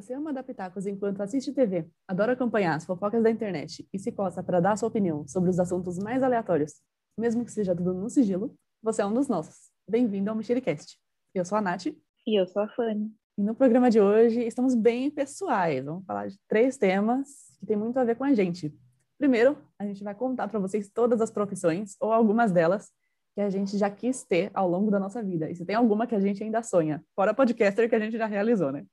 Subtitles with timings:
[0.00, 4.42] você ama pitacos enquanto assiste TV, adora acompanhar as fofocas da internet e se coça
[4.42, 6.80] para dar sua opinião sobre os assuntos mais aleatórios,
[7.18, 9.70] mesmo que seja tudo no sigilo, você é um dos nossos.
[9.86, 10.96] Bem-vindo ao Mexericast.
[11.34, 11.88] Eu sou a Nath.
[12.26, 13.12] E eu sou a Fanny.
[13.36, 15.84] E no programa de hoje estamos bem pessoais.
[15.84, 17.28] Vamos falar de três temas
[17.58, 18.74] que tem muito a ver com a gente.
[19.18, 22.88] Primeiro, a gente vai contar para vocês todas as profissões, ou algumas delas,
[23.34, 25.50] que a gente já quis ter ao longo da nossa vida.
[25.50, 28.24] E se tem alguma que a gente ainda sonha, fora podcaster que a gente já
[28.24, 28.86] realizou, né?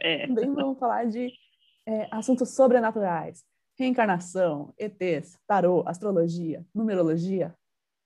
[0.00, 0.26] É.
[0.28, 1.32] Também vamos falar de
[1.86, 3.44] é, assuntos sobrenaturais,
[3.78, 7.54] reencarnação, ETs, tarô, astrologia, numerologia,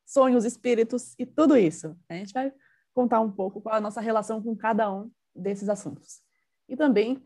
[0.07, 1.97] sonhos, espíritos e tudo isso.
[2.09, 2.53] A gente vai
[2.93, 6.21] contar um pouco qual é a nossa relação com cada um desses assuntos.
[6.69, 7.23] E também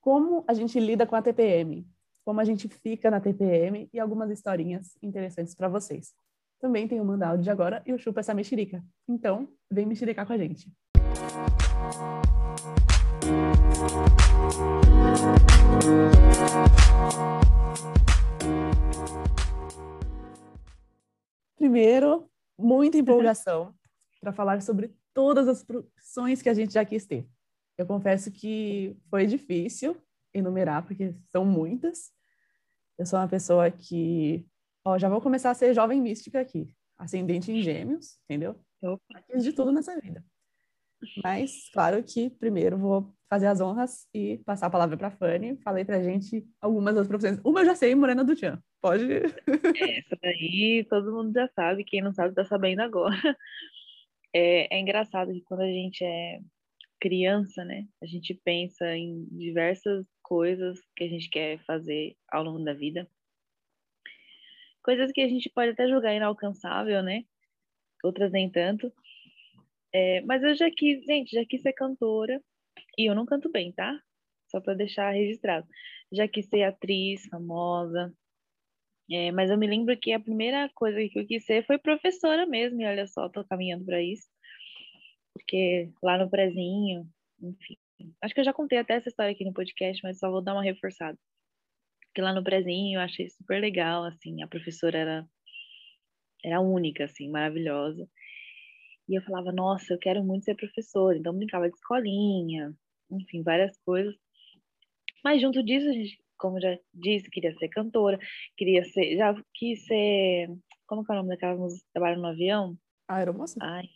[0.00, 1.86] como a gente lida com a TPM,
[2.24, 6.14] como a gente fica na TPM e algumas historinhas interessantes para vocês.
[6.60, 8.84] Também tem o Manda Áudio de agora e o Chupa essa mexerica.
[9.08, 10.70] Então, vem mexericar com a gente.
[21.56, 23.74] Primeiro, muita empolgação
[24.20, 27.26] para falar sobre todas as profissões que a gente já quis ter.
[27.78, 29.96] Eu confesso que foi difícil
[30.34, 32.12] enumerar, porque são muitas.
[32.98, 34.46] Eu sou uma pessoa que.
[34.84, 36.74] Ó, já vou começar a ser jovem mística aqui.
[36.98, 38.56] Ascendente em gêmeos, entendeu?
[38.82, 40.22] Eu quis de tudo nessa vida.
[41.24, 45.56] Mas, claro que primeiro vou fazer as honras e passar a palavra para a Fanny.
[45.62, 47.40] Falei para a gente algumas das profissões.
[47.44, 48.60] Uma eu já sei, Morena do Tchan.
[48.82, 49.04] Pode.
[50.04, 51.84] Essa daí todo mundo já sabe.
[51.84, 53.16] Quem não sabe está sabendo agora.
[54.32, 56.38] É, é engraçado que quando a gente é
[57.00, 62.64] criança, né, a gente pensa em diversas coisas que a gente quer fazer ao longo
[62.64, 63.10] da vida.
[64.84, 67.24] Coisas que a gente pode até julgar inalcançável, né?
[68.04, 68.92] Outras nem tanto.
[69.92, 72.40] É, mas eu já quis, gente, já quis ser cantora.
[73.00, 73.98] E eu não canto bem, tá?
[74.50, 75.66] Só para deixar registrado.
[76.12, 78.14] Já quis ser atriz famosa.
[79.10, 82.44] É, mas eu me lembro que a primeira coisa que eu quis ser foi professora
[82.46, 82.82] mesmo.
[82.82, 84.28] E olha só, tô caminhando para isso.
[85.32, 87.08] Porque lá no prezinho,
[87.42, 87.78] enfim.
[88.20, 90.52] Acho que eu já contei até essa história aqui no podcast, mas só vou dar
[90.52, 91.18] uma reforçada.
[92.08, 94.42] Porque lá no prezinho eu achei super legal, assim.
[94.42, 95.28] A professora era,
[96.44, 98.06] era única, assim, maravilhosa.
[99.08, 101.16] E eu falava, nossa, eu quero muito ser professora.
[101.16, 102.74] Então, brincava de escolinha,
[103.10, 104.14] enfim, várias coisas.
[105.24, 108.18] Mas junto disso, a gente, como já disse, queria ser cantora,
[108.56, 110.48] queria ser, já quis ser,
[110.86, 112.76] como é o nome daquela música que trabalha no avião?
[113.08, 113.58] Aeromoça?
[113.60, 113.88] Ai,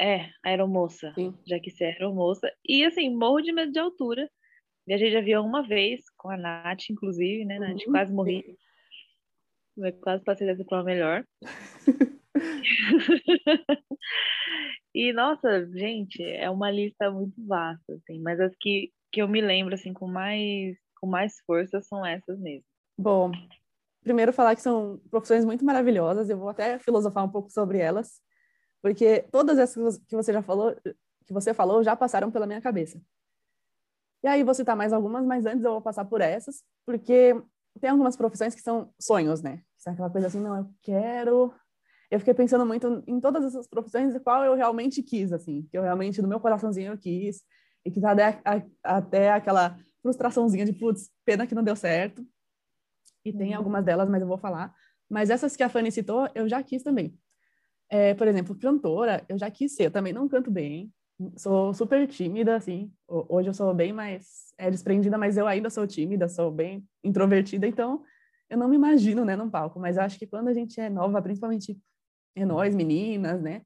[0.00, 1.12] é, aeromoça.
[1.14, 1.34] Sim.
[1.46, 2.50] Já quis ser aeromoça.
[2.66, 4.30] E assim, morro de medo de altura.
[4.86, 7.86] Viajei de avião uma vez, com a Nath, inclusive, né, Nath?
[7.86, 7.92] Uhum.
[7.92, 8.56] Quase morri.
[10.00, 11.22] quase passei dessa forma melhor.
[14.94, 19.40] e, nossa, gente, é uma lista muito vasta, assim, mas as que, que eu me
[19.40, 22.64] lembro, assim, com mais, com mais força são essas mesmo.
[22.98, 23.30] Bom,
[24.02, 28.20] primeiro falar que são profissões muito maravilhosas, eu vou até filosofar um pouco sobre elas,
[28.82, 30.74] porque todas essas que você já falou,
[31.26, 33.00] que você falou, já passaram pela minha cabeça.
[34.22, 37.34] E aí vou citar mais algumas, mas antes eu vou passar por essas, porque
[37.80, 39.58] tem algumas profissões que são sonhos, né?
[39.76, 41.54] Que são aquela coisa assim, não, eu quero
[42.10, 45.78] eu fiquei pensando muito em todas essas profissões e qual eu realmente quis, assim, que
[45.78, 47.42] eu realmente, no meu coraçãozinho, eu quis,
[47.84, 52.26] e que tá até, até aquela frustraçãozinha de, putz, pena que não deu certo.
[53.24, 53.58] E tem uhum.
[53.58, 54.74] algumas delas, mas eu vou falar.
[55.08, 57.16] Mas essas que a Fanny citou, eu já quis também.
[57.88, 59.86] É, por exemplo, cantora, eu já quis ser.
[59.86, 60.92] Eu também não canto bem.
[61.36, 62.90] Sou super tímida, assim.
[63.06, 67.66] Hoje eu sou bem mais é, desprendida, mas eu ainda sou tímida, sou bem introvertida.
[67.66, 68.02] Então,
[68.48, 69.78] eu não me imagino, né, num palco.
[69.78, 71.78] Mas eu acho que quando a gente é nova, principalmente
[72.34, 73.62] é nós, meninas, né?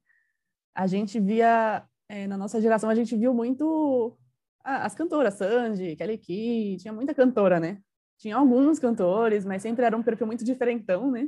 [0.73, 4.17] A gente via, é, na nossa geração, a gente viu muito
[4.63, 7.79] as cantoras, Sandy, Kelly Key, tinha muita cantora, né?
[8.17, 11.27] Tinha alguns cantores, mas sempre era um perfil muito diferentão, né?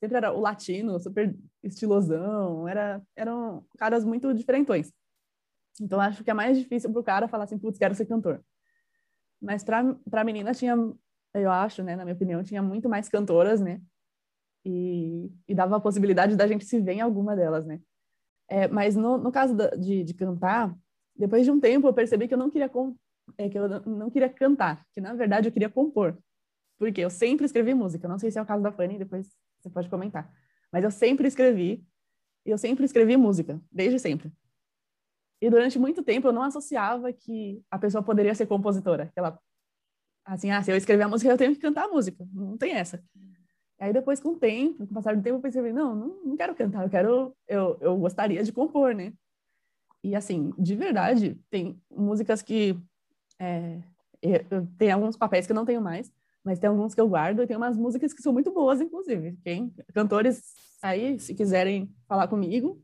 [0.00, 4.92] Sempre era o latino, super estilosão, era, eram caras muito diferentões.
[5.80, 8.42] Então, acho que é mais difícil para o cara falar assim, putz, quero ser cantor.
[9.40, 10.74] Mas para a menina tinha,
[11.34, 13.80] eu acho, né, na minha opinião, tinha muito mais cantoras, né?
[14.64, 17.80] E, e dava a possibilidade da gente se ver em alguma delas, né?
[18.48, 20.74] É, mas no, no caso da, de, de cantar,
[21.16, 22.70] depois de um tempo eu percebi que eu não queria
[23.38, 26.18] é, que eu não queria cantar, que na verdade eu queria compor,
[26.78, 28.08] porque eu sempre escrevi música.
[28.08, 29.28] Não sei se é o caso da Fanny, depois
[29.60, 30.30] você pode comentar.
[30.72, 31.84] Mas eu sempre escrevi,
[32.44, 34.32] eu sempre escrevi música, desde sempre.
[35.40, 39.10] E durante muito tempo eu não associava que a pessoa poderia ser compositora.
[39.12, 39.38] Que ela,
[40.24, 42.26] assim, ah, se eu escrever a música, eu tenho que cantar a música.
[42.32, 43.02] Não tem essa.
[43.78, 46.36] Aí depois, com o tempo, com o passar do tempo, eu pensei, não, não, não
[46.36, 49.12] quero cantar, eu quero, eu, eu gostaria de compor, né?
[50.02, 52.78] E assim, de verdade, tem músicas que
[53.38, 53.80] é,
[54.78, 56.12] tem alguns papéis que eu não tenho mais,
[56.44, 59.36] mas tem alguns que eu guardo e tem umas músicas que são muito boas, inclusive.
[59.42, 60.42] Quem cantores
[60.82, 62.82] aí, se quiserem falar comigo,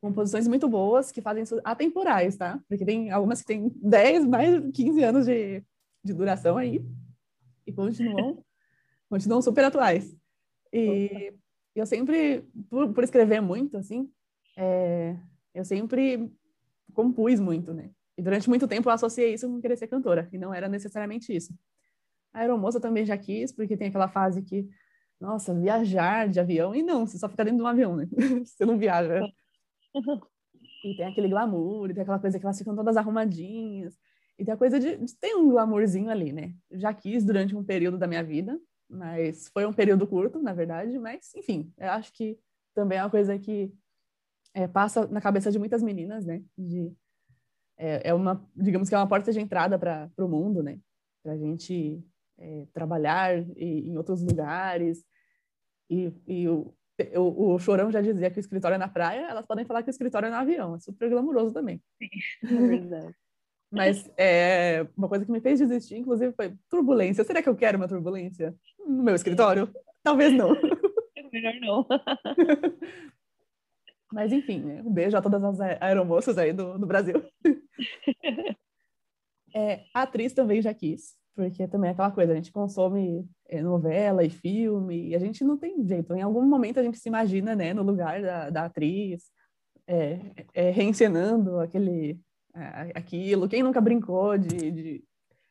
[0.00, 2.60] composições muito boas que fazem atemporais, tá?
[2.68, 5.62] Porque tem algumas que têm 10, mais de 15 anos de,
[6.02, 6.84] de duração aí
[7.66, 8.42] e continuam,
[9.08, 10.16] continuam super atuais.
[10.72, 11.32] E
[11.74, 14.10] eu sempre, por, por escrever muito, assim,
[14.56, 15.16] é,
[15.54, 16.30] eu sempre
[16.92, 17.90] compus muito, né?
[18.16, 21.34] E durante muito tempo eu associei isso com querer ser cantora, e não era necessariamente
[21.34, 21.54] isso.
[22.32, 24.68] A aeromoça também já quis, porque tem aquela fase que,
[25.20, 28.08] nossa, viajar de avião, e não, você só fica dentro de um avião, né?
[28.44, 29.20] você não viaja.
[30.84, 33.98] E tem aquele glamour, e tem aquela coisa que elas ficam todas arrumadinhas,
[34.38, 36.54] e tem a coisa de, de tem um glamourzinho ali, né?
[36.70, 38.56] Já quis durante um período da minha vida,
[38.88, 42.38] mas foi um período curto, na verdade, mas, enfim, eu acho que
[42.74, 43.72] também é uma coisa que
[44.54, 46.42] é, passa na cabeça de muitas meninas, né?
[46.56, 46.92] De,
[47.76, 50.80] é, é uma, digamos que é uma porta de entrada para o mundo, né?
[51.22, 52.02] Para a gente
[52.38, 55.04] é, trabalhar e, em outros lugares.
[55.90, 56.74] E, e o,
[57.16, 59.90] o, o, Chorão já dizia que o escritório é na praia, elas podem falar que
[59.90, 60.74] o escritório é no avião.
[60.74, 61.82] É super glamuroso também.
[61.98, 62.08] Sim,
[62.42, 63.14] é verdade.
[63.70, 67.22] Mas é, uma coisa que me fez desistir, inclusive, foi turbulência.
[67.22, 68.54] Será que eu quero uma turbulência
[68.88, 69.70] no meu escritório?
[70.02, 70.56] Talvez não.
[71.32, 71.86] Melhor não.
[74.10, 74.82] Mas enfim, né?
[74.82, 77.22] um beijo a todas as aeromoças aí do, do Brasil.
[79.54, 83.60] é, a atriz também já quis, porque também é aquela coisa, a gente consome é,
[83.60, 86.14] novela e filme, e a gente não tem jeito.
[86.14, 89.24] Em algum momento a gente se imagina né, no lugar da, da atriz,
[89.86, 90.20] é,
[90.54, 92.18] é, reencenando aquele,
[92.94, 93.48] aquilo.
[93.48, 95.04] Quem nunca brincou de, de,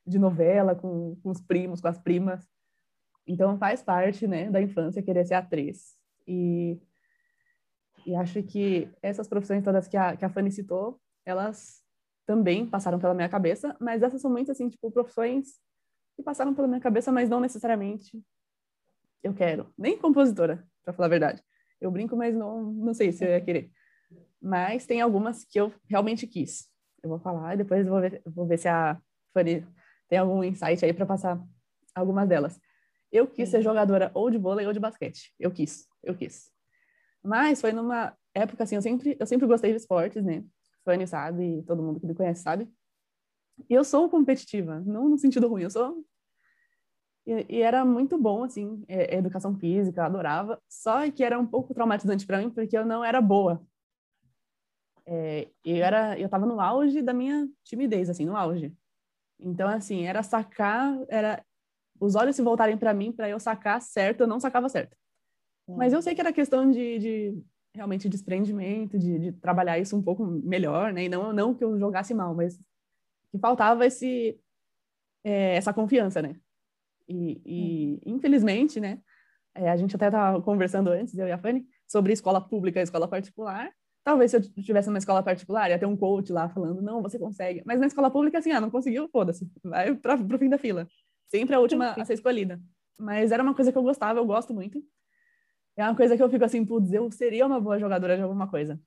[0.05, 2.43] de novela com, com os primos, com as primas?
[3.27, 5.95] Então faz parte né, da infância querer ser atriz.
[6.25, 6.79] E
[8.05, 11.83] e acho que essas profissões todas que a, que a Fanny citou, elas
[12.25, 15.59] também passaram pela minha cabeça, mas essas são muito, assim, tipo, profissões
[16.15, 18.23] que passaram pela minha cabeça, mas não necessariamente
[19.21, 19.73] eu quero.
[19.77, 21.43] Nem compositora, para falar a verdade.
[21.81, 23.69] Eu brinco, mas não, não sei se eu ia querer.
[24.41, 26.69] Mas tem algumas que eu realmente quis.
[27.03, 28.97] Eu vou falar e depois vou ver, vou ver se a
[29.33, 29.65] Fanny
[30.07, 31.41] tem algum insight aí para passar
[31.93, 32.59] algumas delas.
[33.11, 35.33] Eu quis ser jogadora ou de vôlei ou de basquete.
[35.39, 36.51] Eu quis, eu quis.
[37.23, 40.43] Mas foi numa época assim, eu sempre, eu sempre gostei de esportes, né?
[40.83, 42.69] Fanny sabe, todo mundo que me conhece sabe.
[43.69, 46.05] E eu sou competitiva, não no sentido ruim, eu sou.
[47.25, 50.61] E, e era muito bom, assim, é, educação física, eu adorava.
[50.69, 53.61] Só que era um pouco traumatizante para mim, porque eu não era boa.
[55.05, 58.73] É, eu era, eu tava no auge da minha timidez, assim, no auge.
[59.39, 61.43] Então, assim, era sacar, era
[61.99, 64.95] os olhos se voltarem para mim para eu sacar certo, eu não sacava certo.
[65.67, 67.43] Mas eu sei que era questão de, de
[67.75, 71.03] realmente desprendimento, de, de, trabalhar isso um pouco melhor, né?
[71.03, 72.57] E não, não que eu jogasse mal, mas
[73.31, 74.39] que faltava esse,
[75.23, 76.35] é, essa confiança, né?
[77.07, 79.01] E, e infelizmente, né?
[79.53, 82.83] É, a gente até estava conversando antes, eu e a Fanny, sobre escola pública e
[82.83, 83.71] escola particular.
[84.03, 87.19] Talvez se eu tivesse uma escola particular, ia ter um coach lá falando, não, você
[87.19, 87.61] consegue.
[87.65, 90.87] Mas na escola pública, assim, ah, não conseguiu, foda-se, vai para o fim da fila.
[91.29, 92.59] Sempre a última a ser escolhida.
[92.97, 94.83] Mas era uma coisa que eu gostava, eu gosto muito
[95.77, 98.47] é uma coisa que eu fico assim, putz, eu seria uma boa jogadora de alguma
[98.47, 98.79] coisa.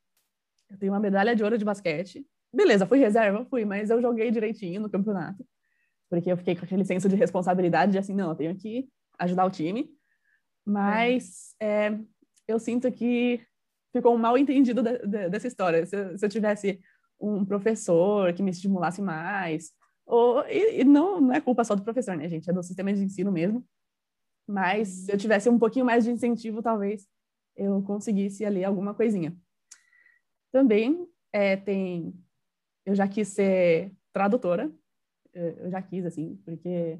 [0.69, 2.27] Eu tenho uma medalha de ouro de basquete.
[2.53, 5.47] Beleza, fui reserva, fui, mas eu joguei direitinho no campeonato.
[6.09, 8.89] Porque eu fiquei com aquele senso de responsabilidade de assim, não, eu tenho que
[9.20, 9.89] ajudar o time.
[10.67, 11.87] Mas é.
[11.87, 12.01] É,
[12.49, 13.41] eu sinto que
[13.93, 15.87] ficou um mal entendido de, de, dessa história.
[15.87, 16.81] Se, se, eu tivesse
[17.20, 19.70] um professor que me estimulasse mais,
[20.10, 22.50] ou, e, e não, não é culpa só do professor, né, gente?
[22.50, 23.64] É do sistema de ensino mesmo.
[24.46, 27.06] Mas se eu tivesse um pouquinho mais de incentivo, talvez
[27.56, 29.36] eu conseguisse ali alguma coisinha.
[30.52, 32.12] Também é, tem,
[32.84, 34.72] eu já quis ser tradutora,
[35.32, 36.98] eu já quis assim, porque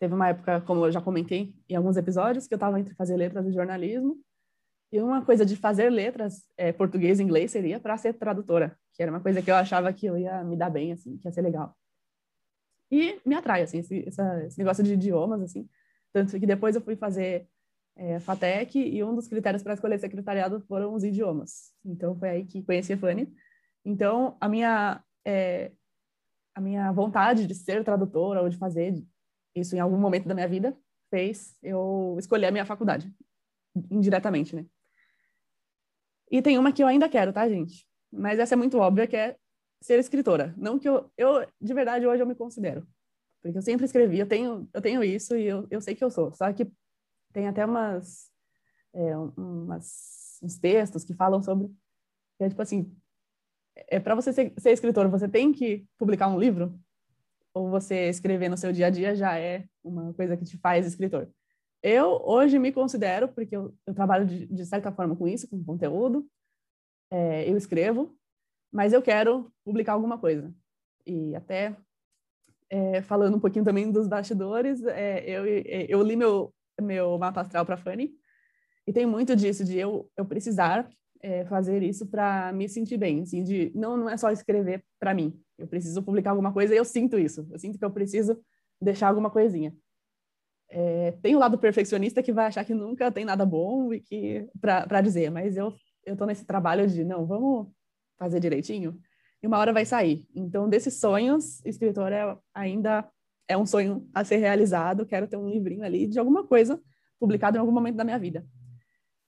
[0.00, 3.16] teve uma época, como eu já comentei em alguns episódios, que eu estava entre fazer
[3.16, 4.16] letras e jornalismo,
[4.92, 9.02] e uma coisa de fazer letras, é, português e inglês, seria para ser tradutora, que
[9.02, 11.32] era uma coisa que eu achava que eu ia me dar bem, assim, que ia
[11.32, 11.76] ser legal.
[12.90, 15.68] E me atrai, assim, esse, esse negócio de idiomas, assim.
[16.12, 17.46] Tanto que depois eu fui fazer
[17.96, 21.72] é, FATEC e um dos critérios para escolher secretariado foram os idiomas.
[21.84, 23.32] Então foi aí que conheci a Fanny.
[23.84, 25.72] Então a minha é,
[26.54, 28.94] a minha vontade de ser tradutora ou de fazer
[29.54, 30.76] isso em algum momento da minha vida
[31.10, 33.12] fez eu escolher a minha faculdade
[33.90, 34.64] indiretamente, né?
[36.30, 37.86] E tem uma que eu ainda quero, tá, gente?
[38.12, 39.36] Mas essa é muito óbvia, que é
[39.80, 40.54] ser escritora.
[40.56, 42.86] Não que eu, eu de verdade hoje eu me considero.
[43.40, 46.10] Porque eu sempre escrevi, eu tenho, eu tenho isso e eu, eu sei que eu
[46.10, 46.32] sou.
[46.32, 46.70] Só que
[47.32, 48.30] tem até umas,
[48.92, 51.70] é, umas uns textos que falam sobre
[52.40, 52.94] é tipo assim,
[53.88, 56.78] é para você ser, ser escritor, você tem que publicar um livro
[57.52, 60.86] ou você escrever no seu dia a dia já é uma coisa que te faz
[60.86, 61.28] escritor?
[61.82, 65.62] Eu hoje me considero, porque eu, eu trabalho de, de, certa forma com isso, com
[65.64, 66.28] conteúdo,
[67.10, 68.17] é, eu escrevo,
[68.72, 70.52] mas eu quero publicar alguma coisa.
[71.06, 71.76] E até
[72.70, 77.64] é, falando um pouquinho também dos bastidores, é, eu, eu li meu, meu mapa astral
[77.64, 78.12] para Fanny,
[78.86, 80.88] e tem muito disso, de eu, eu precisar
[81.22, 85.14] é, fazer isso para me sentir bem, assim, de não, não é só escrever para
[85.14, 88.38] mim, eu preciso publicar alguma coisa e eu sinto isso, eu sinto que eu preciso
[88.80, 89.74] deixar alguma coisinha.
[90.70, 94.46] É, tem o lado perfeccionista que vai achar que nunca tem nada bom e que
[94.60, 95.72] para dizer, mas eu
[96.04, 97.68] eu tô nesse trabalho de não, vamos
[98.18, 99.00] fazer direitinho
[99.42, 100.26] e uma hora vai sair.
[100.34, 103.08] Então, desses sonhos, escritor é, ainda
[103.46, 105.06] é um sonho a ser realizado.
[105.06, 106.80] Quero ter um livrinho ali de alguma coisa
[107.18, 108.46] publicado em algum momento da minha vida.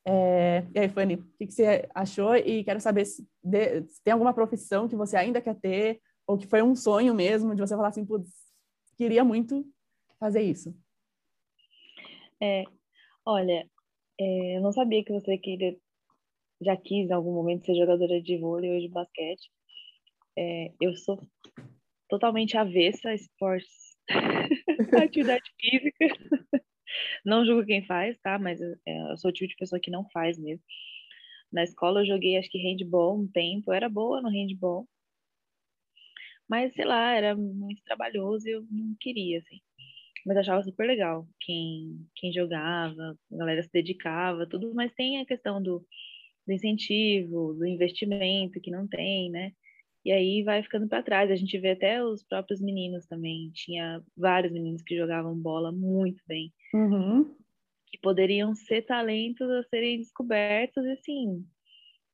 [0.04, 2.34] É, e aí, Fanny, o que, que, você achou?
[2.34, 6.38] E quero saber se, de, se, tem alguma profissão que você ainda quer ter, ou
[6.38, 8.30] que foi um sonho mesmo, de você falar assim, putz,
[8.96, 9.64] queria muito
[10.18, 10.74] fazer isso.
[12.42, 12.64] É,
[13.24, 13.68] olha,
[14.18, 15.76] é, eu não sabia que você queria,
[16.60, 19.50] já quis em algum momento ser jogadora de vôlei ou de basquete.
[20.36, 21.20] É, eu sou
[22.08, 23.96] totalmente avessa a esportes,
[25.02, 26.06] atividade física.
[27.24, 28.38] Não julgo quem faz, tá?
[28.38, 30.64] Mas é, eu sou o tipo de pessoa que não faz mesmo.
[31.52, 34.88] Na escola eu joguei, acho que handball um tempo, eu era boa no handball.
[36.48, 39.60] Mas, sei lá, era muito trabalhoso e eu não queria, assim.
[40.26, 44.74] Mas achava super legal quem, quem jogava, a galera se dedicava, tudo.
[44.74, 45.86] Mas tem a questão do,
[46.50, 49.52] do incentivo, do investimento que não tem, né?
[50.04, 51.30] E aí vai ficando para trás.
[51.30, 53.50] A gente vê até os próprios meninos também.
[53.52, 56.52] Tinha vários meninos que jogavam bola muito bem.
[56.74, 57.36] Uhum.
[57.86, 60.84] Que poderiam ser talentos a serem descobertos.
[60.84, 61.46] E assim,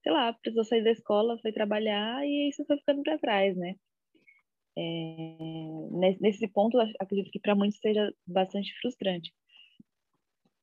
[0.02, 3.75] sei lá, precisou sair da escola, foi trabalhar e isso foi ficando para trás, né?
[4.78, 9.33] É, nesse ponto, acredito que para muitos seja bastante frustrante.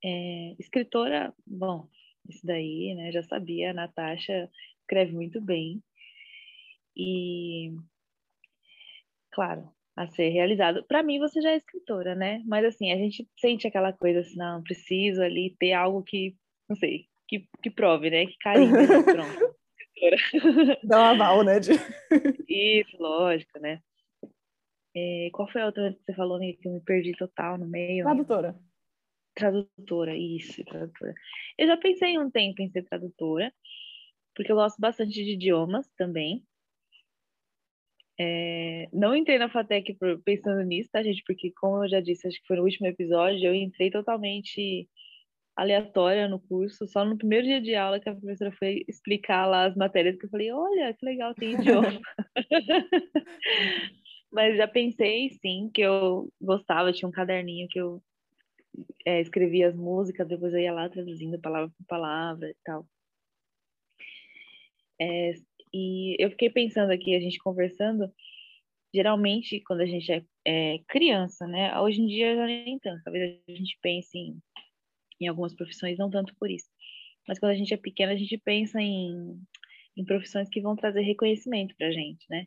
[0.04, 1.88] É, escritora, bom,
[2.28, 3.12] isso daí, né?
[3.12, 4.50] Já sabia, a Natasha
[4.80, 5.82] escreve muito bem
[6.96, 7.72] e,
[9.32, 10.84] claro, a ser realizado.
[10.84, 12.42] Para mim, você já é escritora, né?
[12.46, 16.36] Mas assim, a gente sente aquela coisa assim, não, preciso ali ter algo que,
[16.68, 18.26] não sei, que, que prove, né?
[18.26, 18.72] Que carinho,
[19.04, 19.54] pronto.
[20.84, 21.60] Dá um aval, né?
[21.60, 21.72] De...
[22.48, 23.80] Isso, lógico, né?
[24.96, 27.66] É, qual foi a outra que você falou né, que eu me perdi total no
[27.66, 28.04] meio?
[28.04, 28.56] Tradutora.
[29.34, 31.14] Tradutora, isso, tradutora.
[31.58, 33.52] Eu já pensei um tempo em ser tradutora,
[34.34, 36.44] porque eu gosto bastante de idiomas também.
[38.18, 41.22] É, não entrei na FATEC pensando nisso, tá, gente?
[41.26, 44.88] Porque, como eu já disse, acho que foi no último episódio, eu entrei totalmente
[45.56, 49.66] aleatória no curso, só no primeiro dia de aula que a professora foi explicar lá
[49.66, 52.00] as matérias, que eu falei, olha, que legal, tem idioma.
[54.32, 58.02] Mas já pensei, sim, que eu gostava, tinha um caderninho que eu
[59.04, 62.86] é, escrevia as músicas, depois eu ia lá traduzindo palavra por palavra e tal.
[65.00, 65.32] É,
[65.72, 68.12] e eu fiquei pensando aqui, a gente conversando,
[68.94, 71.78] geralmente quando a gente é, é, criança, né?
[71.80, 74.38] Hoje em dia já nem tanto, talvez a gente pense em,
[75.20, 76.68] em algumas profissões, não tanto por isso.
[77.26, 79.40] Mas quando a gente é pequena, a gente pensa em,
[79.96, 82.46] em profissões que vão trazer reconhecimento pra gente, né?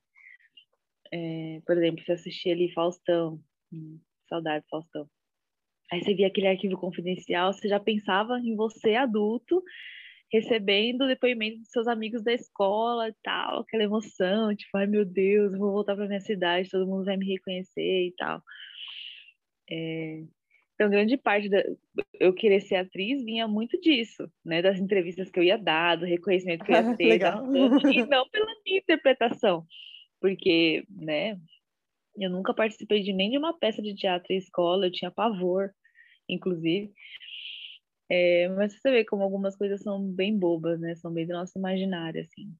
[1.11, 3.99] É, por exemplo, se assistir ali Faustão, hum,
[4.29, 5.09] saudade Faustão.
[5.91, 9.63] Aí você via aquele arquivo confidencial, você já pensava em você adulto
[10.31, 15.57] recebendo depoimento dos seus amigos da escola e tal, aquela emoção, tipo, ai meu Deus,
[15.57, 18.41] vou voltar para minha cidade, todo mundo vai me reconhecer e tal.
[19.69, 20.23] É...
[20.75, 21.63] Então, grande parte da
[22.19, 24.61] eu querer ser atriz vinha muito disso, né?
[24.61, 27.19] Das entrevistas que eu ia dar, do reconhecimento que eu ia ter,
[27.91, 29.65] e não pela minha interpretação,
[30.21, 31.39] porque, né?
[32.17, 35.71] Eu nunca participei de nem de uma peça de teatro em escola, eu tinha pavor,
[36.27, 36.91] inclusive.
[38.09, 40.95] É, mas você vê como algumas coisas são bem bobas, né?
[40.95, 42.55] São bem do nosso imaginário, assim.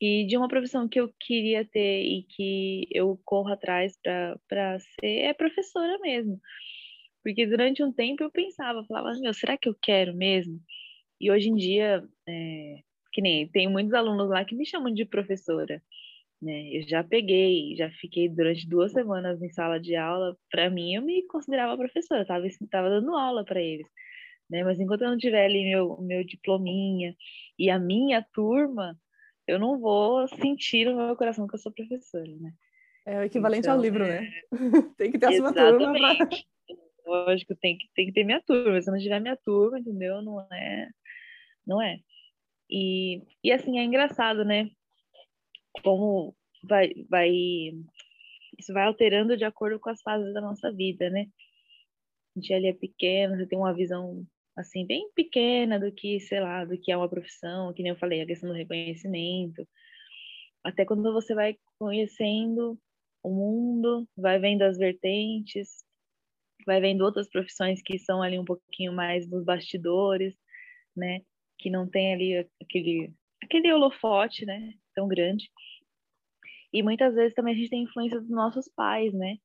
[0.00, 3.98] E de uma profissão que eu queria ter e que eu corro atrás
[4.48, 6.40] para ser é professora mesmo.
[7.22, 10.58] Porque durante um tempo eu pensava, falava, meu, será que eu quero mesmo?
[11.20, 12.76] E hoje em dia, é,
[13.12, 15.82] que nem tem muitos alunos lá que me chamam de professora.
[16.42, 16.70] Né?
[16.72, 20.36] Eu já peguei, já fiquei durante duas semanas em sala de aula.
[20.50, 23.86] Para mim, eu me considerava professora, estava tava dando aula para eles
[24.50, 24.64] né?
[24.64, 27.14] Mas enquanto eu não tiver ali meu, meu diplominha
[27.58, 28.98] e a minha turma,
[29.46, 32.52] eu não vou sentir no meu coração que eu sou professora, né?
[33.06, 34.20] É o equivalente então, ao livro, é...
[34.20, 34.32] né?
[34.98, 36.28] tem que ter a sua turma pra...
[37.06, 38.80] Lógico, tem que, tem que ter minha turma.
[38.80, 40.20] Se não tiver minha turma, entendeu?
[40.20, 40.88] Não é.
[41.66, 41.98] Não é.
[42.68, 44.70] E, e assim, é engraçado, né?
[45.82, 46.34] Como
[46.64, 47.30] vai, vai
[48.58, 51.26] isso vai alterando de acordo com as fases da nossa vida, né?
[52.36, 56.40] A gente ali é pequeno, você tem uma visão assim bem pequena do que, sei
[56.40, 59.66] lá, do que é uma profissão, que nem eu falei, a questão do reconhecimento.
[60.64, 62.78] Até quando você vai conhecendo
[63.22, 65.84] o mundo, vai vendo as vertentes,
[66.66, 70.34] vai vendo outras profissões que são ali um pouquinho mais nos bastidores,
[70.96, 71.20] né?
[71.58, 73.12] Que não tem ali aquele
[73.42, 74.74] aquele holofote, né?
[75.00, 75.50] Tão grande.
[76.70, 79.38] E muitas vezes também a gente tem influência dos nossos pais, né?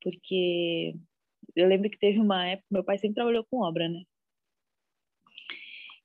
[0.00, 0.94] Porque
[1.56, 4.04] eu lembro que teve uma época, meu pai sempre trabalhou com obra, né?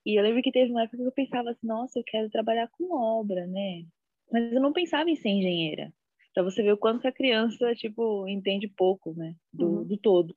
[0.03, 2.67] E eu lembro que teve uma época que eu pensava assim, nossa, eu quero trabalhar
[2.69, 3.85] com obra, né?
[4.31, 5.93] Mas eu não pensava em ser engenheira.
[6.33, 9.35] Pra você ver o quanto que a criança, tipo, entende pouco, né?
[9.53, 9.83] Do, uhum.
[9.85, 10.35] do todo.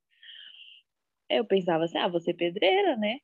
[1.30, 3.18] Eu pensava assim, ah, você pedreira, né?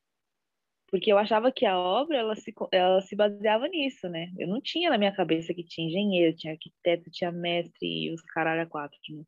[0.92, 4.30] Porque eu achava que a obra ela se, ela se baseava nisso, né?
[4.38, 8.20] Eu não tinha na minha cabeça que tinha engenheiro, tinha arquiteto, tinha mestre e os
[8.20, 9.24] caralho a quatro, né?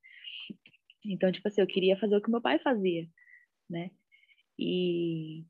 [1.06, 3.08] Então, tipo assim, eu queria fazer o que meu pai fazia,
[3.68, 3.90] né?
[4.58, 5.42] E,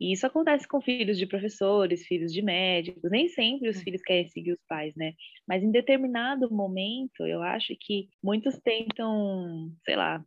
[0.00, 3.80] e isso acontece com filhos de professores, filhos de médicos, nem sempre os hum.
[3.80, 5.12] filhos querem seguir os pais, né?
[5.46, 10.24] Mas em determinado momento, eu acho que muitos tentam, sei lá,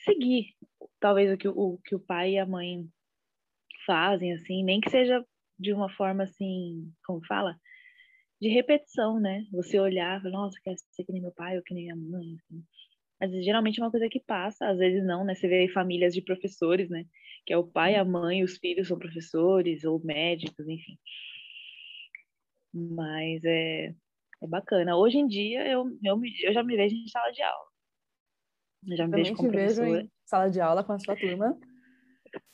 [0.00, 0.56] seguir
[0.98, 2.88] talvez o que o, que o pai e a mãe
[3.86, 5.24] fazem, assim, nem que seja
[5.58, 7.56] de uma forma assim, como fala?
[8.40, 9.44] De repetição, né?
[9.52, 12.62] Você olhar, nossa, quero ser que nem meu pai ou que nem minha mãe, assim.
[13.18, 15.34] Mas geralmente é uma coisa que passa, às vezes não, né?
[15.34, 17.04] Você vê famílias de professores, né?
[17.46, 20.98] Que é o pai, a mãe, os filhos são professores ou médicos, enfim.
[22.74, 23.94] Mas é,
[24.42, 24.96] é bacana.
[24.96, 27.66] Hoje em dia eu, eu, eu já me vejo em sala de aula.
[28.86, 29.90] Eu já me vejo como professora.
[29.90, 31.58] Vejo em sala de aula com a sua turma.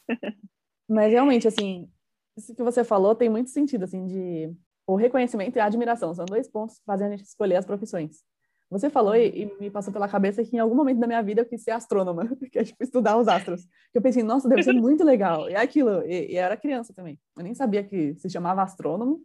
[0.92, 1.90] Mas realmente, assim,
[2.36, 4.54] isso que você falou tem muito sentido, assim, de
[4.86, 6.14] o reconhecimento e a admiração.
[6.14, 8.22] São dois pontos que fazem a gente escolher as profissões.
[8.70, 11.42] Você falou e, e, me passou pela cabeça que em algum momento da minha vida
[11.42, 13.64] eu quis ser astrônoma, que é tipo estudar os astros.
[13.90, 15.48] Que eu pensei, nossa, deve ser muito legal.
[15.48, 17.18] E é aquilo, e, e eu era criança também.
[17.36, 19.20] Eu nem sabia que se chamava astrônomo,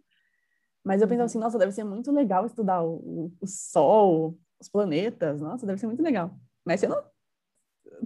[0.84, 4.70] mas eu pensava assim, nossa, deve ser muito legal estudar o, o, o Sol, os
[4.70, 6.34] planetas, nossa, deve ser muito legal.
[6.65, 7.02] Mas você não.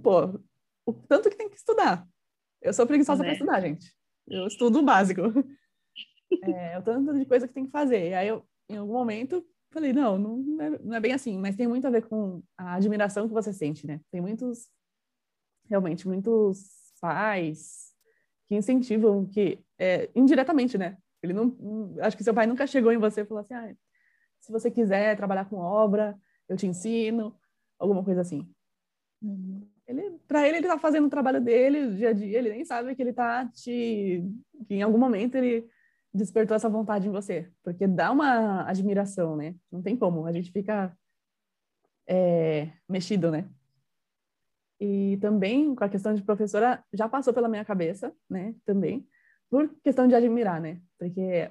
[0.02, 0.40] Pô,
[0.86, 2.06] o tanto que tem que estudar.
[2.62, 3.28] Eu sou preguiçosa né?
[3.28, 3.92] para estudar, gente.
[4.26, 5.22] Eu estudo o básico.
[6.44, 8.08] É, o tanto de coisa que tem que fazer.
[8.08, 11.54] E aí eu, em algum momento, falei, não, não é, não é, bem assim, mas
[11.54, 14.00] tem muito a ver com a admiração que você sente, né?
[14.10, 14.70] Tem muitos,
[15.68, 17.92] realmente, muitos pais
[18.46, 20.96] que incentivam, que, é, indiretamente, né?
[21.22, 23.74] Ele não, acho que seu pai nunca chegou em você e falou assim, ah,
[24.40, 27.38] se você quiser trabalhar com obra, eu te ensino,
[27.78, 28.48] alguma coisa assim.
[29.22, 29.68] Uhum.
[29.86, 32.94] Ele, para ele, ele tá fazendo o trabalho dele, dia a dia, ele nem sabe
[32.94, 34.24] que ele tá te.
[34.66, 35.68] que em algum momento ele
[36.14, 37.50] despertou essa vontade em você.
[37.62, 39.54] Porque dá uma admiração, né?
[39.70, 40.96] Não tem como, a gente fica
[42.06, 43.48] é, mexido, né?
[44.80, 48.54] E também, com a questão de professora, já passou pela minha cabeça, né?
[48.64, 49.06] Também,
[49.48, 50.80] por questão de admirar, né?
[50.98, 51.50] Porque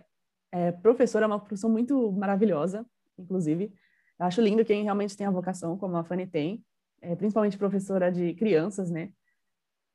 [0.51, 2.85] é, professora é uma profissão muito maravilhosa,
[3.17, 3.73] inclusive.
[4.19, 6.63] Eu acho lindo quem realmente tem a vocação, como a Fanny tem,
[7.01, 9.11] é, principalmente professora de crianças, né?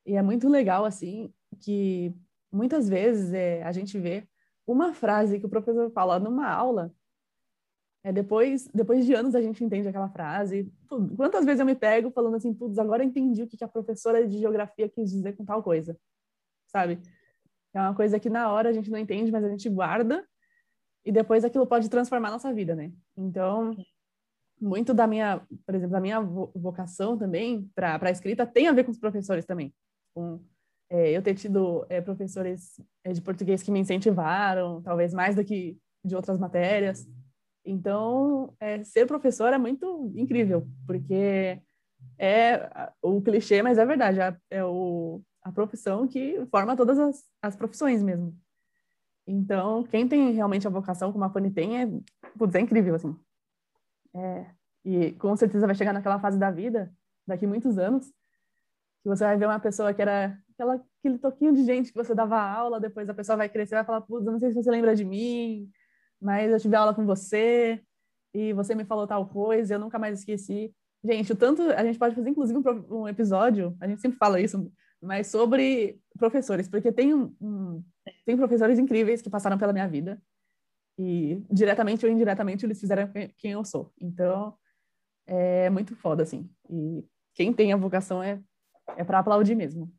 [0.05, 2.15] E é muito legal, assim, que
[2.53, 4.27] muitas vezes é, a gente vê
[4.67, 6.93] uma frase que o professor fala numa aula,
[8.03, 10.73] é, depois, depois de anos a gente entende aquela frase.
[11.17, 14.39] Quantas vezes eu me pego falando assim, putz, agora entendi o que a professora de
[14.39, 15.99] geografia quis dizer com tal coisa,
[16.69, 17.01] sabe?
[17.75, 20.25] É uma coisa que na hora a gente não entende, mas a gente guarda
[21.05, 22.93] e depois aquilo pode transformar a nossa vida, né?
[23.17, 23.77] Então,
[24.61, 28.85] muito da minha, por exemplo, da minha vocação também para a escrita tem a ver
[28.85, 29.73] com os professores também.
[30.15, 30.41] Com,
[30.89, 35.45] é, eu ter tido é, professores é, de português que me incentivaram, talvez mais do
[35.45, 37.07] que de outras matérias.
[37.65, 41.61] Então, é, ser professor é muito incrível, porque
[42.19, 42.71] é
[43.03, 47.57] o clichê, mas é verdade, é, é o, a profissão que forma todas as, as
[47.57, 48.37] profissões mesmo.
[49.27, 51.89] Então, quem tem realmente a vocação como a Fanny tem é,
[52.39, 53.17] putz, é incrível, assim.
[54.17, 54.47] É,
[54.85, 56.91] e com certeza vai chegar naquela fase da vida,
[57.27, 58.07] daqui muitos anos,
[59.03, 62.15] que você vai ver uma pessoa que era aquela, aquele toquinho de gente que você
[62.15, 64.97] dava aula, depois a pessoa vai crescer vai falar, putz, não sei se você lembra
[64.97, 65.69] de mim,
[66.21, 67.83] mas eu tive aula com você
[68.33, 70.75] e você me falou tal coisa, eu nunca mais esqueci.
[71.05, 74.41] Gente, o tanto a gente pode fazer inclusive um, um episódio, a gente sempre fala
[74.41, 77.85] isso, mas sobre professores, porque tem um,
[78.25, 80.21] tem professores incríveis que passaram pela minha vida
[80.99, 83.93] e diretamente ou indiretamente eles fizeram quem eu sou.
[84.01, 84.57] Então,
[85.27, 86.49] é muito foda, assim.
[86.71, 87.05] E
[87.35, 88.41] quem tem a vocação é,
[88.97, 89.93] é para aplaudir mesmo.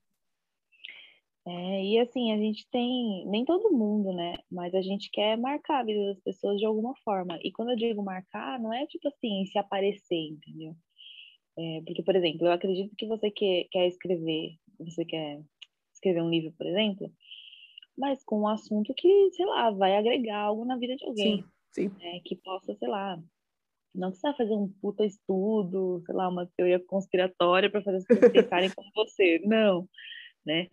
[1.46, 4.36] É, e assim, a gente tem, nem todo mundo, né?
[4.52, 7.40] Mas a gente quer marcar a vida das pessoas de alguma forma.
[7.42, 10.76] E quando eu digo marcar, não é tipo assim, se aparecer, entendeu?
[11.58, 15.42] É, porque, por exemplo, eu acredito que você quer, quer escrever, você quer
[15.94, 17.12] escrever um livro, por exemplo,
[17.98, 21.44] mas com um assunto que, sei lá, vai agregar algo na vida de alguém.
[21.72, 21.96] Sim, sim.
[21.98, 23.22] Né, que possa, sei lá,
[23.94, 28.32] não precisa fazer um puta estudo, sei lá, uma teoria conspiratória para fazer as pessoas
[28.32, 29.40] pensarem como você.
[29.44, 29.90] Não,
[30.46, 30.68] né?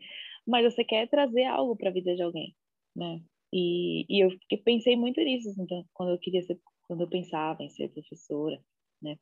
[0.46, 2.54] Mas você quer trazer algo para a vida de alguém,
[2.94, 3.22] né?
[3.52, 4.30] E, e eu
[4.64, 8.60] pensei muito nisso, assim, então, quando eu queria ser, quando eu pensava em ser professora,
[9.00, 9.16] né?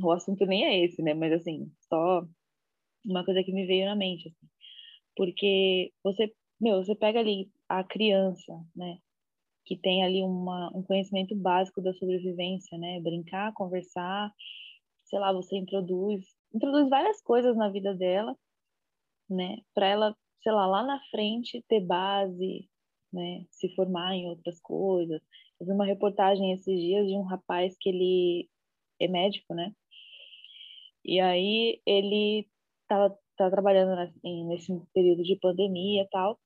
[0.00, 1.14] O assunto nem é esse, né?
[1.14, 2.26] Mas assim, só
[3.04, 4.48] uma coisa que me veio na mente, assim.
[5.16, 8.98] Porque você, meu, você pega ali a criança, né?
[9.64, 13.00] Que tem ali uma, um conhecimento básico da sobrevivência, né?
[13.00, 14.32] Brincar, conversar,
[15.04, 18.36] sei lá, você introduz, introduz várias coisas na vida dela,
[19.28, 19.58] né?
[19.74, 22.68] Para ela, sei lá, lá na frente ter base,
[23.12, 23.44] né?
[23.50, 25.20] Se formar em outras coisas.
[25.60, 28.48] Eu vi uma reportagem esses dias de um rapaz que ele
[29.00, 29.72] é médico, né?
[31.04, 32.48] E aí ele
[32.82, 34.12] estava tá trabalhando
[34.48, 36.38] nesse período de pandemia e tal.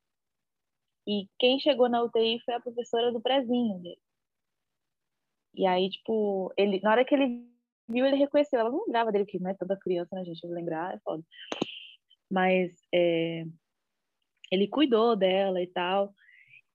[1.10, 3.98] E quem chegou na UTI foi a professora do prezinho dele.
[5.52, 7.44] E aí, tipo, ele, na hora que ele
[7.88, 8.60] viu, ele reconheceu.
[8.60, 10.40] Ela não lembrava dele, que não é tanta criança, né, gente?
[10.44, 11.24] Eu vou lembrar, é foda.
[12.30, 13.44] Mas é,
[14.52, 16.14] ele cuidou dela e tal.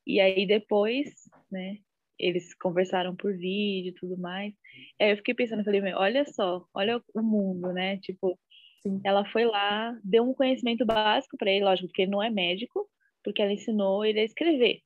[0.05, 1.13] E aí depois,
[1.49, 1.77] né,
[2.19, 4.53] eles conversaram por vídeo e tudo mais.
[4.99, 7.99] Aí eu fiquei pensando, falei, olha só, olha o mundo, né?
[7.99, 8.37] Tipo,
[8.83, 8.99] Sim.
[9.05, 12.85] ela foi lá, deu um conhecimento básico para ele, lógico, porque ele não é médico,
[13.25, 14.81] porque ela ensinou ele a escrever,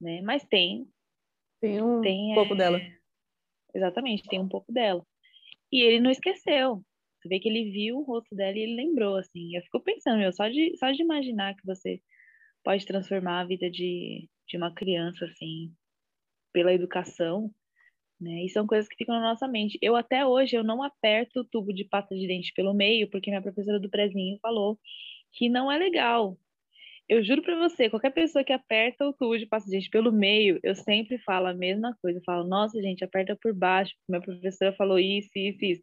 [0.00, 0.22] né?
[0.22, 0.88] Mas tem
[1.60, 2.56] tem um tem, pouco é...
[2.56, 2.80] dela.
[3.74, 5.04] Exatamente, tem um pouco dela.
[5.70, 6.82] E ele não esqueceu.
[7.20, 9.54] Você vê que ele viu o rosto dela e ele lembrou, assim.
[9.54, 12.00] Eu fico pensando, meu, só de, só de imaginar que você
[12.64, 15.72] pode transformar a vida de, de uma criança, assim,
[16.52, 17.50] pela educação,
[18.20, 18.44] né?
[18.44, 19.78] E são coisas que ficam na nossa mente.
[19.82, 23.30] Eu até hoje eu não aperto o tubo de pasta de dente pelo meio, porque
[23.30, 24.78] minha professora do prezinho falou
[25.32, 26.38] que não é legal.
[27.08, 29.14] Eu juro para você, qualquer pessoa que aperta o
[29.48, 32.18] pasta de dente pelo meio, eu sempre falo a mesma coisa.
[32.18, 33.94] Eu falo, nossa, gente, aperta por baixo.
[34.08, 35.82] Minha professora falou isso, isso, isso.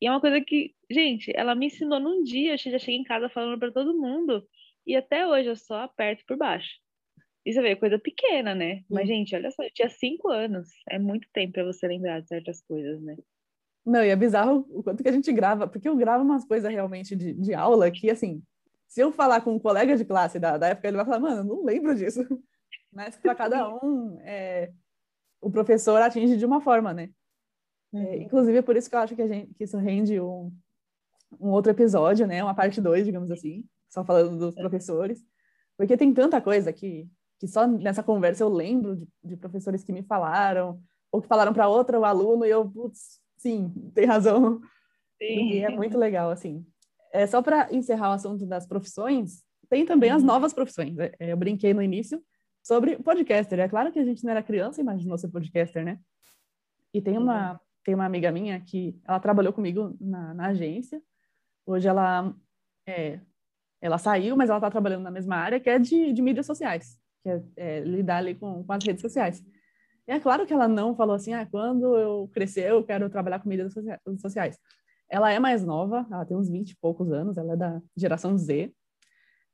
[0.00, 3.04] E é uma coisa que, gente, ela me ensinou num dia, eu já cheguei em
[3.04, 4.46] casa falando para todo mundo.
[4.86, 6.70] E até hoje eu só aperto por baixo.
[7.46, 8.82] Isso é coisa pequena, né?
[8.90, 10.68] Mas, gente, olha só, eu tinha cinco anos.
[10.90, 13.16] É muito tempo para você lembrar de certas coisas, né?
[13.86, 16.70] Não, e é bizarro o quanto que a gente grava, porque eu gravo umas coisas
[16.70, 18.42] realmente de, de aula que, assim,
[18.88, 21.40] se eu falar com um colega de classe da, da época, ele vai falar, mano,
[21.40, 22.20] eu não lembro disso.
[22.90, 24.72] Mas para cada um, é,
[25.40, 27.10] o professor atinge de uma forma, né?
[27.94, 28.14] É, uhum.
[28.14, 30.50] inclusive, é por isso que eu acho que, a gente, que isso rende um,
[31.38, 32.42] um outro episódio, né?
[32.42, 34.60] Uma parte 2, digamos assim, só falando dos é.
[34.60, 35.22] professores.
[35.76, 37.06] Porque tem tanta coisa que,
[37.38, 41.52] que só nessa conversa eu lembro de, de professores que me falaram, ou que falaram
[41.52, 44.60] para outro aluno, e eu, putz, sim, tem razão.
[44.60, 44.64] Sim.
[45.20, 46.64] E é muito legal, assim.
[47.12, 50.26] É, só para encerrar o assunto das profissões, tem também as uhum.
[50.26, 50.96] novas profissões.
[50.98, 52.22] É, eu brinquei no início
[52.62, 53.58] sobre podcaster.
[53.60, 55.98] É claro que a gente não era criança, imaginou ser podcaster, né?
[56.92, 57.58] E tem uma, uhum.
[57.84, 61.02] tem uma amiga minha que ela trabalhou comigo na, na agência.
[61.66, 62.34] Hoje ela
[62.86, 63.20] é,
[63.80, 66.98] ela saiu, mas ela está trabalhando na mesma área, que é de, de mídias sociais
[67.22, 69.44] que é, é lidar ali com, com, as redes sociais.
[70.06, 73.40] E é claro que ela não falou assim, ah, quando eu crescer eu quero trabalhar
[73.40, 73.74] com mídias
[74.20, 74.58] sociais.
[75.08, 78.36] Ela é mais nova, ela tem uns 20 e poucos anos, ela é da geração
[78.36, 78.72] Z,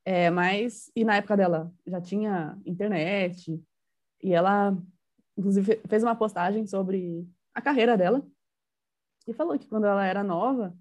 [0.03, 3.59] é, mas, e na época dela já tinha internet,
[4.21, 4.77] e ela,
[5.37, 8.25] inclusive, fez uma postagem sobre a carreira dela,
[9.27, 10.77] e falou que quando ela era nova,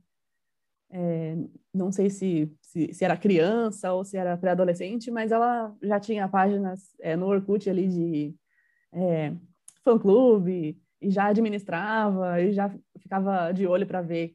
[0.90, 1.37] é,
[1.72, 6.28] não sei se, se, se, era criança ou se era pré-adolescente, mas ela já tinha
[6.28, 8.34] páginas é, no Orkut ali de
[8.92, 9.32] é,
[9.82, 14.34] fã-clube, e já administrava, e já ficava de olho para ver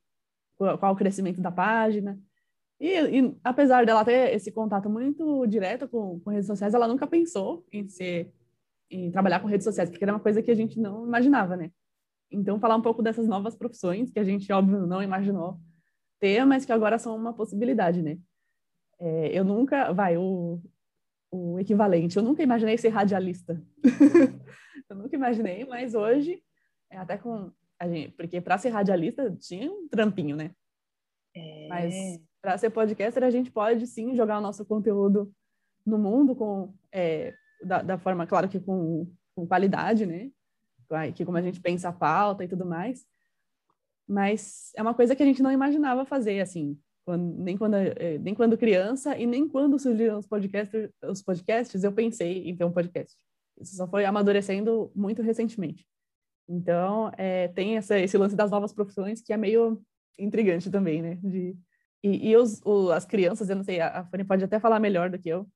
[0.77, 2.19] qual, o crescimento da página.
[2.79, 7.07] E, e, apesar dela ter esse contato muito direto com, com redes sociais, ela nunca
[7.07, 8.33] pensou em ser
[8.91, 11.71] em trabalhar com redes sociais, porque era uma coisa que a gente não imaginava, né?
[12.31, 15.59] Então, falar um pouco dessas novas profissões que a gente, óbvio, não imaginou
[16.19, 18.17] ter, mas que agora são uma possibilidade, né?
[18.99, 20.59] É, eu nunca, vai, o,
[21.31, 23.61] o equivalente, eu nunca imaginei ser radialista.
[24.89, 26.41] eu nunca imaginei, mas hoje,
[26.89, 27.51] é até com
[27.87, 30.51] gente, porque para ser radialista tinha um trampinho, né?
[31.35, 31.67] É...
[31.67, 35.31] Mas para ser podcaster a gente pode sim jogar o nosso conteúdo
[35.85, 40.31] no mundo com é, da, da, forma, claro que com, com qualidade, né?
[41.13, 43.05] Que como a gente pensa a pauta e tudo mais
[44.09, 48.17] mas é uma coisa que a gente não imaginava fazer, assim, quando, nem, quando, eh,
[48.17, 52.65] nem quando criança e nem quando surgiram os podcasts, os podcasts eu pensei em ter
[52.65, 53.15] um podcast.
[53.61, 55.85] Isso só foi amadurecendo muito recentemente.
[56.49, 59.79] Então, é, tem essa, esse lance das novas profissões que é meio
[60.17, 61.15] intrigante também, né?
[61.21, 61.55] De,
[62.03, 64.79] e, e os, o, as crianças, eu não sei, a, a Fanny pode até falar
[64.79, 65.47] melhor do que eu,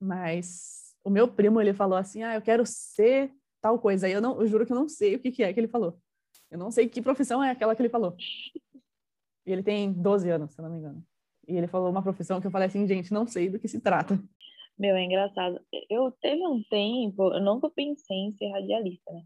[0.00, 4.08] mas o meu primo, ele falou assim, ah, eu quero ser tal coisa.
[4.08, 5.68] E eu, não, eu juro que eu não sei o que, que é que ele
[5.68, 5.98] falou.
[6.50, 8.16] Eu não sei que profissão é aquela que ele falou.
[9.46, 11.02] E ele tem 12 anos, se eu não me engano.
[11.48, 13.80] E ele falou uma profissão que eu falei assim, gente, não sei do que se
[13.80, 14.22] trata.
[14.78, 15.58] Meu, é engraçado.
[15.88, 19.22] Eu teve um tempo, eu nunca pensei em ser radialista, né?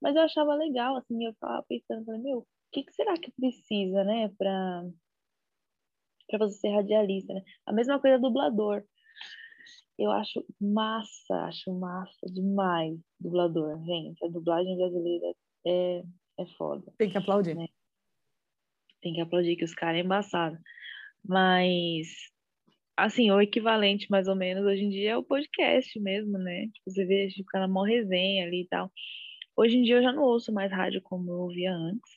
[0.00, 3.30] Mas eu achava legal, assim, eu ficava pensando, falei, meu, o que, que será que
[3.32, 4.84] precisa, né, pra,
[6.28, 7.42] pra você ser radialista, né?
[7.66, 8.84] A mesma coisa dublador.
[9.98, 14.24] Eu acho massa, acho massa demais dublador, gente.
[14.24, 15.34] A dublagem brasileira
[15.66, 16.02] é,
[16.38, 16.90] é foda.
[16.96, 17.54] Tem que aplaudir.
[17.54, 17.66] Né?
[19.02, 20.58] Tem que aplaudir que os caras é embaçado.
[21.22, 22.08] Mas,
[22.96, 26.66] assim, o equivalente, mais ou menos, hoje em dia é o podcast mesmo, né?
[26.68, 28.90] Tipo, você vê, tipo, na mó resenha ali e tal.
[29.56, 32.10] Hoje em dia eu já não ouço mais rádio como eu ouvia antes.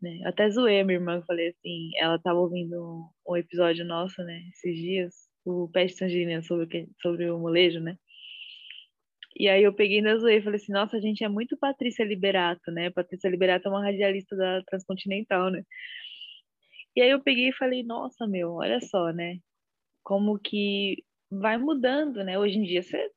[0.00, 0.20] Né?
[0.24, 4.76] Até zoei a minha irmã, falei assim, ela tava ouvindo um episódio nosso, né, esses
[4.76, 7.96] dias, o Peste Tangerina sobre, sobre o molejo, né?
[9.38, 12.04] E aí eu peguei na zoei e falei assim, nossa, a gente é muito Patrícia
[12.04, 12.90] Liberato, né?
[12.90, 15.62] Patrícia Liberato é uma radialista da Transcontinental, né?
[16.96, 19.38] E aí eu peguei e falei, nossa, meu, olha só, né?
[20.02, 22.38] Como que vai mudando, né?
[22.38, 23.10] Hoje em dia você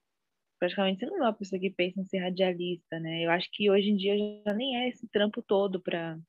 [0.59, 3.25] praticamente você não é uma pessoa que pensa em ser radialista, né?
[3.25, 6.19] Eu acho que hoje em dia já nem é esse trampo todo para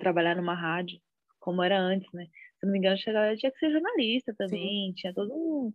[0.00, 1.00] trabalhar numa rádio,
[1.38, 2.26] como era antes, né?
[2.58, 4.94] Se não me engano, tinha que ser jornalista também, Sim.
[4.94, 5.72] tinha todo um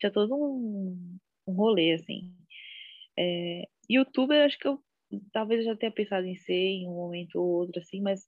[0.00, 2.34] tinha todo um, um rolê assim.
[3.18, 4.82] É, youtuber, acho que eu
[5.32, 8.26] talvez eu já tenha pensado em ser em um momento ou outro assim, mas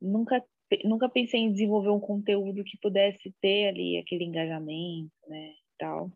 [0.00, 0.44] nunca
[0.84, 6.10] nunca pensei em desenvolver um conteúdo que pudesse ter ali aquele engajamento, né, tal.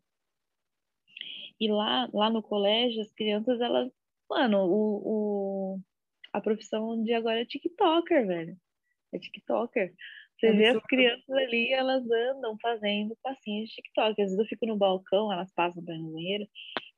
[1.61, 3.91] E lá, lá no colégio, as crianças, elas.
[4.31, 5.81] Mano, o, o,
[6.33, 8.57] a profissão de agora é TikToker, velho.
[9.13, 9.93] É TikToker.
[10.39, 14.11] Você é vê as crianças ali, elas andam fazendo passinhos de TikTok.
[14.11, 16.47] Às vezes eu fico no balcão, elas passam para no banheiro.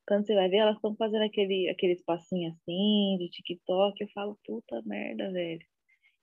[0.06, 4.02] Quando você vai ver, elas estão fazendo aquele, aqueles passinhos assim, de TikTok.
[4.02, 5.64] Eu falo, puta merda, velho.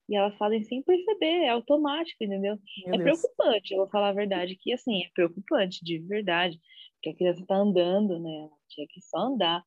[0.09, 2.57] E elas fazem sem perceber, é automático, entendeu?
[2.85, 3.19] Meu é Deus.
[3.19, 6.59] preocupante, eu vou falar a verdade, que assim, é preocupante, de verdade
[7.01, 8.49] que a criança está andando, né?
[8.67, 9.63] tinha que só andar.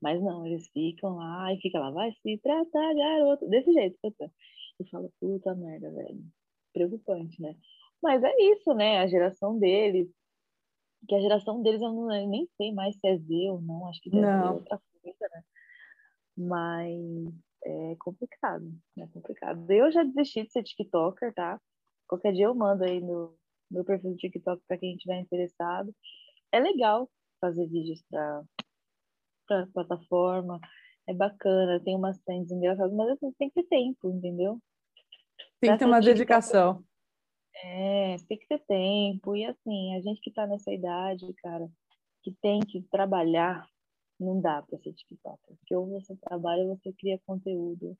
[0.00, 3.48] Mas não, eles ficam lá e fica lá, vai se tratar, garoto.
[3.48, 3.98] Desse jeito.
[4.02, 6.22] Eu falo, puta merda, velho.
[6.72, 7.56] Preocupante, né?
[8.02, 8.98] Mas é isso, né?
[8.98, 10.08] A geração deles.
[11.08, 13.86] Que a geração deles eu não, eu nem sei mais se é Z ou não,
[13.88, 14.42] acho que deve não.
[14.42, 15.44] ser outra coisa, né?
[16.36, 19.70] Mas é complicado, é complicado.
[19.70, 21.60] Eu já desisti de ser TikToker, tá?
[22.06, 23.34] Qualquer dia eu mando aí no
[23.70, 25.94] meu perfil do TikTok para quem estiver interessado
[26.52, 28.42] é legal fazer vídeos para
[29.46, 30.58] para plataforma,
[31.06, 34.58] é bacana, tem umas trends engraçadas, mas assim, tem que ter tempo, entendeu?
[35.60, 36.82] Tem que ter uma dedicação.
[37.56, 39.36] É, tem que ter tempo.
[39.36, 41.68] E assim, a gente que tá nessa idade, cara,
[42.22, 43.68] que tem que trabalhar,
[44.18, 45.38] não dá para ser TikTok.
[45.46, 47.96] Porque ou você trabalha ou você cria conteúdo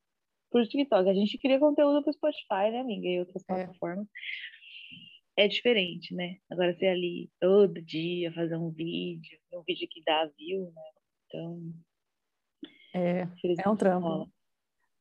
[0.51, 1.09] pro TikTok.
[1.09, 3.07] A gente cria conteúdo pro Spotify, né, amiga?
[3.07, 3.47] E outras é.
[3.47, 4.07] plataformas
[5.37, 6.37] é diferente, né?
[6.51, 10.83] Agora você ali todo dia fazer um vídeo, um vídeo que dá view, né?
[11.27, 11.73] Então.
[12.95, 13.29] É,
[13.65, 14.31] é um trampo.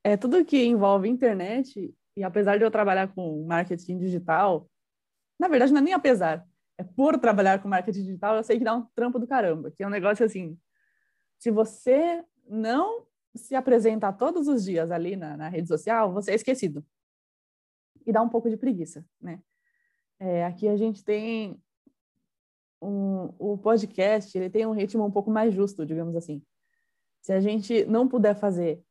[0.04, 4.67] É tudo que envolve internet, e apesar de eu trabalhar com marketing digital,
[5.39, 6.45] na verdade não é nem apesar,
[6.78, 9.84] é por trabalhar com marketing digital, eu sei que dá um trampo do caramba, que
[9.84, 10.58] é um negócio assim,
[11.43, 16.36] se você não se apresentar todos os dias ali na, na rede social, você é
[16.36, 16.86] esquecido.
[18.06, 19.41] E dá um pouco de preguiça, né?
[20.17, 21.62] É, aqui a gente tem
[22.82, 26.41] um, o podcast, ele tem um ritmo um pouco mais justo, digamos assim.
[27.21, 28.82] Se a gente não puder fazer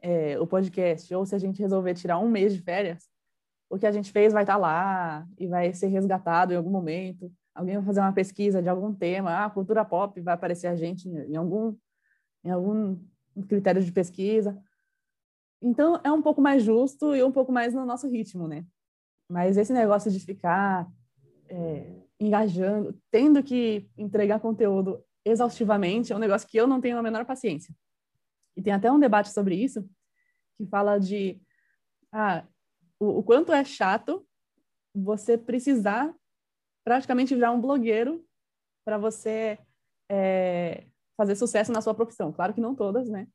[0.00, 3.10] é, o podcast, ou se a gente resolver tirar um mês de férias,
[3.68, 6.70] o que a gente fez vai estar tá lá e vai ser resgatado em algum
[6.70, 7.32] momento.
[7.58, 11.08] Alguém vai fazer uma pesquisa de algum tema, ah, cultura pop, vai aparecer a gente
[11.08, 11.76] em algum,
[12.44, 12.96] em algum
[13.48, 14.56] critério de pesquisa.
[15.60, 18.64] Então, é um pouco mais justo e um pouco mais no nosso ritmo, né?
[19.28, 20.88] Mas esse negócio de ficar
[21.48, 27.02] é, engajando, tendo que entregar conteúdo exaustivamente, é um negócio que eu não tenho a
[27.02, 27.74] menor paciência.
[28.56, 29.84] E tem até um debate sobre isso,
[30.56, 31.42] que fala de
[32.12, 32.46] ah,
[33.00, 34.24] o, o quanto é chato
[34.94, 36.14] você precisar
[36.88, 38.24] praticamente virar um blogueiro
[38.82, 39.58] para você
[40.10, 40.86] é,
[41.18, 42.32] fazer sucesso na sua profissão.
[42.32, 43.28] Claro que não todas, né?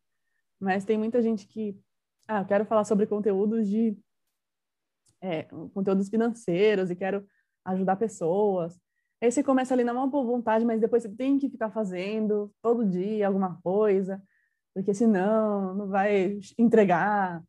[0.59, 1.79] Mas tem muita gente que,
[2.27, 3.95] ah, eu quero falar sobre conteúdos de
[5.21, 7.27] é, conteúdos financeiros e quero
[7.63, 8.75] ajudar pessoas.
[9.21, 12.51] Aí você começa ali na maior boa vontade, mas depois você tem que ficar fazendo
[12.59, 14.19] todo dia alguma coisa,
[14.73, 17.43] porque senão não vai entregar.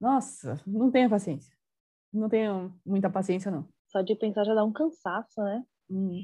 [0.00, 1.56] Nossa, não tenho paciência.
[2.12, 3.68] Não tenho muita paciência, não.
[3.90, 5.64] Só de pensar já dá um cansaço, né?
[5.90, 6.22] Hum.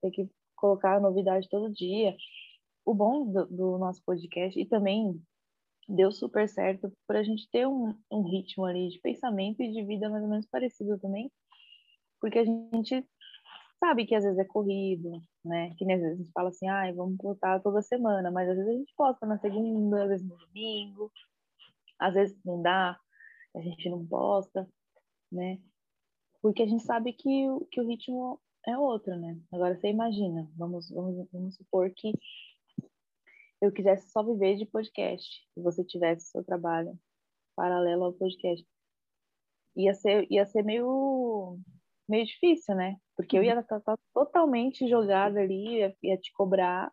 [0.00, 2.16] Tem que colocar novidade todo dia.
[2.84, 5.20] O bom do, do nosso podcast, e também
[5.88, 9.84] deu super certo por a gente ter um, um ritmo ali de pensamento e de
[9.84, 11.30] vida mais ou menos parecido também,
[12.20, 13.04] porque a gente
[13.80, 15.74] sabe que às vezes é corrido, né?
[15.76, 18.70] Que às vezes a gente fala assim, ai, vamos voltar toda semana, mas às vezes
[18.70, 21.10] a gente posta na segunda, às vezes no domingo,
[21.98, 22.96] às vezes não dá,
[23.56, 24.68] a gente não posta,
[25.32, 25.58] né?
[26.42, 29.38] Porque a gente sabe que, que o ritmo é outro, né?
[29.52, 32.12] Agora você imagina, vamos, vamos, vamos supor que
[33.60, 36.98] eu quisesse só viver de podcast, e você tivesse seu trabalho
[37.54, 38.66] paralelo ao podcast,
[39.76, 41.58] ia ser, ia ser meio,
[42.08, 42.96] meio difícil, né?
[43.14, 43.82] Porque eu ia estar
[44.14, 46.90] totalmente jogada ali, ia, ia te cobrar,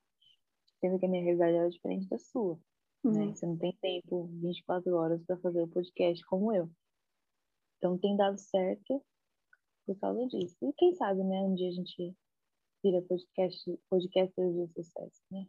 [0.81, 2.59] sendo que a minha realidade era diferente da sua.
[3.03, 3.25] Né?
[3.25, 3.35] Uhum.
[3.35, 6.69] Você não tem tempo 24 horas para fazer o podcast como eu.
[7.77, 9.01] Então tem dado certo
[9.87, 10.55] por causa disso.
[10.61, 12.15] E quem sabe, né, um dia a gente
[12.83, 15.47] vira podcast, podcaster de sucesso, né?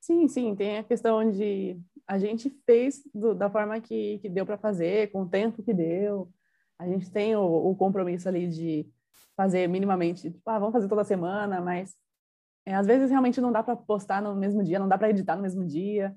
[0.00, 4.44] Sim, sim, tem a questão de a gente fez do, da forma que, que deu
[4.44, 6.30] para fazer, com o tempo que deu.
[6.78, 8.86] A gente tem o, o compromisso ali de
[9.34, 11.96] fazer minimamente, tipo, ah, vamos fazer toda semana, mas
[12.66, 15.36] é, às vezes realmente não dá para postar no mesmo dia, não dá para editar
[15.36, 16.14] no mesmo dia.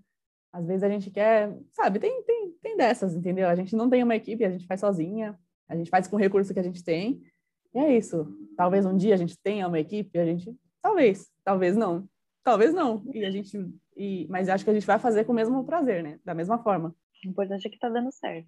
[0.51, 3.47] Às vezes a gente quer, sabe, tem, tem, tem dessas, entendeu?
[3.47, 6.19] A gente não tem uma equipe, a gente faz sozinha, a gente faz com o
[6.19, 7.21] recurso que a gente tem.
[7.73, 8.27] E é isso.
[8.56, 12.08] Talvez um dia a gente tenha uma equipe, a gente, talvez, talvez não
[12.47, 13.03] talvez não.
[13.13, 13.58] E a gente,
[13.97, 16.17] e, mas acho que a gente vai fazer com o mesmo prazer, né?
[16.23, 16.95] Da mesma forma.
[17.25, 18.47] O importante é que tá dando certo.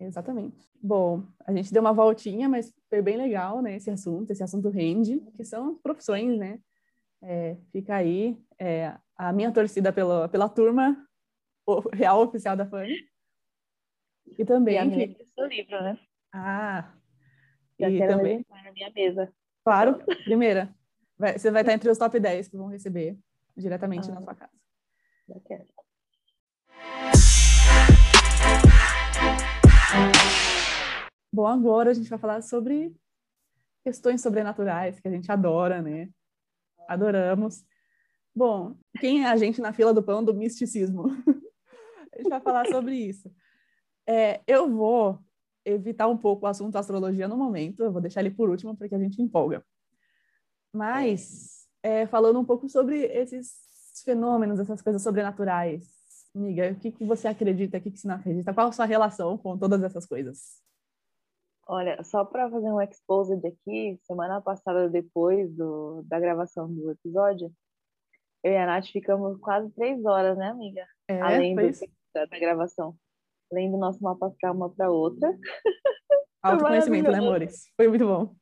[0.00, 0.68] Exatamente.
[0.82, 3.76] Bom, a gente deu uma voltinha, mas foi bem legal, né?
[3.76, 6.58] Esse assunto, esse assunto rende, que são profissões, né?
[7.22, 10.96] É, fica aí é, a minha torcida pela, pela turma
[11.92, 12.96] real oficial da FANI.
[14.36, 14.74] E também.
[14.74, 15.46] E a minha que...
[15.46, 15.96] livro, né?
[16.32, 16.92] Ah.
[17.78, 18.44] Já e também.
[18.50, 19.32] Na minha mesa.
[19.64, 20.74] Claro, primeira.
[21.16, 23.16] Vai, você vai estar entre os top 10 que vão receber
[23.56, 24.52] diretamente ah, na sua casa.
[25.28, 25.66] Já quero.
[31.32, 32.92] Bom, agora a gente vai falar sobre
[33.84, 36.08] questões sobrenaturais que a gente adora, né?
[36.88, 37.64] Adoramos.
[38.34, 41.04] Bom, quem é a gente na fila do pão do misticismo?
[42.12, 43.30] a gente vai falar sobre isso.
[44.06, 45.20] É, eu vou
[45.72, 48.94] evitar um pouco o assunto astrologia no momento, eu vou deixar ele por último porque
[48.94, 49.64] a gente empolga.
[50.72, 53.68] Mas é, falando um pouco sobre esses
[54.04, 55.86] fenômenos, essas coisas sobrenaturais.
[56.34, 58.54] Amiga, o que, que você acredita, o que, que você não acredita?
[58.54, 60.62] Qual a sua relação com todas essas coisas?
[61.66, 67.52] Olha, só para fazer um exposed aqui, semana passada, depois do, da gravação do episódio,
[68.42, 70.86] eu e a Nath ficamos quase três horas, né, amiga?
[71.08, 71.62] É, Além do,
[72.14, 72.96] da, da, gravação.
[73.50, 75.36] Além do nosso mapa para uma para outra.
[76.42, 77.70] Autoconhecimento, né, amores?
[77.76, 78.34] Foi muito bom.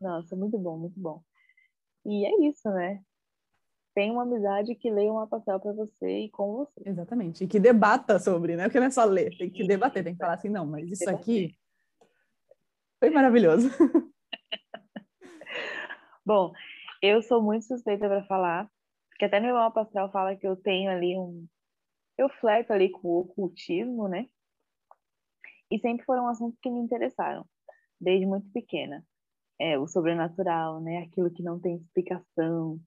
[0.00, 1.22] Nossa, muito bom, muito bom.
[2.04, 3.02] E é isso, né?
[3.94, 6.88] Tem uma amizade que leia um papel para você e com você.
[6.88, 7.44] Exatamente.
[7.44, 8.64] E que debata sobre, né?
[8.64, 11.08] Porque não é só ler, tem que debater, tem que falar assim, não, mas isso
[11.10, 11.54] aqui
[13.00, 13.68] foi maravilhoso.
[16.24, 16.52] Bom,
[17.02, 18.70] eu sou muito suspeita para falar,
[19.08, 21.46] porque até meu mapa astral fala que eu tenho ali um.
[22.16, 24.26] Eu flerto ali com o ocultismo, né?
[25.70, 27.44] E sempre foram assuntos que me interessaram,
[28.00, 29.04] desde muito pequena
[29.60, 30.98] é, o sobrenatural, né?
[30.98, 32.80] Aquilo que não tem explicação.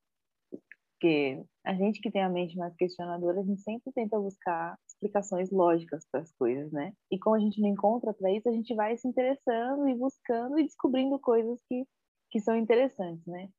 [0.49, 5.51] Porque a gente que tem a mente mais questionadora, a gente sempre tenta buscar explicações
[5.51, 6.93] lógicas para as coisas, né?
[7.11, 10.57] E como a gente não encontra para isso, a gente vai se interessando e buscando
[10.57, 11.85] e descobrindo coisas que,
[12.31, 13.49] que são interessantes, né?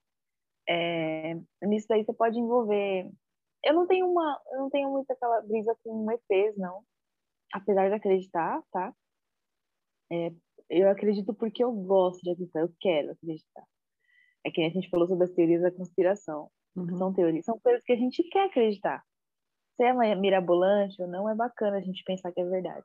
[0.68, 3.08] É, nisso daí você pode envolver.
[3.64, 6.82] Eu não tenho uma, eu não tenho muita aquela brisa com ETs, não.
[7.52, 8.92] Apesar de acreditar, tá?
[10.14, 10.32] É,
[10.70, 13.64] eu acredito porque eu gosto de acreditar, eu quero acreditar.
[14.44, 16.50] É que a gente falou sobre as teorias da conspiração.
[16.76, 16.96] Uhum.
[16.96, 19.02] São teorias, são coisas que a gente quer acreditar.
[19.76, 22.84] Se é mirabolante ou não, é bacana a gente pensar que é verdade.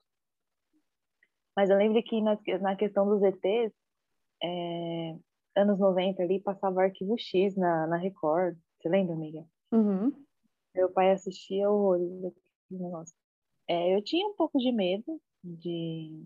[1.56, 3.74] Mas eu lembro que na, na questão dos ETs,
[4.42, 5.16] é,
[5.56, 8.58] anos 90 ali, passava Arquivo X na, na Record.
[8.80, 9.46] Você lembra, amiga?
[9.72, 10.12] Uhum.
[10.74, 13.16] Meu pai assistia horrores daquele negócio.
[13.68, 16.24] É, eu tinha um pouco de medo de,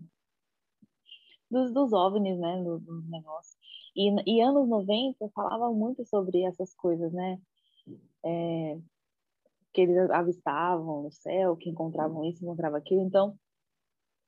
[1.50, 3.56] dos, dos OVNIs, né, dos do negócios.
[3.96, 7.38] E, e anos 90 falava muito sobre essas coisas, né?
[8.24, 8.78] É,
[9.72, 13.02] que eles avistavam no céu, que encontravam isso, encontravam aquilo.
[13.02, 13.36] Então,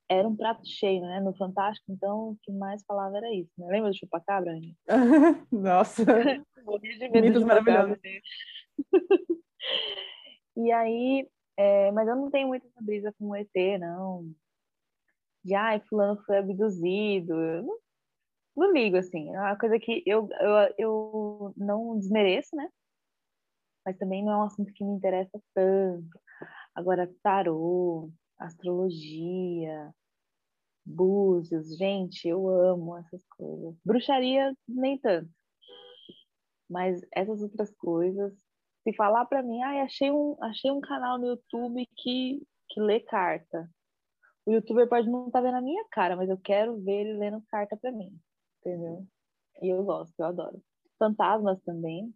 [0.08, 1.20] era um prato cheio, né?
[1.20, 3.50] No Fantástico, então, o que mais falava era isso.
[3.58, 3.66] Né?
[3.68, 4.52] Lembra do Chupacabra?
[5.50, 6.04] Nossa!
[6.64, 7.98] Morri de medo Mitos maravilhosos.
[10.56, 13.50] e aí, é, mas eu não tenho muita brisa com o ET,
[13.80, 14.28] não
[15.46, 17.32] de ai, fulano foi abduzido.
[17.34, 17.78] Eu não,
[18.56, 19.34] não ligo, assim.
[19.34, 22.68] É uma coisa que eu, eu, eu não desmereço, né?
[23.84, 26.20] Mas também não é um assunto que me interessa tanto.
[26.74, 29.94] Agora, tarô, astrologia,
[30.84, 33.76] búzios, gente, eu amo essas coisas.
[33.84, 35.30] Bruxaria, nem tanto.
[36.68, 38.32] Mas essas outras coisas,
[38.82, 42.98] se falar para mim, ah, achei um, achei um canal no YouTube que, que lê
[43.00, 43.70] carta.
[44.46, 47.18] O youtuber pode não estar tá vendo a minha cara, mas eu quero ver ele
[47.18, 48.16] lendo carta para mim.
[48.60, 49.04] Entendeu?
[49.60, 50.62] E eu gosto, eu adoro.
[50.98, 52.14] Fantasmas também.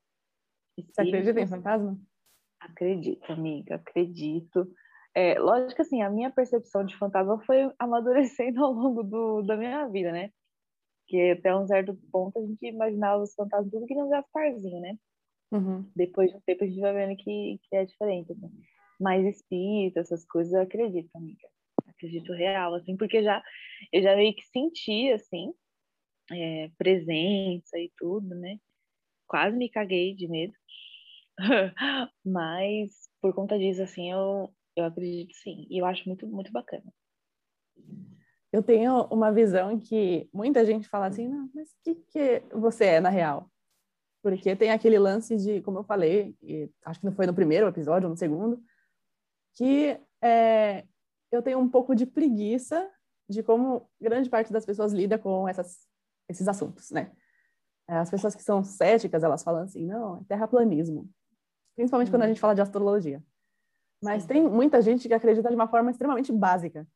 [0.79, 1.99] Você acredita em fantasma?
[2.61, 4.71] Acredito, amiga, acredito.
[5.15, 9.57] É, lógico que assim, a minha percepção de fantasma foi amadurecendo ao longo do, da
[9.57, 10.31] minha vida, né?
[11.09, 14.97] Que até um certo ponto a gente imaginava os fantasmas tudo que um Gasparzinho, né?
[15.51, 15.91] Uhum.
[15.97, 18.33] Depois de um tempo a gente vai vendo que, que é diferente.
[18.35, 18.49] Né?
[19.01, 21.49] Mas espírito, essas coisas, eu acredito, amiga.
[22.01, 23.43] Acredito real, assim, porque já,
[23.93, 25.53] eu já meio que senti, assim,
[26.33, 28.59] é, presença e tudo, né?
[29.27, 30.55] Quase me caguei de medo.
[32.25, 35.67] Mas por conta disso, assim, eu, eu acredito sim.
[35.69, 36.91] E eu acho muito, muito bacana.
[38.51, 42.85] Eu tenho uma visão que muita gente fala assim, não, mas o que, que você
[42.87, 43.49] é na real?
[44.23, 46.35] Porque tem aquele lance de, como eu falei,
[46.85, 48.61] acho que não foi no primeiro episódio ou no segundo,
[49.55, 50.85] que é,
[51.31, 52.91] eu tenho um pouco de preguiça
[53.29, 55.87] de como grande parte das pessoas lida com essas,
[56.29, 57.13] esses assuntos, né?
[57.87, 61.09] As pessoas que são céticas, elas falam assim, não, é terraplanismo.
[61.75, 62.13] Principalmente hum.
[62.13, 62.31] quando a uhum.
[62.31, 63.23] gente fala de astrologia.
[64.03, 64.29] Mas Sim.
[64.29, 66.87] tem muita gente que acredita de uma forma extremamente básica.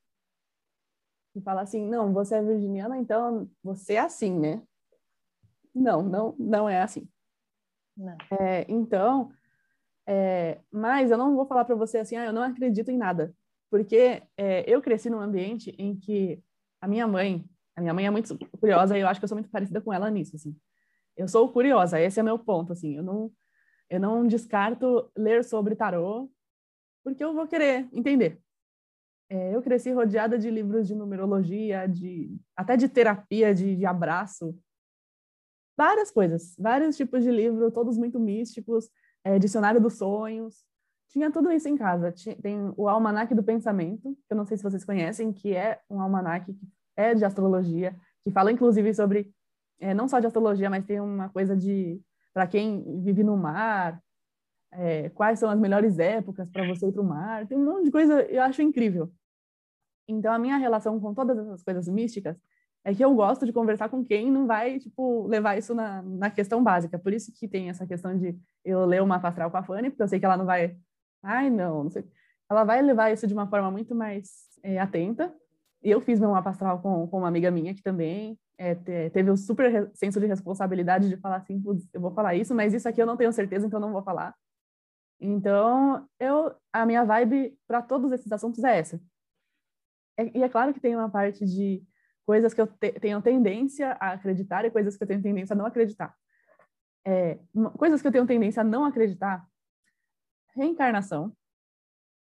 [1.34, 4.62] E fala assim, não, você é virginiana, então você é assim, né?
[5.74, 7.08] Não, não, não é assim.
[7.96, 8.16] Não.
[8.40, 9.32] É, então,
[10.06, 13.34] é, mas eu não vou falar para você assim, ah, eu não acredito em nada.
[13.70, 16.42] Porque é, eu cresci num ambiente em que
[16.80, 17.44] a minha mãe,
[17.76, 19.92] a minha mãe é muito curiosa e eu acho que eu sou muito parecida com
[19.92, 20.56] ela nisso, assim.
[21.16, 22.96] Eu sou curiosa, esse é meu ponto, assim.
[22.96, 23.32] Eu não,
[23.88, 26.30] eu não descarto ler sobre tarô
[27.02, 28.40] porque eu vou querer entender.
[29.28, 34.58] É, eu cresci rodeada de livros de numerologia, de até de terapia, de, de abraço,
[35.76, 38.90] várias coisas, vários tipos de livro, todos muito místicos,
[39.24, 40.64] é, dicionário dos sonhos,
[41.08, 42.12] tinha tudo isso em casa.
[42.42, 46.00] Tem o Almanac do Pensamento, que eu não sei se vocês conhecem, que é um
[46.00, 49.32] almanac que é de astrologia, que fala inclusive sobre
[49.80, 52.00] é, não só de astrologia, mas tem uma coisa de
[52.32, 54.02] para quem vive no mar,
[54.72, 57.84] é, quais são as melhores épocas para você ir para o mar, tem um monte
[57.84, 59.12] de coisa, eu acho incrível.
[60.08, 62.36] Então, a minha relação com todas essas coisas místicas
[62.84, 66.30] é que eu gosto de conversar com quem não vai, tipo, levar isso na, na
[66.30, 66.98] questão básica.
[66.98, 70.02] Por isso que tem essa questão de eu ler uma astral com a Fanny, porque
[70.02, 70.76] eu sei que ela não vai,
[71.24, 72.04] ai, não, não sei.
[72.50, 74.30] Ela vai levar isso de uma forma muito mais
[74.62, 75.34] é, atenta.
[75.82, 78.74] E eu fiz meu mapa astral com, com uma amiga minha que também é,
[79.10, 81.62] teve um super senso de responsabilidade de falar assim,
[81.92, 84.34] eu vou falar isso, mas isso aqui eu não tenho certeza, então não vou falar.
[85.20, 89.00] Então, eu, a minha vibe para todos esses assuntos é essa.
[90.18, 91.82] É, e é claro que tem uma parte de
[92.26, 95.56] coisas que eu te, tenho tendência a acreditar e coisas que eu tenho tendência a
[95.56, 96.14] não acreditar.
[97.06, 97.38] É,
[97.76, 99.46] coisas que eu tenho tendência a não acreditar.
[100.54, 101.32] Reencarnação.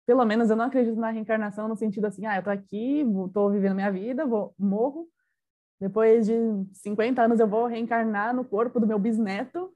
[0.05, 3.49] Pelo menos eu não acredito na reencarnação no sentido assim, ah, eu tô aqui, tô
[3.49, 5.07] vivendo minha vida, vou morro,
[5.79, 6.33] depois de
[6.73, 9.71] 50 anos eu vou reencarnar no corpo do meu bisneto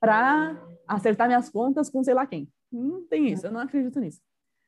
[0.00, 2.52] para acertar minhas contas com sei lá quem.
[2.70, 4.20] Não tem isso, eu não acredito nisso.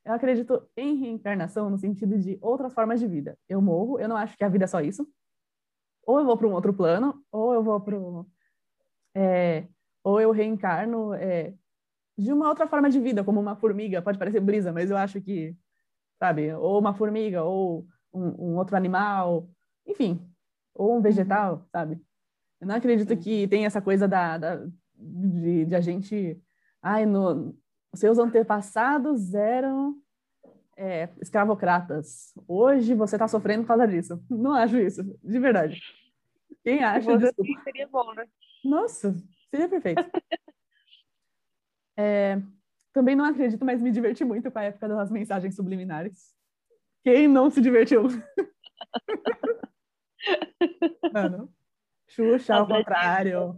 [0.05, 3.37] Eu acredito em reencarnação no sentido de outras formas de vida.
[3.49, 5.07] Eu morro, eu não acho que a vida é só isso.
[6.07, 7.97] Ou eu vou para um outro plano, ou eu vou para
[9.17, 9.67] é,
[10.05, 11.53] ou eu reencarno é,
[12.17, 14.01] de uma outra forma de vida, como uma formiga.
[14.03, 15.55] Pode parecer brisa, mas eu acho que,
[16.19, 19.49] sabe, ou uma formiga, ou um, um outro animal,
[19.87, 20.21] enfim,
[20.75, 22.01] ou um vegetal, sabe?
[22.61, 26.41] Eu não acredito que tem essa coisa da, da de, de a gente.
[26.83, 27.55] Ai, no,
[27.95, 29.97] seus antepassados eram
[30.77, 32.33] é, escravocratas.
[32.49, 34.23] Hoje você está sofrendo por causa disso.
[34.31, 35.81] Não acho isso, de verdade.
[36.63, 37.17] Quem acha?
[37.17, 37.63] Desculpa.
[37.65, 38.25] Seria bom, né?
[38.65, 39.15] Nossa,
[39.51, 40.03] seria perfeito.
[41.97, 42.41] é,
[42.93, 46.35] também não acredito, mas me diverti muito com a época das mensagens subliminares.
[47.05, 48.05] Quem não se divertiu?
[51.13, 51.53] Mano,
[52.09, 53.57] Xuxa, ao contrário.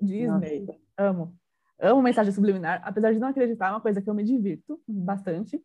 [0.00, 0.60] Disney.
[0.60, 0.80] Nossa.
[0.96, 1.36] Amo.
[1.78, 5.62] Amo mensagem subliminar, apesar de não acreditar, é uma coisa que eu me divirto bastante.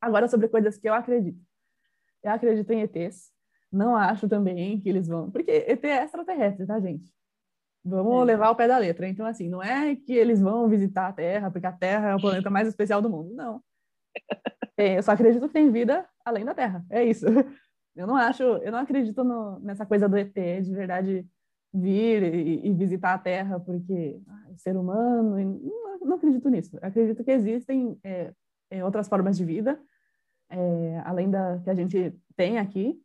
[0.00, 1.40] Agora, sobre coisas que eu acredito.
[2.22, 3.32] Eu acredito em ETs.
[3.72, 5.30] Não acho também que eles vão.
[5.30, 7.12] Porque ET é extraterrestre, tá, gente?
[7.84, 8.24] Vamos é.
[8.24, 9.08] levar o pé da letra.
[9.08, 12.20] Então, assim, não é que eles vão visitar a Terra, porque a Terra é o
[12.20, 13.34] planeta mais especial do mundo.
[13.34, 13.62] Não.
[14.76, 16.84] eu só acredito que tem vida além da Terra.
[16.90, 17.26] É isso.
[17.96, 21.26] Eu não acho, eu não acredito no, nessa coisa do ET de verdade
[21.74, 25.36] vir e, e visitar a Terra porque ah, é ser humano.
[25.36, 26.78] Não, não, acredito nisso.
[26.80, 28.32] Eu acredito que existem é,
[28.70, 29.78] é, outras formas de vida
[30.50, 33.00] é, além da que a gente tem aqui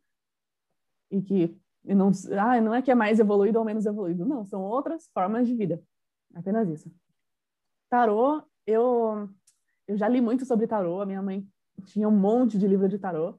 [1.10, 1.56] e que
[1.94, 5.46] não, ah, não é que é mais evoluído ou menos evoluído, não, são outras formas
[5.46, 5.82] de vida.
[6.34, 6.90] Apenas isso.
[7.88, 9.28] Tarô, eu,
[9.86, 11.46] eu já li muito sobre tarô, a minha mãe
[11.84, 13.38] tinha um monte de livro de tarô.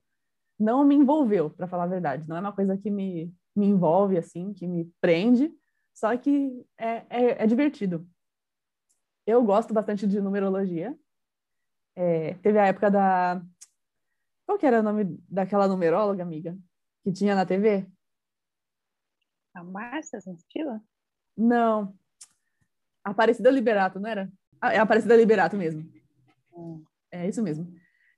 [0.60, 2.28] Não me envolveu, para falar a verdade.
[2.28, 5.52] Não é uma coisa que me, me envolve, assim, que me prende,
[5.93, 8.08] só que é, é, é divertido.
[9.26, 10.98] Eu gosto bastante de numerologia.
[11.95, 13.41] É, teve a época da.
[14.45, 16.58] Qual que era o nome daquela numeróloga, amiga?
[17.04, 17.86] Que tinha na TV?
[19.58, 20.80] A Márcia Sensitiva?
[21.36, 21.95] Não.
[23.03, 24.32] Aparecida Liberato, não era?
[24.62, 25.84] Ah, é Aparecida Liberato mesmo.
[26.53, 26.84] Hum.
[27.12, 27.68] É isso mesmo.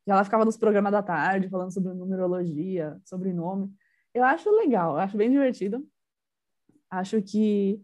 [0.05, 3.73] E ela ficava nos programas da tarde falando sobre numerologia, sobre nome.
[4.13, 5.87] Eu acho legal, eu acho bem divertido.
[6.89, 7.81] Acho que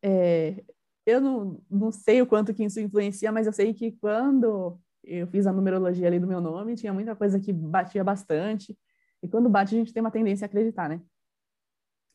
[0.00, 0.62] é,
[1.04, 5.26] eu não, não sei o quanto que isso influencia, mas eu sei que quando eu
[5.26, 8.78] fiz a numerologia ali do meu nome, tinha muita coisa que batia bastante.
[9.20, 11.00] E quando bate, a gente tem uma tendência a acreditar, né?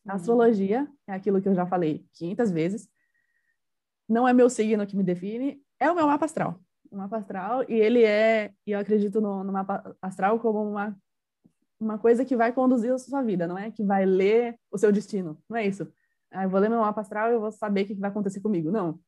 [0.08, 2.90] Astrologia é aquilo que eu já falei 500 vezes.
[4.08, 6.60] Não é meu signo que me define, é o meu mapa astral.
[6.90, 10.98] O mapa astral, e ele é, e eu acredito no, no mapa astral como uma,
[11.80, 14.92] uma coisa que vai conduzir a sua vida, não é que vai ler o seu
[14.92, 15.38] destino.
[15.50, 15.92] Não é isso.
[16.32, 18.40] Ah, eu vou ler meu mapa astral e eu vou saber o que vai acontecer
[18.40, 18.72] comigo.
[18.72, 19.00] Não.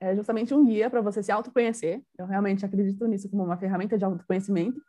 [0.00, 2.02] É justamente um guia para você se autoconhecer.
[2.18, 4.82] Eu realmente acredito nisso como uma ferramenta de autoconhecimento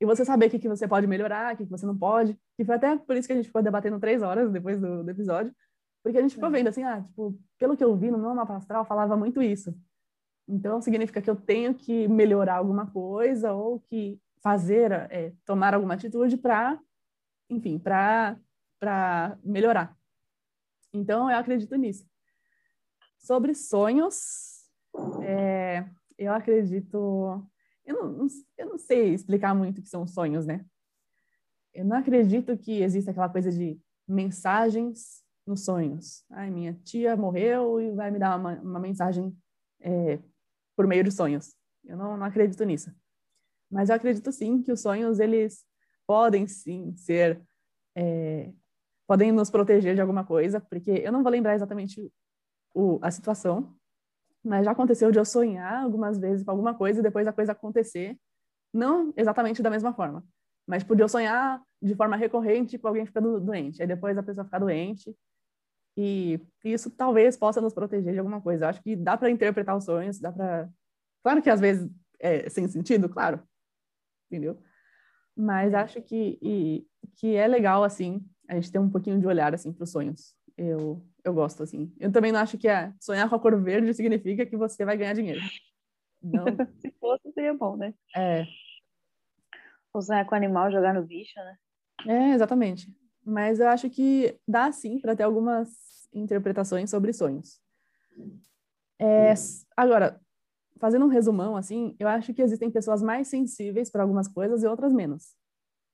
[0.00, 2.38] e você saber o que, que você pode melhorar, o que, que você não pode.
[2.58, 5.10] E foi até por isso que a gente ficou debatendo três horas depois do, do
[5.10, 5.54] episódio,
[6.02, 6.52] porque a gente ficou é.
[6.52, 9.74] vendo assim, ah, tipo, pelo que eu vi no meu mapa astral, falava muito isso.
[10.46, 15.94] Então, significa que eu tenho que melhorar alguma coisa ou que fazer, é, tomar alguma
[15.94, 16.78] atitude para,
[17.48, 18.36] enfim, para
[19.42, 19.96] melhorar.
[20.92, 22.06] Então, eu acredito nisso.
[23.18, 24.68] Sobre sonhos,
[25.22, 25.86] é,
[26.18, 27.42] eu acredito
[27.84, 28.26] eu não,
[28.56, 30.64] eu não sei explicar muito o que são sonhos, né?
[31.72, 36.24] Eu não acredito que exista aquela coisa de mensagens nos sonhos.
[36.30, 39.36] Ai, minha tia morreu e vai me dar uma, uma mensagem
[39.80, 40.18] é,
[40.76, 41.54] por meio de sonhos.
[41.84, 42.90] Eu não, não acredito nisso.
[43.70, 45.64] Mas eu acredito sim que os sonhos, eles
[46.06, 47.42] podem sim ser...
[47.96, 48.52] É,
[49.06, 52.10] podem nos proteger de alguma coisa, porque eu não vou lembrar exatamente
[52.74, 53.76] o, a situação,
[54.44, 57.52] mas já aconteceu de eu sonhar algumas vezes com alguma coisa e depois a coisa
[57.52, 58.18] acontecer,
[58.72, 60.24] não exatamente da mesma forma,
[60.66, 64.58] mas podia sonhar de forma recorrente com alguém ficando doente, aí depois a pessoa ficar
[64.58, 65.16] doente,
[65.96, 68.64] e isso talvez possa nos proteger de alguma coisa.
[68.64, 70.68] Eu acho que dá para interpretar os sonhos, dá para.
[71.22, 71.88] Claro que às vezes
[72.18, 73.40] é sem sentido, claro,
[74.28, 74.60] entendeu?
[75.36, 76.86] Mas acho que, e,
[77.16, 80.34] que é legal, assim, a gente ter um pouquinho de olhar, assim, para os sonhos
[80.56, 81.92] eu, eu gosto, assim.
[81.98, 84.96] Eu também não acho que é sonhar com a cor verde significa que você vai
[84.96, 85.40] ganhar dinheiro.
[86.22, 86.44] Não.
[86.80, 87.94] Se fosse, seria bom, né?
[88.14, 88.44] É.
[89.92, 91.56] Ou sonhar com animal, jogar no bicho, né?
[92.06, 92.88] É, exatamente.
[93.24, 95.68] Mas eu acho que dá, sim, para ter algumas
[96.12, 97.60] interpretações sobre sonhos.
[98.98, 99.32] É,
[99.76, 100.20] agora,
[100.78, 104.66] fazendo um resumão, assim, eu acho que existem pessoas mais sensíveis para algumas coisas e
[104.66, 105.34] outras menos.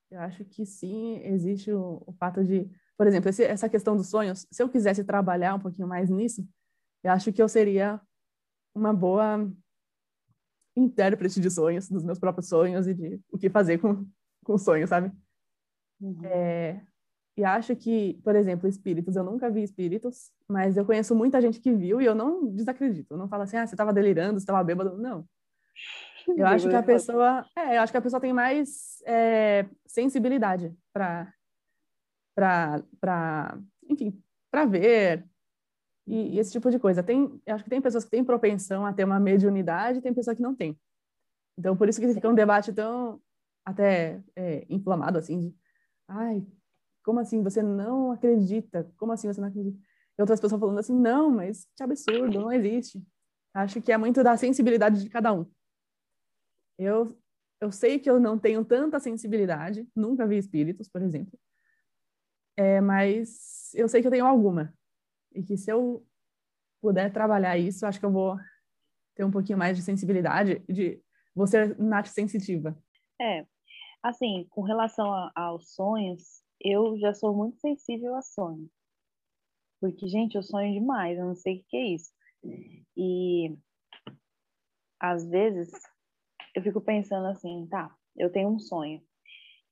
[0.09, 2.69] Eu acho que sim, existe o, o fato de
[3.01, 6.47] por exemplo, esse, essa questão dos sonhos, se eu quisesse trabalhar um pouquinho mais nisso,
[7.03, 7.99] eu acho que eu seria
[8.75, 9.51] uma boa
[10.75, 14.05] intérprete de sonhos, dos meus próprios sonhos e de o que fazer com,
[14.45, 15.11] com sonhos, sabe?
[15.99, 16.23] Uhum.
[16.25, 16.79] É,
[17.35, 21.59] e acho que, por exemplo, espíritos, eu nunca vi espíritos, mas eu conheço muita gente
[21.59, 23.15] que viu e eu não desacredito.
[23.15, 24.95] Eu não falo assim, ah, você estava delirando, você estava bêbado.
[24.95, 25.25] Não.
[26.37, 30.71] Eu acho que a pessoa, é, eu acho que a pessoa tem mais é, sensibilidade
[30.93, 31.33] para
[32.35, 33.57] para,
[33.89, 35.25] enfim, para ver
[36.07, 37.03] e, e, esse tipo de coisa.
[37.03, 40.43] Tem, acho que tem pessoas que têm propensão a ter uma mediunidade, tem pessoas que
[40.43, 40.79] não têm.
[41.57, 43.21] Então, por isso que fica um debate tão
[43.63, 45.55] até é, inflamado assim, de,
[46.07, 46.45] ai,
[47.03, 48.91] como assim você não acredita?
[48.97, 49.77] Como assim você não acredita?
[50.17, 53.01] E outras pessoas falando assim, não, mas que absurdo, não existe.
[53.53, 55.45] Acho que é muito da sensibilidade de cada um.
[56.77, 57.15] Eu
[57.61, 61.39] eu sei que eu não tenho tanta sensibilidade, nunca vi espíritos, por exemplo.
[62.57, 64.73] É, mas eu sei que eu tenho alguma.
[65.33, 66.05] E que se eu
[66.81, 68.37] puder trabalhar isso, acho que eu vou
[69.15, 71.01] ter um pouquinho mais de sensibilidade, de
[71.35, 72.77] vou ser nat sensitiva.
[73.19, 73.45] É,
[74.03, 78.69] assim, com relação a, aos sonhos, eu já sou muito sensível a sonhos.
[79.79, 82.11] Porque, gente, eu sonho demais, eu não sei o que é isso.
[82.95, 83.57] E
[84.99, 85.71] às vezes
[86.55, 89.01] eu fico pensando assim, tá, eu tenho um sonho.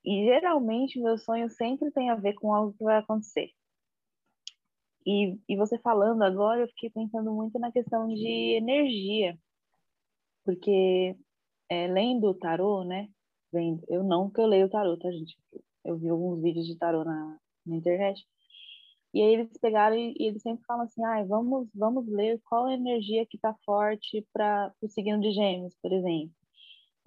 [0.10, 3.51] E geralmente meu sonho sempre tem a ver com algo que vai acontecer.
[5.05, 9.38] E, e você falando agora, eu fiquei pensando muito na questão de energia.
[10.43, 11.16] Porque
[11.70, 13.07] é, lendo o tarô, né?
[13.53, 15.38] Vendo, eu não que eu leio o tarô, tá, gente?
[15.86, 18.26] Eu vi alguns vídeos de tarô na, na internet.
[19.14, 22.66] E aí eles pegaram e, e eles sempre falam assim, ah, vamos, vamos ler qual
[22.66, 26.34] a energia que está forte para o signo de gêmeos, por exemplo.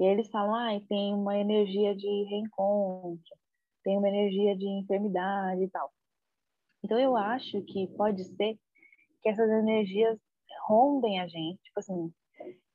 [0.03, 3.36] E aí eles falam, ah, tem uma energia de reencontro,
[3.84, 5.92] tem uma energia de enfermidade e tal.
[6.82, 8.59] Então eu acho que pode ser
[9.22, 10.18] que essas energias
[10.66, 12.12] rondem a gente, tipo assim,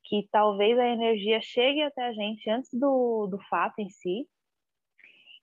[0.06, 4.26] que talvez a energia chegue até a gente antes do, do fato em si,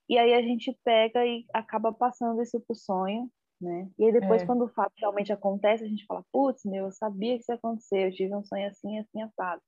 [0.09, 3.31] e aí a gente pega e acaba passando isso pro sonho,
[3.61, 3.91] né?
[3.99, 4.47] E aí depois, é.
[4.47, 7.57] quando o fato realmente acontece, a gente fala, putz, meu, eu sabia que isso ia
[7.57, 9.61] acontecer, eu tive um sonho assim, assim, assado,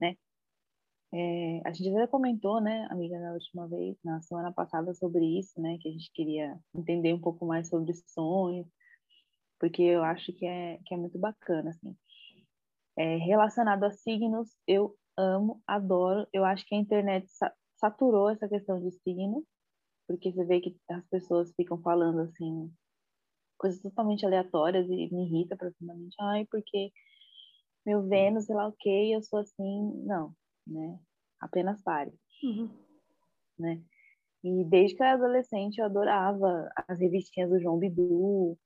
[0.00, 0.16] né?
[1.18, 5.58] É, a gente já comentou, né, amiga, na última vez, na semana passada, sobre isso,
[5.58, 8.66] né, que a gente queria entender um pouco mais sobre sonhos,
[9.58, 11.96] porque eu acho que é, que é muito bacana, assim.
[12.98, 17.26] É, relacionado a signos, eu amo, adoro, eu acho que a internet
[17.76, 19.42] saturou essa questão de signo,
[20.06, 22.70] porque você vê que as pessoas ficam falando, assim,
[23.58, 26.14] coisas totalmente aleatórias e me irrita profundamente.
[26.20, 26.92] Ai, porque
[27.86, 30.04] meu Vênus, sei lá o que, eu sou assim.
[30.04, 30.34] Não,
[30.66, 30.98] né?
[31.40, 32.12] Apenas pare.
[32.42, 32.70] Uhum.
[33.58, 33.82] Né?
[34.44, 38.58] E desde que eu era adolescente, eu adorava as revistinhas do João Bidu.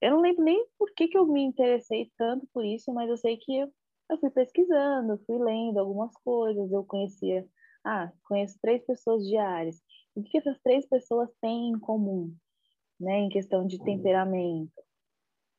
[0.00, 3.16] Eu não lembro nem por que, que eu me interessei tanto por isso, mas eu
[3.16, 3.72] sei que eu,
[4.10, 7.46] eu fui pesquisando, fui lendo algumas coisas, eu conhecia.
[7.84, 9.80] Ah, conheço três pessoas diárias.
[10.14, 12.34] O que, que essas três pessoas têm em comum?
[12.98, 14.72] né, em questão de temperamento,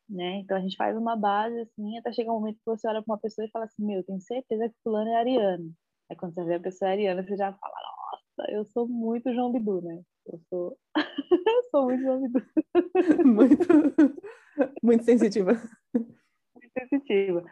[0.10, 0.38] né?
[0.38, 3.14] Então a gente faz uma base assim, até chegar um momento que você olha para
[3.14, 5.72] uma pessoa e fala assim, meu, tenho certeza que fulano é ariano.
[6.10, 9.52] Aí quando você vê a pessoa ariana, você já fala, nossa, eu sou muito João
[9.52, 10.02] Bidu, né?
[10.26, 10.78] Eu sou,
[11.72, 12.46] sou muito João Bidu.
[13.26, 13.68] muito,
[14.84, 15.54] muito sensitiva.
[15.94, 17.44] Muito sensitiva.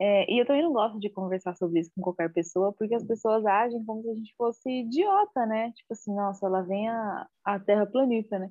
[0.00, 3.06] É, e eu também não gosto de conversar sobre isso com qualquer pessoa, porque as
[3.06, 5.70] pessoas agem como se a gente fosse idiota, né?
[5.72, 8.50] Tipo assim, nossa, ela vem a, a terraplanista, né?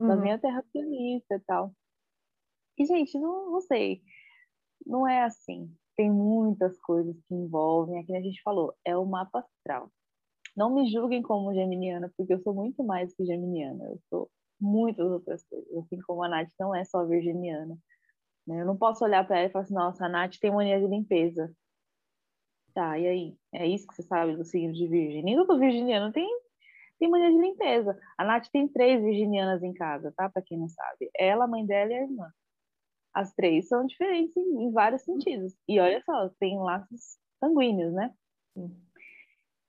[0.00, 1.74] da minha terra terraplanista e tal.
[2.78, 4.02] E, gente, não, não sei.
[4.84, 5.72] Não é assim.
[5.96, 9.90] Tem muitas coisas que envolvem, aqui a gente falou, é o mapa astral.
[10.56, 13.84] Não me julguem como geminiana, porque eu sou muito mais que geminiana.
[13.84, 14.30] Eu sou
[14.60, 15.72] muitas outras coisas.
[15.78, 17.76] Assim como a Nath não é só virginiana.
[18.46, 18.60] Né?
[18.60, 20.86] Eu não posso olhar para ela e falar assim, nossa, a Nath tem mania de
[20.86, 21.52] limpeza.
[22.72, 23.36] Tá, e aí?
[23.52, 25.22] É isso que você sabe do signo de virgem?
[25.22, 26.28] Nem todo virginiano tem
[26.98, 27.98] tem mania de limpeza.
[28.16, 30.28] A Nath tem três virginianas em casa, tá?
[30.28, 31.10] Para quem não sabe.
[31.18, 32.28] Ela, a mãe dela e a irmã.
[33.14, 35.54] As três são diferentes em, em vários sentidos.
[35.68, 38.12] E olha só, tem laços sanguíneos, né?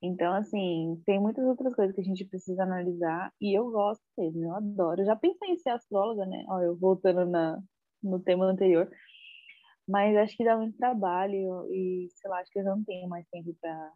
[0.02, 4.44] Então, assim, tem muitas outras coisas que a gente precisa analisar e eu gosto mesmo,
[4.44, 5.00] eu adoro.
[5.00, 6.44] Eu já pensei em ser astróloga, né?
[6.48, 7.60] Ó, eu voltando na,
[8.02, 8.90] no tema anterior,
[9.88, 13.26] mas acho que dá muito trabalho e, sei lá, acho que eu não tenho mais
[13.28, 13.92] tempo para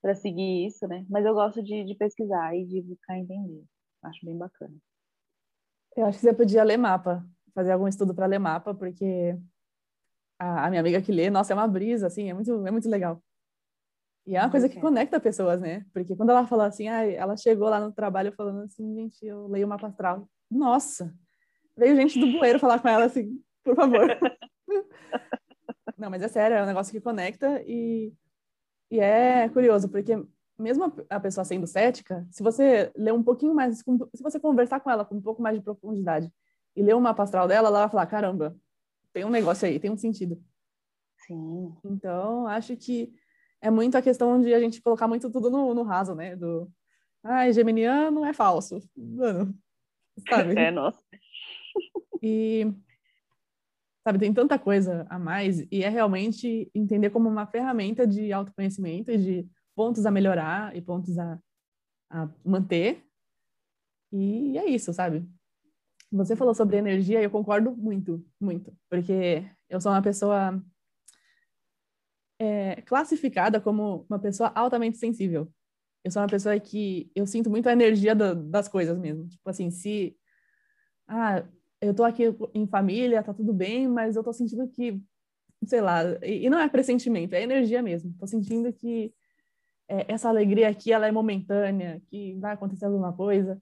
[0.00, 1.06] para seguir isso, né?
[1.08, 3.64] Mas eu gosto de, de pesquisar e de buscar entender.
[4.02, 4.76] Acho bem bacana.
[5.96, 9.38] Eu acho que você podia ler mapa, fazer algum estudo para ler mapa, porque
[10.38, 12.88] a, a, minha amiga que lê, nossa, é uma brisa, assim, é muito, é muito
[12.88, 13.22] legal.
[14.26, 15.84] E é uma coisa que conecta pessoas, né?
[15.92, 19.46] Porque quando ela fala assim, ah, ela chegou lá no trabalho falando assim, gente, eu
[19.48, 20.28] leio o mapa astral.
[20.50, 21.14] Nossa!
[21.76, 24.08] Veio gente do bueiro falar com ela assim, por favor.
[25.98, 28.12] Não, mas é sério, é um negócio que conecta e
[28.90, 30.12] e é curioso, porque
[30.56, 34.90] mesmo a pessoa sendo cética, se você ler um pouquinho mais, se você conversar com
[34.90, 36.32] ela com um pouco mais de profundidade
[36.76, 38.56] e ler o mapa astral dela, ela vai falar: caramba,
[39.12, 40.42] tem um negócio aí, tem um sentido.
[41.26, 41.74] Sim.
[41.84, 43.14] Então, acho que
[43.60, 46.36] é muito a questão de a gente colocar muito tudo no, no raso, né?
[46.36, 46.70] Do,
[47.22, 48.78] ai, geminiano é falso.
[48.96, 49.54] Mano,
[50.28, 50.54] sabe?
[50.58, 51.02] É, nossa.
[52.22, 52.72] E
[54.02, 59.10] sabe, tem tanta coisa a mais e é realmente entender como uma ferramenta de autoconhecimento
[59.10, 61.38] e de pontos a melhorar e pontos a,
[62.10, 63.02] a manter.
[64.12, 65.26] E é isso, sabe?
[66.14, 70.62] Você falou sobre energia e eu concordo muito, muito, porque eu sou uma pessoa
[72.38, 75.52] é, classificada como uma pessoa altamente sensível.
[76.04, 79.26] Eu sou uma pessoa que eu sinto muito a energia do, das coisas mesmo.
[79.26, 80.16] Tipo assim, se
[81.08, 81.44] ah,
[81.80, 85.02] eu tô aqui em família, tá tudo bem, mas eu tô sentindo que,
[85.66, 88.14] sei lá, e, não é pressentimento, é energia mesmo.
[88.20, 89.12] Tô sentindo que
[89.88, 93.60] é, essa alegria aqui, ela é momentânea, que vai acontecer alguma coisa.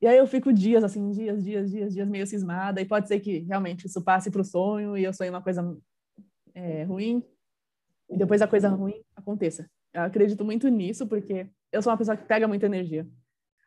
[0.00, 3.20] E aí eu fico dias, assim, dias, dias, dias, dias meio cismada, e pode ser
[3.20, 5.76] que realmente isso passe para o sonho e eu sonhe uma coisa
[6.54, 7.22] é, ruim,
[8.08, 9.68] e depois a coisa ruim aconteça.
[9.92, 13.08] Eu acredito muito nisso, porque eu sou uma pessoa que pega muita energia.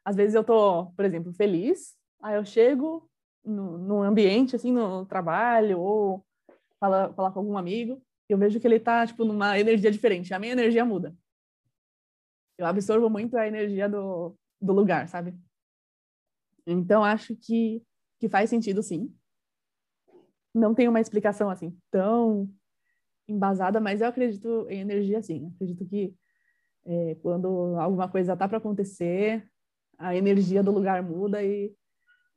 [0.06, 3.10] Às vezes eu tô, por exemplo, feliz, aí eu chego
[3.44, 6.26] no, ambiente, assim, no trabalho, ou
[6.80, 10.34] falar fala com algum amigo, eu vejo que ele tá, tipo, numa energia diferente.
[10.34, 11.16] A minha energia muda.
[12.58, 15.34] Eu absorvo muito a energia do, do lugar, sabe?
[16.72, 17.84] Então, acho que,
[18.20, 19.14] que faz sentido, sim.
[20.54, 22.50] Não tem uma explicação, assim, tão
[23.28, 25.52] embasada, mas eu acredito em energia, sim.
[25.56, 26.14] Acredito que
[26.86, 29.48] é, quando alguma coisa tá para acontecer,
[29.98, 31.76] a energia do lugar muda e,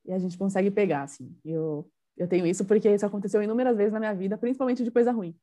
[0.04, 1.36] e a gente consegue pegar, assim.
[1.44, 5.12] Eu, eu tenho isso porque isso aconteceu inúmeras vezes na minha vida, principalmente de coisa
[5.12, 5.34] ruim.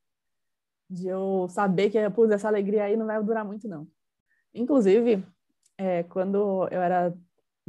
[0.88, 3.88] De eu saber que, putz, essa alegria aí não vai durar muito, não.
[4.52, 5.24] Inclusive,
[5.78, 7.16] é, quando eu era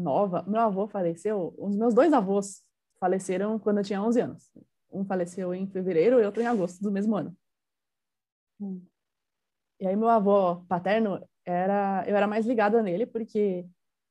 [0.02, 2.64] nova, meu avô faleceu, os meus dois avós
[3.00, 4.52] faleceram quando eu tinha 11 anos.
[4.92, 7.36] Um faleceu em fevereiro e outro em agosto do mesmo ano.
[8.60, 8.86] Hum.
[9.80, 13.66] E aí meu avô paterno era, eu era mais ligada nele porque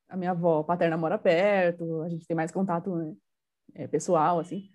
[0.08, 3.16] a minha avó paterna mora perto, a gente tem mais contato né,
[3.74, 4.68] é, pessoal, assim.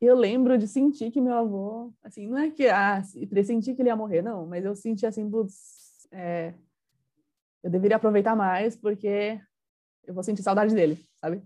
[0.00, 3.82] E eu lembro de sentir que meu avô, assim, não é que, ah, pressenti que
[3.82, 6.54] ele ia morrer, não, mas eu senti assim, putz, é,
[7.62, 9.38] eu deveria aproveitar mais porque
[10.10, 11.42] eu vou sentir saudade dele, sabe?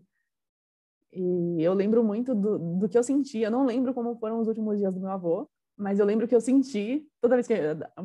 [1.12, 4.48] E eu lembro muito do, do que eu senti, eu não lembro como foram os
[4.48, 7.54] últimos dias do meu avô, mas eu lembro que eu senti, toda vez que,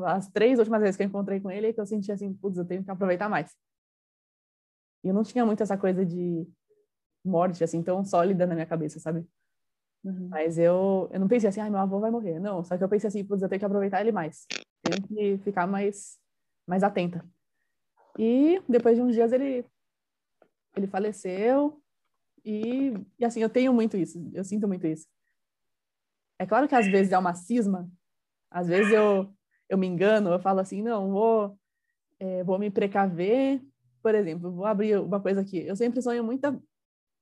[0.05, 2.65] as três últimas vezes que eu encontrei com ele, que eu senti assim, putz, eu
[2.65, 3.55] tenho que aproveitar mais.
[5.03, 6.45] E eu não tinha muito essa coisa de
[7.23, 9.25] morte, assim, tão sólida na minha cabeça, sabe?
[10.03, 10.27] Uhum.
[10.29, 12.39] Mas eu, eu não pensei assim, ai, meu avô vai morrer.
[12.39, 14.45] Não, só que eu pensei assim, putz, eu tenho que aproveitar ele mais.
[14.81, 16.17] Tenho que ficar mais,
[16.67, 17.25] mais atenta.
[18.17, 19.65] E depois de uns dias ele,
[20.75, 21.81] ele faleceu.
[22.43, 25.07] E, e assim, eu tenho muito isso, eu sinto muito isso.
[26.37, 27.91] É claro que às vezes é uma cisma,
[28.49, 29.33] às vezes eu,
[29.67, 31.59] eu me engano, eu falo assim, não, vou,
[32.17, 33.61] é, vou me precaver
[34.01, 35.59] por exemplo, vou abrir uma coisa aqui.
[35.65, 36.59] Eu sempre sonho muita.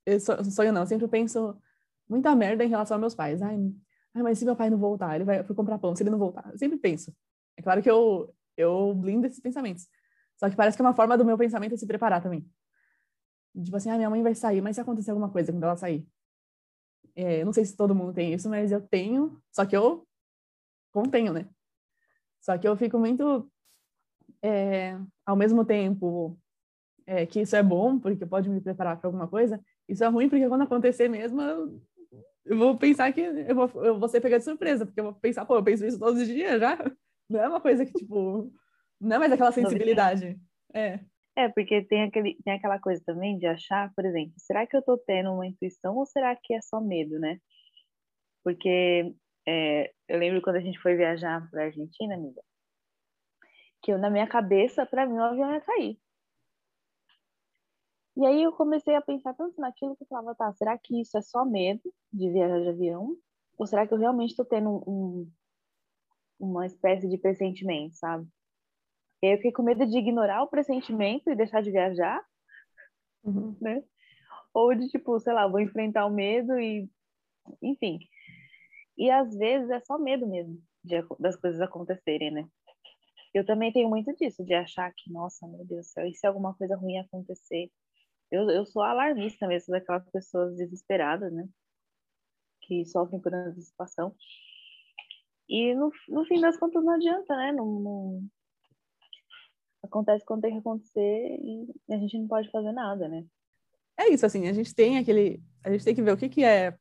[0.06, 1.58] Eu sonho não, eu sempre penso
[2.08, 3.42] muita merda em relação aos meus pais.
[3.42, 3.58] Ai,
[4.14, 6.50] ai, mas se meu pai não voltar, ele vai comprar pão, se ele não voltar.
[6.52, 7.14] Eu sempre penso.
[7.58, 9.88] É claro que eu, eu blindo esses pensamentos.
[10.38, 12.48] Só que parece que é uma forma do meu pensamento se preparar também.
[13.64, 16.08] Tipo assim, ah, minha mãe vai sair, mas se acontecer alguma coisa quando ela sair?
[17.16, 20.08] É, não sei se todo mundo tem isso, mas eu tenho, só que eu
[20.92, 21.48] contenho, né?
[22.40, 23.52] Só que eu fico muito,
[24.42, 26.38] é, ao mesmo tempo,
[27.06, 30.30] é, que isso é bom, porque pode me preparar para alguma coisa, isso é ruim,
[30.30, 31.82] porque quando acontecer mesmo, eu,
[32.46, 35.14] eu vou pensar que eu vou, eu vou ser pegada de surpresa, porque eu vou
[35.14, 36.78] pensar, pô, eu penso isso todos os dias já.
[37.30, 38.54] Não é uma coisa que, tipo,
[39.02, 40.40] não é mais aquela sensibilidade.
[40.74, 41.00] É.
[41.38, 44.82] É, porque tem, aquele, tem aquela coisa também de achar, por exemplo, será que eu
[44.82, 47.40] tô tendo uma intuição ou será que é só medo, né?
[48.44, 49.14] Porque
[49.48, 52.42] é, eu lembro quando a gente foi viajar para Argentina, amiga,
[53.84, 56.00] que eu, na minha cabeça, para mim, o avião ia cair.
[58.16, 61.16] E aí eu comecei a pensar tanto naquilo que eu falava, tá, será que isso
[61.20, 63.16] é só medo de viajar de avião?
[63.60, 65.32] Ou será que eu realmente estou tendo um,
[66.40, 68.28] uma espécie de pressentimento, sabe?
[69.22, 72.24] E aí eu fiquei com medo de ignorar o pressentimento e deixar de viajar,
[73.24, 73.56] uhum.
[73.60, 73.84] né?
[74.54, 76.90] Ou de, tipo, sei lá, vou enfrentar o medo e...
[77.62, 78.00] Enfim.
[78.98, 82.48] E às vezes é só medo mesmo de, das coisas acontecerem, né?
[83.34, 86.26] Eu também tenho muito disso, de achar que, nossa, meu Deus do céu, e se
[86.26, 87.70] alguma coisa ruim acontecer?
[88.32, 91.48] Eu, eu sou alarmista mesmo daquelas pessoas desesperadas, né?
[92.62, 94.16] Que sofrem por antecipação.
[95.48, 97.52] E no, no fim das contas não adianta, né?
[97.52, 98.28] Não, não...
[99.88, 103.26] Acontece quando tem que acontecer e a gente não pode fazer nada, né?
[104.00, 105.42] É isso, assim, a gente tem aquele.
[105.64, 106.78] A gente tem que ver o que, que é.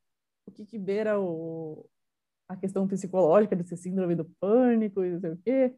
[0.47, 1.89] O que, que beira o,
[2.49, 5.75] a questão psicológica desse síndrome do pânico e não sei o quê.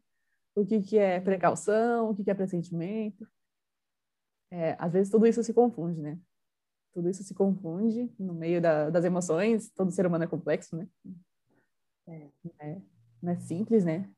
[0.55, 3.25] O que, que é precaução, o que, que é pressentimento
[4.51, 6.19] é, às vezes tudo isso se confunde, né?
[6.91, 9.69] Tudo isso se confunde no meio da, das emoções.
[9.71, 10.87] Todo ser humano é complexo, né?
[12.07, 12.81] É, é,
[13.21, 14.09] não é simples, né?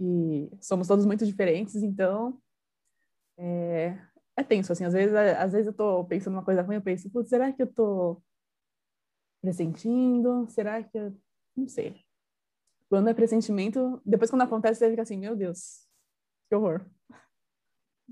[0.00, 2.40] E somos todos muito diferentes, então
[3.38, 3.98] é,
[4.36, 4.84] é tenso, assim.
[4.84, 7.62] Às vezes, às vezes eu tô pensando uma coisa ruim, eu penso, putz, será que
[7.62, 8.22] eu tô
[9.40, 10.46] pressentindo?
[10.48, 11.16] Será que eu...
[11.56, 12.04] Não sei.
[12.88, 15.86] Quando é pressentimento, depois quando acontece, você fica assim, meu Deus,
[16.48, 16.86] que horror.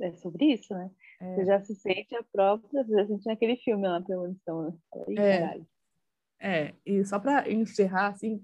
[0.00, 0.90] É sobre isso, né?
[1.20, 1.34] É.
[1.34, 5.62] Você já se sente a própria, você já sente naquele filme lá, premonição, né?
[6.38, 6.68] é.
[6.68, 8.42] é, e só para encerrar, assim,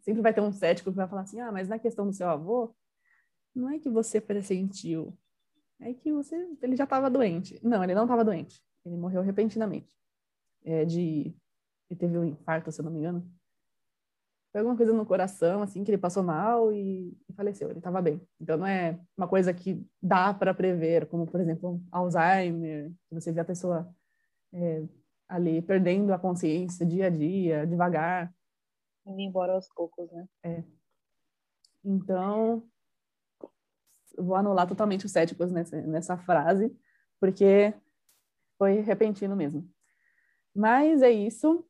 [0.00, 2.28] sempre vai ter um cético que vai falar assim, ah, mas na questão do seu
[2.28, 2.74] avô,
[3.54, 5.16] não é que você pressentiu,
[5.80, 7.58] é que você, ele já estava doente.
[7.62, 9.94] Não, ele não estava doente, ele morreu repentinamente,
[10.64, 11.34] é, de,
[11.88, 13.30] ele teve um infarto, se eu não me engano,
[14.52, 17.70] foi alguma coisa no coração, assim, que ele passou mal e, e faleceu.
[17.70, 18.20] Ele estava bem.
[18.40, 23.30] Então não é uma coisa que dá para prever, como, por exemplo, Alzheimer, que você
[23.30, 23.88] vê a pessoa
[24.52, 24.82] é,
[25.28, 28.34] ali perdendo a consciência dia a dia, devagar.
[29.06, 30.28] Indo embora aos poucos, né?
[30.44, 30.64] É.
[31.84, 32.62] Então,
[34.16, 36.74] vou anular totalmente os céticos nessa, nessa frase,
[37.18, 37.74] porque
[38.58, 39.68] foi repentino mesmo.
[40.54, 41.64] Mas é isso.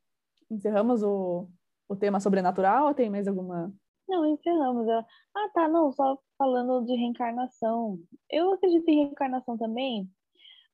[0.49, 1.47] Encerramos o,
[1.87, 3.73] o tema sobrenatural ou tem mais alguma?
[4.07, 4.87] Não, encerramos.
[4.89, 7.99] Ah, tá, não, só falando de reencarnação.
[8.29, 10.09] Eu acredito em reencarnação também,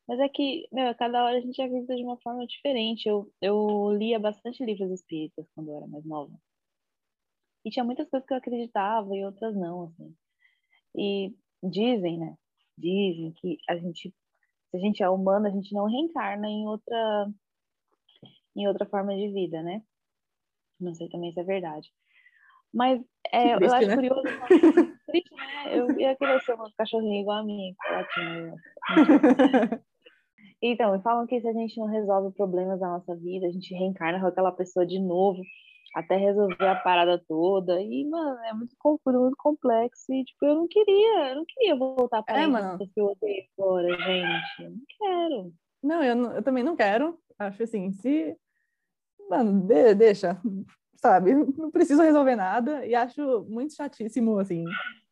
[0.07, 3.09] mas é que, meu, cada hora a gente acredita de uma forma diferente.
[3.09, 6.33] Eu, eu lia bastante livros espíritas quando eu era mais nova.
[7.65, 10.15] E tinha muitas coisas que eu acreditava e outras não, assim.
[10.95, 12.37] E dizem, né?
[12.77, 14.15] Dizem que a gente,
[14.71, 17.29] se a gente é humano, a gente não reencarna em outra,
[18.55, 19.83] em outra forma de vida, né?
[20.79, 21.91] Não sei também se é verdade.
[22.73, 23.01] Mas
[23.33, 23.95] é, triste, eu acho né?
[23.95, 24.23] curioso.
[25.07, 25.77] Triste, né?
[25.77, 27.75] Eu ia querer ser um cachorrinho igual a mim,
[30.61, 34.19] Então, falam que se a gente não resolve problemas da nossa vida, a gente reencarna
[34.19, 35.41] com aquela pessoa de novo
[35.95, 37.81] até resolver a parada toda.
[37.81, 40.13] E, mano, é muito confuso, muito complexo.
[40.13, 42.77] E, tipo, eu não queria, eu não queria voltar para é, mano.
[42.77, 44.63] que eu odeio agora, gente.
[44.63, 45.53] Eu não quero.
[45.83, 47.17] Não eu, não, eu também não quero.
[47.37, 48.35] Acho assim, se.
[49.29, 50.39] Mano, de, deixa,
[50.95, 51.33] sabe?
[51.33, 52.85] Não preciso resolver nada.
[52.85, 54.63] E acho muito chatíssimo, assim,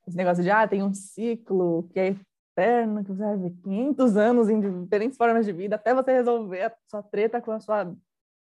[0.08, 2.16] esse negócio de, ah, tem um ciclo que é
[2.56, 6.62] eterno, que você vai ver 500 anos em diferentes formas de vida, até você resolver
[6.62, 7.94] a sua treta com a sua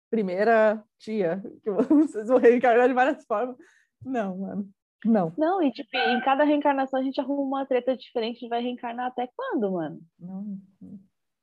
[0.09, 3.57] primeira tia, que vocês vão reencarnar de várias formas.
[4.05, 4.69] Não, mano.
[5.03, 5.33] Não.
[5.37, 9.07] Não, e tipo, em cada reencarnação a gente arruma uma treta diferente e vai reencarnar
[9.07, 9.99] até quando, mano?
[10.19, 10.59] Não.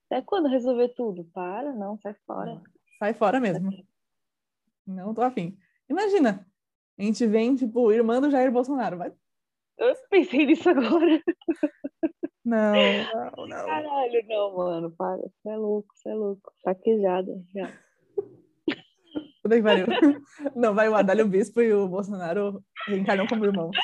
[0.07, 1.25] Até quando resolver tudo?
[1.33, 2.61] Para, não, sai fora.
[2.99, 3.71] Sai fora mesmo.
[4.87, 5.57] Não tô afim.
[5.89, 6.47] Imagina,
[6.99, 9.13] a gente vem, tipo, irmã do Jair Bolsonaro, vai.
[9.79, 11.23] Eu pensei nisso agora.
[12.45, 12.73] Não,
[13.37, 13.67] não, não.
[13.67, 15.17] Caralho, não, mano, para.
[15.17, 16.53] Você é louco, você é louco.
[16.63, 17.73] Saquejada, já.
[19.43, 19.87] Puta que pariu.
[20.57, 23.77] Não, vai o Adalho Bispo e o Bolsonaro reencarnam como irmãos.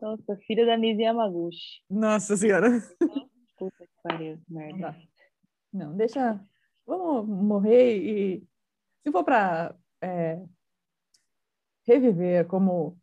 [0.00, 1.82] Nossa, filha da Nise Yamaguchi.
[1.90, 2.70] Nossa senhora.
[3.58, 4.96] Puta que pariu, merda.
[5.70, 6.40] Não, deixa.
[6.86, 8.48] Vamos morrer e.
[9.02, 10.42] Se for pra é,
[11.86, 12.99] reviver como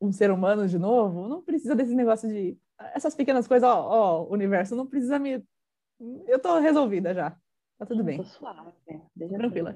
[0.00, 2.56] um ser humano de novo, não precisa desse negócio de.
[2.94, 5.44] Essas pequenas coisas, ó, ó, universo, não precisa me.
[6.26, 7.36] Eu tô resolvida já.
[7.78, 8.18] Tá tudo bem.
[8.18, 9.02] Tô suave, né?
[9.14, 9.74] Deixa Tranquila.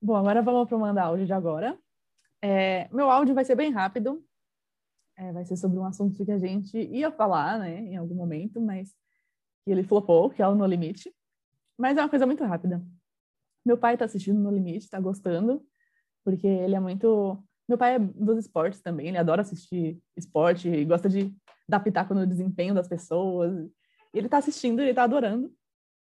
[0.00, 1.78] Bom, agora vamos para o mandar áudio de agora.
[2.40, 4.24] É, meu áudio vai ser bem rápido.
[5.18, 8.60] É, vai ser sobre um assunto que a gente ia falar, né, em algum momento,
[8.60, 8.94] mas
[9.66, 11.12] que ele flopou, que é o No Limite.
[11.76, 12.80] Mas é uma coisa muito rápida.
[13.66, 15.66] Meu pai está assistindo No Limite, está gostando,
[16.24, 20.84] porque ele é muito meu pai é dos esportes também, ele adora assistir esporte, e
[20.84, 21.34] gosta de
[21.68, 23.68] dar pitaco no desempenho das pessoas.
[24.14, 25.52] Ele tá assistindo, ele tá adorando.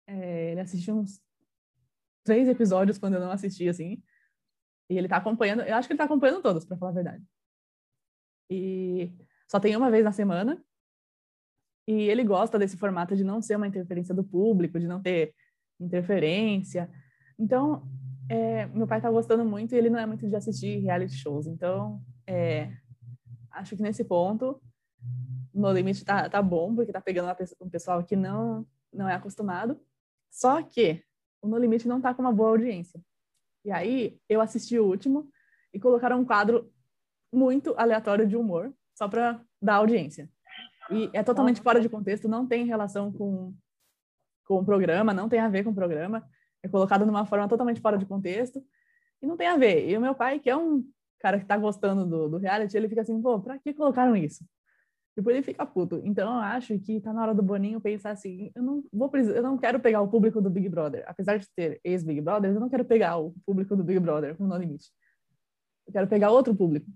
[0.07, 1.21] É, ele assistiu uns
[2.25, 4.03] três episódios quando eu não assisti, assim.
[4.89, 7.25] E ele tá acompanhando, eu acho que ele tá acompanhando todos, para falar a verdade.
[8.51, 9.13] E
[9.47, 10.63] só tem uma vez na semana.
[11.87, 15.35] E ele gosta desse formato de não ser uma interferência do público, de não ter
[15.81, 16.89] interferência.
[17.39, 17.83] Então,
[18.29, 21.47] é, meu pai tá gostando muito e ele não é muito de assistir reality shows.
[21.47, 22.73] Então, é,
[23.51, 24.61] acho que nesse ponto,
[25.53, 29.79] No Limite tá, tá bom, porque tá pegando um pessoal que não, não é acostumado.
[30.31, 31.03] Só que
[31.43, 33.01] o No Limite não tá com uma boa audiência.
[33.65, 35.29] E aí, eu assisti o último
[35.73, 36.73] e colocaram um quadro
[37.33, 40.29] muito aleatório de humor, só para dar audiência.
[40.91, 43.55] E é totalmente fora de contexto, não tem relação com,
[44.45, 46.25] com o programa, não tem a ver com o programa
[46.63, 48.65] é colocado de uma forma totalmente fora de contexto
[49.21, 49.89] e não tem a ver.
[49.89, 50.85] E o meu pai, que é um
[51.19, 54.45] cara que tá gostando do, do reality, ele fica assim, pô, pra que colocaram isso?
[55.15, 56.01] Tipo, ele fica puto.
[56.05, 59.43] Então, eu acho que tá na hora do Boninho pensar assim, eu não vou eu
[59.43, 61.05] não quero pegar o público do Big Brother.
[61.07, 64.47] Apesar de ter ex-Big Brother, eu não quero pegar o público do Big Brother com
[64.47, 64.91] No Limite.
[65.87, 66.87] Eu quero pegar outro público.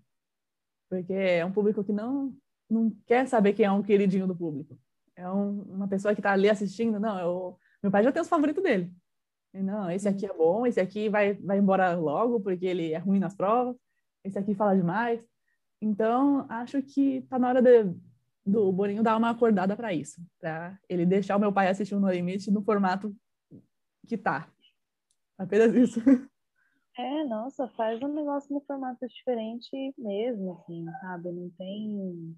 [0.89, 2.35] Porque é um público que não,
[2.69, 4.79] não quer saber quem é um queridinho do público.
[5.15, 8.29] É um, uma pessoa que tá ali assistindo, não, eu, meu pai já tem os
[8.29, 8.93] favoritos dele.
[9.53, 13.19] Não, esse aqui é bom, esse aqui vai, vai embora logo porque ele é ruim
[13.19, 13.77] nas provas,
[14.23, 15.25] esse aqui fala demais.
[15.81, 17.95] Então, acho que tá na hora de,
[18.45, 22.01] do Boninho dar uma acordada para isso, para ele deixar o meu pai assistir o
[22.01, 23.15] No Limite no formato
[24.07, 24.49] que tá.
[25.39, 26.01] Apenas isso.
[26.99, 31.31] É, nossa, faz um negócio no formato diferente mesmo, assim, sabe?
[31.31, 32.35] Não tem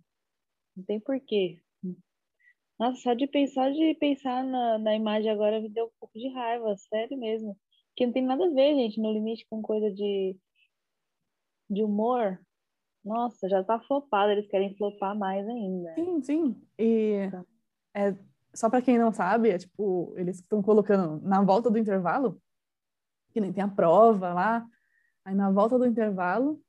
[0.78, 1.60] Não tem porquê.
[2.78, 6.28] Nossa, só de pensar de pensar na, na imagem agora me deu um pouco de
[6.28, 7.58] raiva, sério mesmo.
[7.96, 10.38] Que não tem nada a ver, gente, no limite com coisa de,
[11.68, 12.38] de humor.
[13.04, 15.94] Nossa, já tá flopado, eles querem flopar mais ainda.
[15.96, 16.62] Sim, sim.
[16.78, 17.44] E tá.
[17.94, 18.16] é,
[18.54, 22.40] só para quem não sabe, é tipo, eles estão colocando na volta do intervalo,
[23.30, 24.64] que nem tem a prova lá,
[25.24, 26.62] aí na volta do intervalo,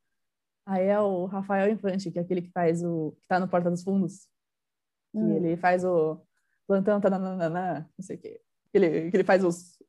[0.70, 3.72] aí é o Rafael Infante, que é aquele que faz o que tá no Porta
[3.72, 4.28] dos Fundos,
[5.14, 5.36] hum.
[5.36, 6.22] ele faz o
[6.68, 8.42] plantão, tananana, não sei o quê.
[8.72, 9.82] Ele, que ele faz os.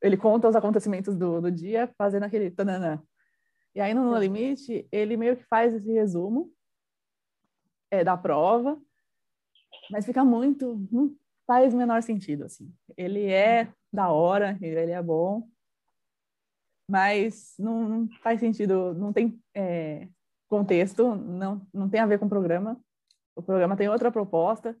[0.00, 3.00] Ele conta os acontecimentos do, do dia fazendo aquele tananã.
[3.74, 6.50] E aí no No Limite, ele meio que faz esse resumo
[7.90, 8.80] é, da prova,
[9.90, 10.88] mas fica muito.
[10.90, 11.14] Não
[11.46, 12.72] faz o menor sentido, assim.
[12.96, 15.46] Ele é da hora, ele é bom,
[16.88, 20.08] mas não, não faz sentido, não tem é,
[20.52, 22.78] contexto, não, não tem a ver com o programa.
[23.34, 24.76] O programa tem outra proposta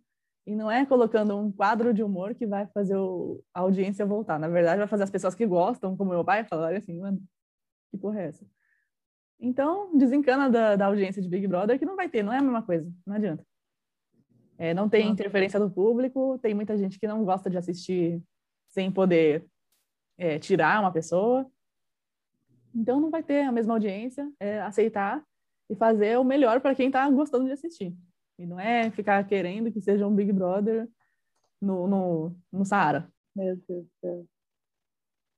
[0.46, 4.38] e não é colocando um quadro de humor que vai fazer o, a audiência voltar.
[4.38, 7.22] Na verdade, vai fazer as pessoas que gostam, como meu pai, falarem assim, mano,
[7.90, 8.46] que porra é essa?
[9.40, 12.42] Então, desencana da, da audiência de Big Brother que não vai ter, não é a
[12.42, 13.42] mesma coisa, não adianta.
[14.58, 18.22] É, não tem interferência do público, tem muita gente que não gosta de assistir
[18.68, 19.46] sem poder
[20.18, 21.50] é, tirar uma pessoa.
[22.74, 25.24] Então, não vai ter a mesma audiência, é aceitar
[25.72, 27.96] e fazer o melhor para quem está gostando de assistir.
[28.38, 30.86] E não é ficar querendo que seja um Big Brother
[31.58, 33.10] no, no, no Saara.
[33.34, 34.26] Meu Deus do céu.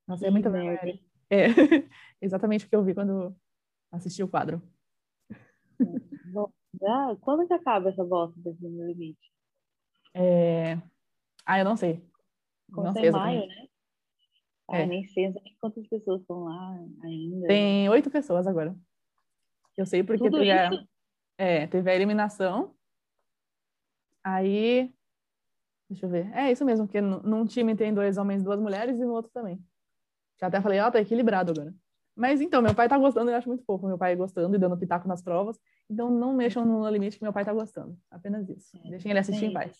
[0.08, 0.98] Nossa, é muita merda.
[1.30, 1.46] É,
[2.20, 3.34] exatamente o que eu vi quando
[3.92, 4.60] assisti o quadro.
[6.32, 9.32] Bom, já, quando que acaba essa bosta desse No Limite?
[10.14, 10.74] É...
[11.46, 12.04] Ah, eu não sei.
[12.72, 13.68] Começa não sei em maio, né?
[14.68, 14.86] Ah, é.
[14.86, 17.46] nem sei quantas pessoas estão lá ainda.
[17.46, 18.74] Tem oito pessoas agora.
[19.76, 20.88] Eu sei porque Tudo teve, isso?
[21.38, 22.74] a, é, teve a eliminação
[24.24, 24.90] Aí,
[25.88, 26.32] deixa eu ver.
[26.32, 29.30] É isso mesmo, porque num time tem dois homens e duas mulheres e no outro
[29.30, 29.62] também.
[30.40, 31.74] Já até falei, ó, oh, tá equilibrado agora.
[32.16, 34.78] Mas então, meu pai tá gostando, eu acho muito fofo meu pai gostando e dando
[34.78, 35.60] pitaco nas provas.
[35.90, 37.98] Então não mexam no limite que meu pai tá gostando.
[38.10, 38.76] Apenas isso.
[38.78, 39.76] É, Deixem ele assistir em paz.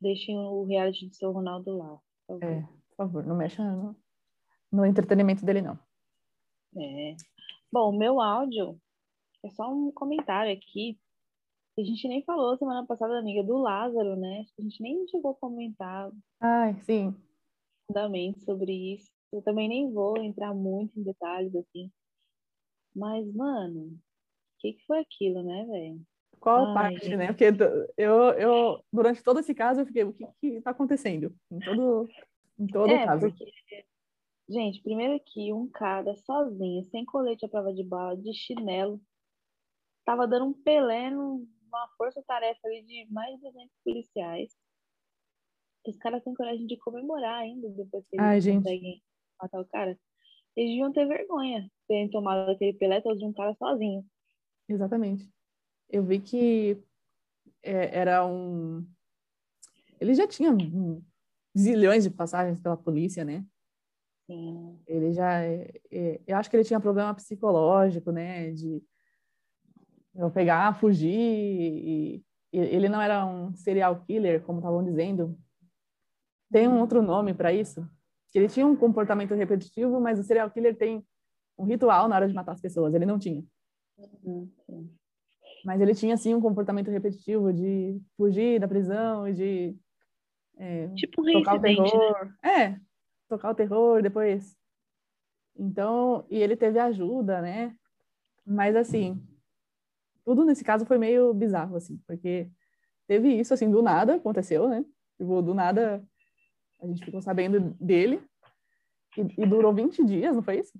[0.00, 1.98] Deixem o reality do seu Ronaldo lá.
[2.26, 3.96] Por é, por favor, não mexa no,
[4.72, 5.78] no entretenimento dele, não.
[6.76, 7.16] É.
[7.70, 8.80] Bom, meu áudio
[9.44, 10.98] é só um comentário aqui
[11.80, 14.44] a gente nem falou semana passada, amiga, do Lázaro, né?
[14.58, 16.10] A gente nem chegou a comentar.
[16.40, 17.14] Ai, sim.
[17.86, 19.08] Fundamente sobre isso.
[19.32, 21.90] Eu também nem vou entrar muito em detalhes, assim.
[22.94, 23.98] Mas, mano, o
[24.58, 26.00] que, que foi aquilo, né, velho?
[26.40, 27.16] Qual Ai, parte, gente.
[27.16, 27.26] né?
[27.28, 27.44] Porque
[27.96, 31.32] eu, eu, durante todo esse caso, eu fiquei, o que que tá acontecendo?
[31.50, 32.08] Em todo,
[32.58, 33.28] em todo é, caso.
[33.28, 33.52] Porque,
[34.48, 39.00] gente, primeiro que um cara sozinho, sem colete à prova de bala, de chinelo,
[40.04, 44.50] tava dando um pelé no uma força-tarefa ali de mais de 200 policiais.
[45.86, 49.04] Os caras têm coragem de comemorar ainda depois que eles Ai, conseguem gente.
[49.40, 49.98] matar o cara.
[50.56, 54.04] Eles deviam ter vergonha de terem tomado aquele pelé de um cara sozinho.
[54.68, 55.30] Exatamente.
[55.88, 56.82] Eu vi que
[57.62, 58.86] é, era um.
[60.00, 60.50] Ele já tinha
[61.56, 63.44] zilhões de passagens pela polícia, né?
[64.28, 64.78] Sim.
[64.86, 65.42] Ele já.
[65.42, 68.50] É, é, eu acho que ele tinha problema psicológico, né?
[68.50, 68.82] De
[70.14, 71.10] eu pegar, fugir.
[71.10, 75.38] E, ele não era um serial killer, como estavam dizendo.
[76.52, 77.88] Tem um outro nome para isso.
[78.30, 81.02] Que ele tinha um comportamento repetitivo, mas o serial killer tem
[81.56, 82.94] um ritual na hora de matar as pessoas.
[82.94, 83.42] Ele não tinha.
[84.22, 84.50] Uhum,
[85.64, 89.76] mas ele tinha, sim, um comportamento repetitivo de fugir da prisão e de
[90.56, 91.74] é, tipo um tocar o né?
[91.74, 92.26] terror.
[92.42, 92.62] Né?
[92.62, 92.87] É,
[93.28, 94.56] tocar o terror depois.
[95.56, 97.76] Então, e ele teve ajuda, né?
[98.46, 99.22] Mas assim,
[100.24, 102.50] tudo nesse caso foi meio bizarro, assim, porque
[103.06, 104.84] teve isso, assim, do nada, aconteceu, né?
[105.16, 106.02] Tipo, do nada
[106.80, 108.22] a gente ficou sabendo dele
[109.16, 110.78] e, e durou 20 dias, não foi isso?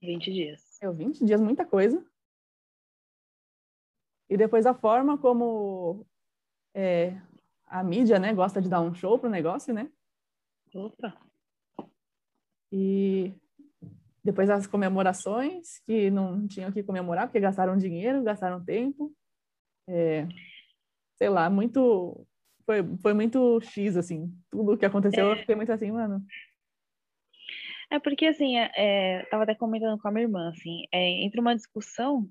[0.00, 0.78] 20 dias.
[0.80, 2.04] Deu 20 dias, muita coisa.
[4.28, 6.04] E depois a forma como
[6.74, 7.20] é,
[7.66, 9.90] a mídia, né, gosta de dar um show pro negócio, né?
[10.74, 11.25] Opa!
[12.78, 13.32] E
[14.22, 19.14] depois as comemorações, que não tinham que comemorar, porque gastaram dinheiro, gastaram tempo.
[19.88, 20.26] É,
[21.16, 22.26] sei lá, muito.
[22.66, 24.30] Foi, foi muito X, assim.
[24.50, 25.32] Tudo que aconteceu, é.
[25.32, 26.22] eu fiquei muito assim, mano.
[27.90, 31.40] É porque, assim, é, é, tava até comentando com a minha irmã, assim, é, entre
[31.40, 32.28] uma discussão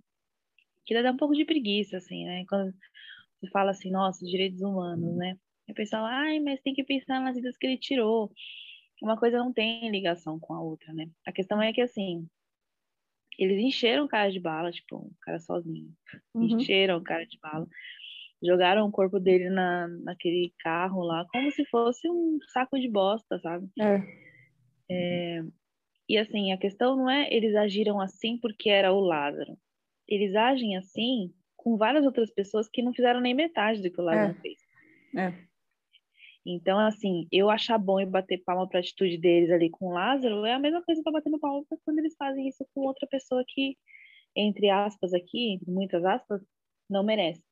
[0.85, 2.43] que dá um pouco de preguiça, assim, né?
[2.47, 2.71] Quando
[3.39, 5.39] você fala assim, nossa, direitos humanos, né?
[5.67, 8.31] E o pessoal, ai, mas tem que pensar nas vidas que ele tirou
[9.01, 11.09] uma coisa não tem ligação com a outra, né?
[11.25, 12.27] A questão é que, assim,
[13.37, 15.91] eles encheram o cara de bala, tipo, um cara sozinho.
[16.33, 16.43] Uhum.
[16.43, 17.67] Encheram o cara de bala.
[18.43, 23.39] jogaram o corpo dele na, naquele carro lá como se fosse um saco de bosta,
[23.39, 23.67] sabe?
[23.79, 24.25] É.
[24.89, 25.41] É,
[26.07, 29.57] e assim, a questão não é eles agiram assim porque era o Lázaro.
[30.07, 34.03] Eles agem assim com várias outras pessoas que não fizeram nem metade do que o
[34.03, 34.41] Lázaro É.
[34.41, 34.59] fez.
[35.17, 35.33] É.
[36.45, 40.45] Então, assim, eu achar bom e bater palma pra atitude deles ali com o Lázaro
[40.45, 43.43] é a mesma coisa que eu batendo palma quando eles fazem isso com outra pessoa
[43.47, 43.77] que,
[44.35, 46.41] entre aspas aqui, entre muitas aspas,
[46.89, 47.43] não merece,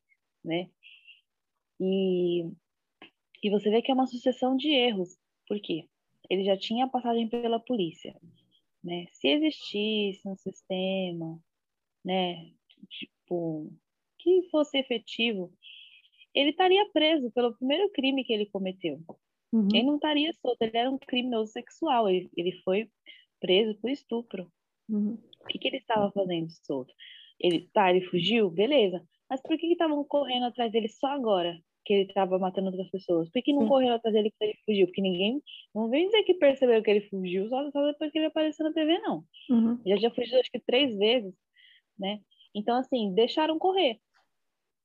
[0.46, 0.70] né?
[1.80, 2.44] E,
[3.44, 5.18] e você vê que é uma sucessão de erros.
[5.48, 5.90] Por quê?
[6.30, 8.16] Ele já tinha passagem pela polícia,
[8.84, 9.08] né?
[9.14, 11.40] Se existisse um sistema,
[12.06, 12.52] né,
[12.90, 13.72] tipo,
[14.20, 15.52] que fosse efetivo,
[16.34, 19.00] ele estaria preso pelo primeiro crime que ele cometeu.
[19.52, 19.68] Uhum.
[19.72, 22.90] Ele não estaria solto, ele era um criminoso sexual, ele, ele foi
[23.40, 24.52] preso por estupro.
[24.90, 25.18] Uhum.
[25.42, 26.94] O que, que ele estava fazendo solto?
[27.40, 29.06] Ele, tá, ele fugiu, beleza.
[29.30, 33.30] Mas por que estavam correndo atrás dele só agora que ele estava matando outras pessoas?
[33.30, 33.68] Por que não Sim.
[33.68, 34.88] correram atrás dele quando ele fugiu?
[34.88, 35.42] Porque ninguém,
[35.76, 38.74] não vem dizer que perceberam que ele fugiu só, só depois que ele apareceu na
[38.74, 39.24] TV, não.
[39.50, 39.80] Uhum.
[39.86, 41.34] Já já fugiu acho que três vezes,
[41.98, 42.22] né?
[42.56, 44.00] Então, assim, deixaram correr,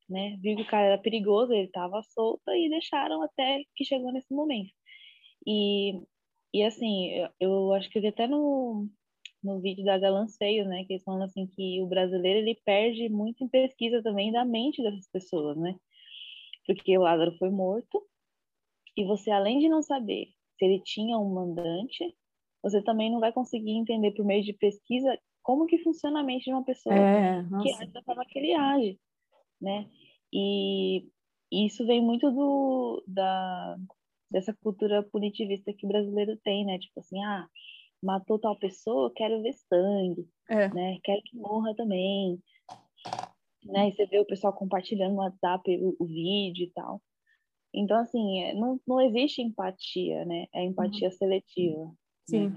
[0.09, 0.37] né?
[0.41, 4.33] Viu que o cara era perigoso, ele estava solto e deixaram até que chegou nesse
[4.33, 4.73] momento.
[5.47, 6.01] E,
[6.53, 8.89] e assim, eu, eu acho que eu vi até no,
[9.43, 10.85] no vídeo da Galanceio, né?
[10.85, 14.83] Que eles falam assim que o brasileiro, ele perde muito em pesquisa também da mente
[14.83, 15.77] dessas pessoas, né?
[16.67, 18.03] Porque o Lázaro foi morto
[18.97, 20.27] e você, além de não saber
[20.59, 22.15] se ele tinha um mandante,
[22.63, 26.45] você também não vai conseguir entender por meio de pesquisa como que funciona a mente
[26.45, 28.99] de uma pessoa É, que age da forma que ele age,
[29.61, 29.89] né?
[30.33, 31.07] E
[31.51, 33.77] isso vem muito do da
[34.31, 36.79] dessa cultura punitivista que o brasileiro tem, né?
[36.79, 37.49] Tipo assim, ah,
[38.03, 40.69] matou tal pessoa, quero ver sangue, É.
[40.69, 40.99] né?
[41.03, 42.39] Quero que morra também,
[43.65, 43.89] né?
[43.89, 47.01] E você vê o pessoal compartilhando no WhatsApp o, o vídeo e tal.
[47.75, 50.47] Então, assim, é, não, não existe empatia, né?
[50.55, 51.91] É empatia seletiva.
[52.29, 52.55] Sim.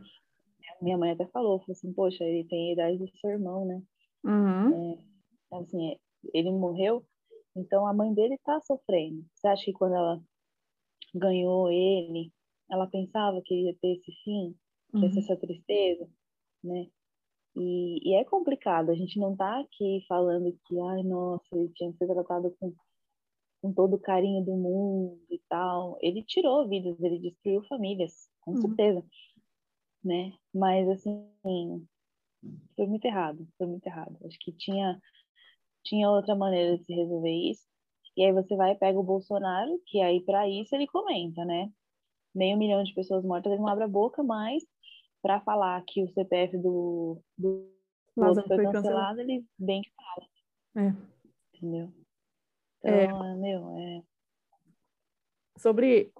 [0.81, 3.81] Minha mãe até falou, falou assim, poxa, ele tem a idade do seu irmão, né?
[4.23, 4.97] Uhum.
[5.53, 5.97] assim,
[6.33, 7.05] ele morreu,
[7.55, 9.25] então a mãe dele tá sofrendo.
[9.35, 10.21] Você acha que quando ela
[11.13, 12.31] ganhou ele,
[12.69, 14.55] ela pensava que ia ter esse fim,
[14.93, 15.17] Uhum.
[15.17, 16.09] essa tristeza,
[16.63, 16.87] né?
[17.55, 21.91] E, e é complicado, a gente não tá aqui falando que, ai, nossa, ele tinha
[21.91, 22.73] que ser tratado com,
[23.61, 25.97] com todo o carinho do mundo e tal.
[26.01, 28.61] Ele tirou vidas, ele destruiu famílias, com Uhum.
[28.61, 29.03] certeza,
[30.03, 30.33] né?
[30.53, 31.27] Mas, assim,
[32.75, 34.17] foi muito errado, foi muito errado.
[34.25, 34.99] Acho que tinha,
[35.83, 37.65] tinha outra maneira de se resolver isso.
[38.15, 41.71] E aí você vai e pega o Bolsonaro, que aí para isso ele comenta, né?
[42.35, 44.63] Meio milhão de pessoas mortas, ele não abre a boca, mas
[45.21, 47.69] para falar que o CPF do, do
[48.17, 49.21] outro foi cancelado, cancelado.
[49.21, 50.27] ele bem que fala,
[50.75, 50.93] É.
[51.55, 51.93] entendeu?
[52.83, 53.03] É.
[53.05, 54.03] Então, meu, é.
[55.57, 56.11] Sobre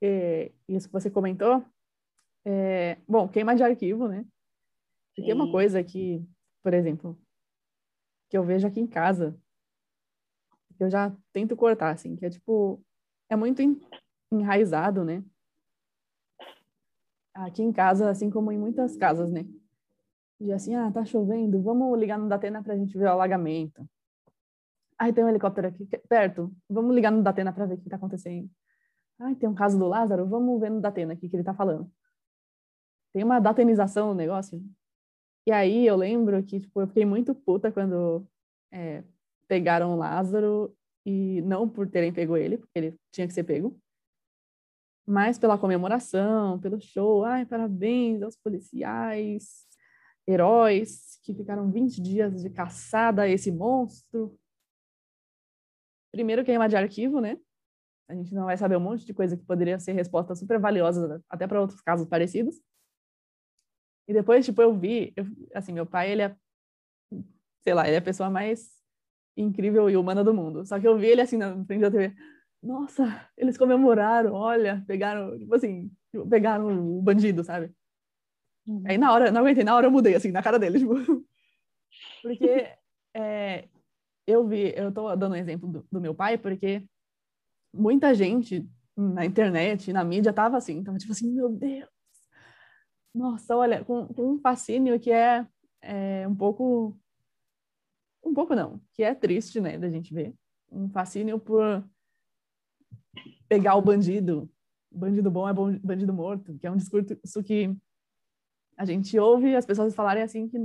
[0.00, 1.64] eh, isso que você comentou,
[2.44, 4.24] é, bom, queima de arquivo, né?
[5.16, 6.24] E tem uma sim, coisa que,
[6.62, 7.18] por exemplo,
[8.30, 9.36] que eu vejo aqui em casa,
[10.76, 12.80] que eu já tento cortar, assim, que é tipo,
[13.28, 13.78] é muito en-
[14.32, 15.22] enraizado, né?
[17.34, 19.44] Aqui em casa, assim como em muitas casas, né?
[20.40, 23.86] De assim, ah, tá chovendo, vamos ligar no Datena pra gente ver o alagamento.
[24.98, 27.96] Ai, tem um helicóptero aqui perto, vamos ligar no Datena pra ver o que tá
[27.96, 28.48] acontecendo.
[29.18, 31.90] Ai, tem um caso do Lázaro, vamos ver no Datena aqui que ele tá falando.
[33.12, 34.62] Tem uma datenização no negócio.
[35.50, 38.24] E aí eu lembro que, tipo, eu fiquei muito puta quando
[38.70, 39.02] é,
[39.48, 40.72] pegaram o Lázaro
[41.04, 43.76] e não por terem pego ele, porque ele tinha que ser pego,
[45.04, 47.24] mas pela comemoração, pelo show.
[47.24, 49.66] Ai, parabéns aos policiais,
[50.24, 54.38] heróis que ficaram 20 dias de caçada a esse monstro.
[56.12, 57.36] Primeiro queima de arquivo, né?
[58.08, 61.20] A gente não vai saber um monte de coisa que poderia ser resposta super valiosa
[61.28, 62.54] até para outros casos parecidos.
[64.10, 65.24] E depois, tipo, eu vi, eu-
[65.54, 66.36] assim, meu pai, ele é,
[67.62, 68.70] sei lá, ele é a pessoa mais
[69.36, 70.64] incrível e humana do mundo.
[70.66, 72.14] Só que eu vi ele assim na frente da TV.
[72.62, 77.72] Nossa, eles comemoraram, olha, pegaram, tipo assim, tipo, pegaram o bandido, sabe?
[78.66, 78.82] Uhum.
[78.86, 80.94] Aí na hora, não aguentei, na hora eu mudei, assim, na cara dele, tipo.
[82.22, 82.68] Porque
[83.14, 83.68] é,
[84.26, 86.86] eu vi, eu tô dando um exemplo do, do meu pai, porque
[87.74, 91.88] muita gente na internet, na mídia, tava assim, tava tipo assim, meu Deus,
[93.14, 95.46] nossa, olha, com, com um fascínio que é,
[95.82, 96.96] é um pouco,
[98.24, 100.34] um pouco não, que é triste, né, da gente ver,
[100.70, 101.84] um fascínio por
[103.48, 104.48] pegar o bandido,
[104.90, 107.76] bandido bom é bom, bandido morto, que é um discurso que
[108.76, 110.56] a gente ouve as pessoas falarem assim que,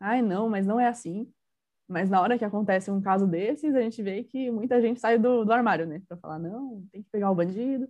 [0.00, 1.30] ai, não, mas não é assim,
[1.88, 5.18] Mas na hora que acontece um caso desses, a gente vê que muita gente sai
[5.18, 6.00] do, do armário, né?
[6.08, 7.86] Para falar, não, tem que pegar o bandido.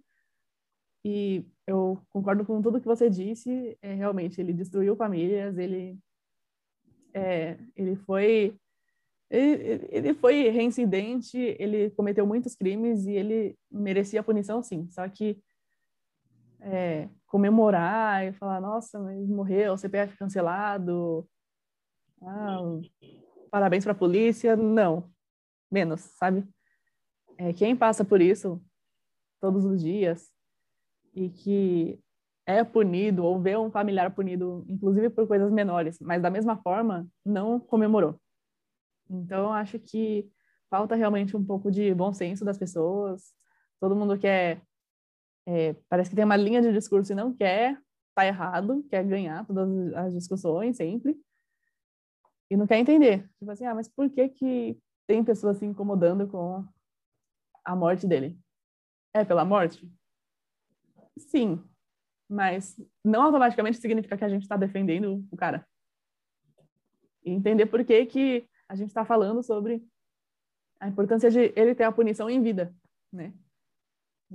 [1.05, 3.77] E eu concordo com tudo que você disse.
[3.83, 5.99] É, realmente, ele destruiu famílias, ele,
[7.15, 8.57] é, ele foi
[9.33, 14.87] ele, ele foi reincidente, ele cometeu muitos crimes e ele merecia punição, sim.
[14.91, 15.43] Só que
[16.61, 21.27] é, comemorar e falar, nossa, mas morreu, CPF cancelado,
[22.20, 22.59] ah,
[23.51, 25.11] parabéns para a polícia, não,
[25.70, 26.47] menos, sabe?
[27.39, 28.62] É, quem passa por isso
[29.41, 30.31] todos os dias
[31.14, 32.01] e que
[32.47, 37.06] é punido ou vê um familiar punido, inclusive por coisas menores, mas da mesma forma,
[37.24, 38.20] não comemorou.
[39.09, 40.28] Então, acho que
[40.70, 43.32] falta realmente um pouco de bom senso das pessoas.
[43.78, 44.62] Todo mundo quer
[45.47, 47.80] é, parece que tem uma linha de discurso e não quer,
[48.14, 51.18] tá errado, quer ganhar todas as discussões sempre,
[52.51, 53.28] e não quer entender.
[53.39, 56.64] Tipo assim, ah, mas por que que tem pessoas se incomodando com
[57.64, 58.39] a morte dele?
[59.14, 59.90] É pela morte?
[61.18, 61.62] Sim,
[62.28, 65.66] mas não automaticamente significa que a gente está defendendo o cara.
[67.24, 69.84] E entender por que que a gente está falando sobre
[70.80, 72.74] a importância de ele ter a punição em vida,
[73.12, 73.32] né?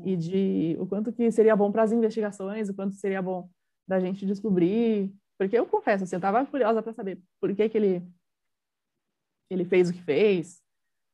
[0.05, 3.49] e de o quanto que seria bom para as investigações, o quanto seria bom
[3.87, 7.77] da gente descobrir, porque eu confesso, assim, eu estava curiosa para saber por que que
[7.77, 8.03] ele
[9.49, 10.61] ele fez o que fez,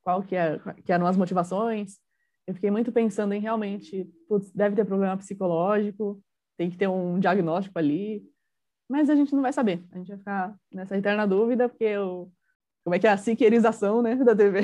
[0.02, 2.00] qual que, é, que eram as motivações.
[2.46, 6.22] Eu fiquei muito pensando em realmente, putz, deve ter problema psicológico,
[6.58, 8.24] tem que ter um diagnóstico ali,
[8.90, 9.84] mas a gente não vai saber.
[9.92, 12.32] A gente vai ficar nessa eterna dúvida, porque eu,
[12.84, 14.62] como é que é a siqueirização, né, da TV.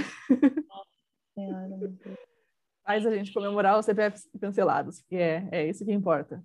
[2.86, 6.44] Faz a gente comemorar os CPFs cancelados, que é, é isso que importa.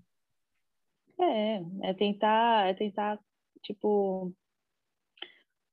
[1.21, 3.19] É, é tentar, é tentar,
[3.63, 4.33] tipo,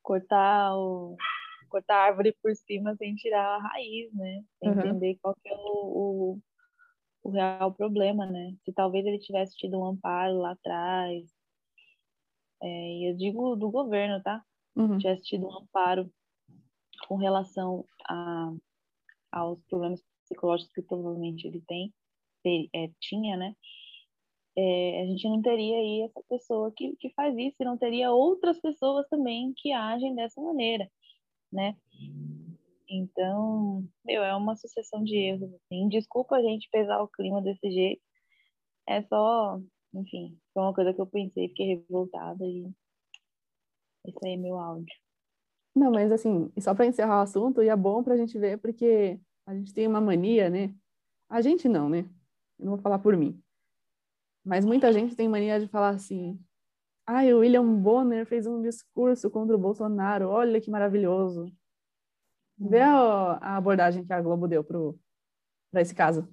[0.01, 1.15] cortar o
[1.72, 4.43] cortar a árvore por cima sem tirar a raiz, né?
[4.60, 4.80] Sem uhum.
[4.80, 6.39] entender qual que é o, o,
[7.23, 8.53] o, real problema, né?
[8.64, 11.26] Se talvez ele tivesse tido um amparo lá atrás,
[12.61, 14.43] é, e eu digo do governo, tá?
[14.76, 14.98] Uhum.
[14.98, 16.11] Tivesse tido um amparo
[17.07, 18.53] com relação a,
[19.31, 21.93] aos problemas psicológicos que provavelmente ele tem,
[22.43, 23.56] ter, é, tinha, né?
[24.56, 28.11] É, a gente não teria aí essa pessoa que, que faz isso e não teria
[28.11, 30.89] outras pessoas também que agem dessa maneira,
[31.51, 31.75] né?
[32.89, 35.87] Então, meu, é uma sucessão de erros, assim.
[35.89, 38.01] Desculpa a gente pesar o clima desse jeito.
[38.87, 39.59] É só,
[39.93, 42.69] enfim, foi uma coisa que eu pensei, fiquei revoltada e
[44.05, 44.93] esse aí é meu áudio.
[45.75, 48.57] Não, mas assim, só para encerrar o assunto, e é bom para a gente ver,
[48.57, 50.75] porque a gente tem uma mania, né?
[51.29, 51.99] A gente não, né?
[52.59, 53.41] Eu não vou falar por mim.
[54.43, 56.39] Mas muita gente tem mania de falar assim:
[57.05, 61.51] ah, o William Bonner fez um discurso contra o Bolsonaro, olha que maravilhoso.
[62.57, 62.93] Vê a,
[63.41, 66.27] a abordagem que a Globo deu para esse caso.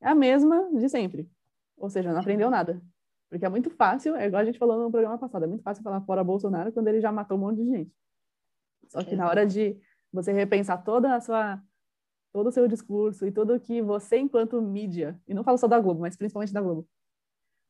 [0.00, 1.30] É a mesma de sempre.
[1.76, 2.80] Ou seja, não aprendeu nada.
[3.28, 5.84] Porque é muito fácil, é igual a gente falou no programa passado, é muito fácil
[5.84, 7.92] falar fora Bolsonaro quando ele já matou um monte de gente.
[8.88, 9.80] Só que na hora de
[10.12, 11.62] você repensar toda a sua
[12.32, 15.80] todo o seu discurso e tudo que você, enquanto mídia, e não falo só da
[15.80, 16.88] Globo, mas principalmente da Globo,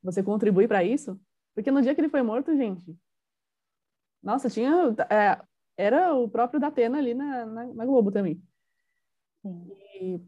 [0.02, 1.18] você contribui para isso?
[1.60, 2.96] Porque no dia que ele foi morto, gente,
[4.22, 4.72] nossa, tinha.
[5.10, 5.38] É,
[5.76, 8.42] era o próprio Datena ali na, na, na Globo também.
[9.44, 10.18] E,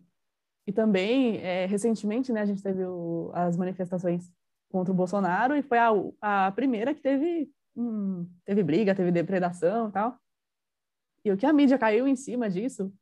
[0.66, 4.30] e também, é, recentemente, né, a gente teve o, as manifestações
[4.70, 5.90] contra o Bolsonaro e foi a,
[6.20, 10.18] a primeira que teve, hum, teve briga, teve depredação e tal.
[11.24, 12.92] E o que a mídia caiu em cima disso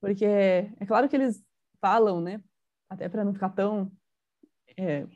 [0.00, 1.44] porque é claro que eles
[1.80, 2.42] falam, né?
[2.88, 3.92] Até para não ficar tão,
[4.76, 5.06] é,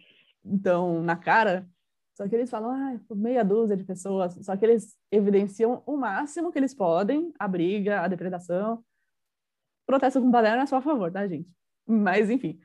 [0.62, 1.68] tão na cara,
[2.14, 6.52] só que eles falam, ah, meia dúzia de pessoas, só que eles evidenciam o máximo
[6.52, 8.84] que eles podem, a briga, a depredação.
[9.86, 11.48] Protesto com baderna é só a favor, tá, gente?
[11.86, 12.58] Mas, enfim.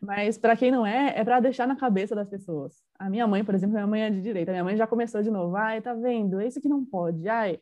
[0.00, 2.82] Mas para quem não é, é para deixar na cabeça das pessoas.
[2.98, 4.50] A minha mãe, por exemplo, minha mãe é de direita.
[4.50, 5.56] A minha mãe já começou de novo.
[5.56, 6.40] Ai, tá vendo?
[6.40, 7.28] É isso que não pode.
[7.28, 7.58] Ai,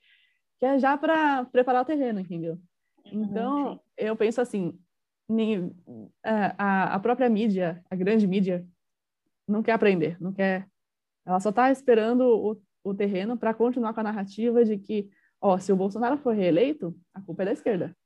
[0.59, 2.59] que é já para preparar o terreno, entendeu?
[3.07, 4.79] Então, eu penso assim,
[6.23, 8.67] a, a própria mídia, a grande mídia,
[9.49, 10.69] não quer aprender, não quer.
[11.31, 15.09] Ela só está esperando o, o terreno para continuar com a narrativa de que,
[15.41, 17.97] ó, se o Bolsonaro for reeleito, a culpa é da esquerda.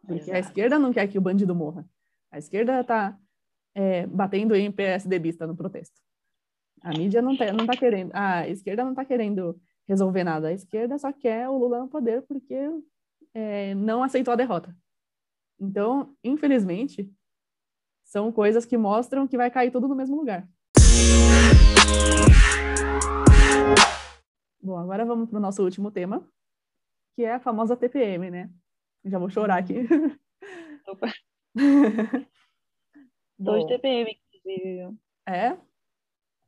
[0.00, 0.36] Porque Exato.
[0.36, 1.86] a esquerda não quer que o bandido morra.
[2.30, 3.18] A esquerda está
[3.74, 6.00] é, batendo em PSDBista no protesto.
[6.80, 10.48] A mídia não está não tá querendo, a esquerda não está querendo resolver nada.
[10.48, 12.56] A esquerda só quer o Lula no poder porque
[13.34, 14.74] é, não aceitou a derrota.
[15.60, 17.12] Então, infelizmente,
[18.02, 20.48] são coisas que mostram que vai cair tudo no mesmo lugar.
[24.60, 26.26] Bom, agora vamos para o nosso último tema,
[27.16, 28.50] que é a famosa TPM, né?
[29.04, 29.86] Já vou chorar aqui.
[30.86, 31.12] Opa.
[33.38, 34.96] Dois TPM, inclusive.
[35.26, 35.56] É?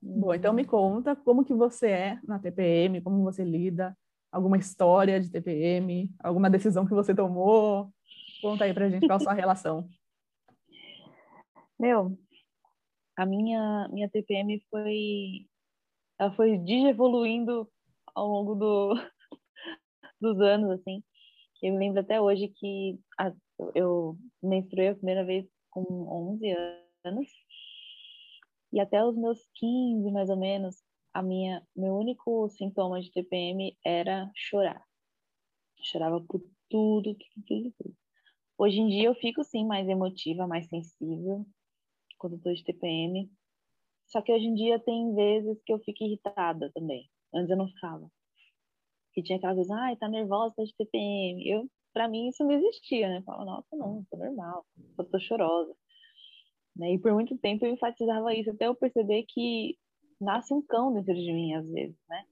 [0.02, 3.96] Bom, então me conta como que você é na TPM, como você lida,
[4.32, 7.92] alguma história de TPM, alguma decisão que você tomou.
[8.40, 9.88] Conta aí pra gente qual a sua relação.
[11.78, 12.18] Meu,
[13.20, 15.46] a minha, minha TPM foi.
[16.18, 17.70] Ela foi digievoluindo
[18.14, 18.94] ao longo do,
[20.20, 21.04] dos anos, assim.
[21.62, 23.30] Eu lembro até hoje que a,
[23.74, 25.82] eu menstruei a primeira vez com
[26.32, 26.50] 11
[27.04, 27.28] anos.
[28.72, 30.76] E até os meus 15, mais ou menos,
[31.12, 34.82] a minha, meu único sintoma de TPM era chorar.
[35.82, 36.40] chorava por
[36.70, 37.96] tudo, tudo, tudo, tudo.
[38.56, 41.44] Hoje em dia eu fico sim mais emotiva, mais sensível
[42.20, 43.28] quando estou de TPM.
[44.06, 47.08] Só que hoje em dia tem vezes que eu fico irritada também.
[47.34, 48.08] Antes eu não ficava.
[49.12, 51.48] Que tinha aquela coisa, ai, tá nervosa, tá de TPM.
[51.48, 53.18] Eu, pra mim, isso não existia, né?
[53.18, 54.64] Eu falava, nossa, não, tô normal,
[54.98, 55.74] eu tô chorosa.
[56.76, 56.94] Né?
[56.94, 59.76] E por muito tempo eu enfatizava isso, até eu perceber que
[60.20, 62.24] nasce um cão dentro de mim, às vezes, né?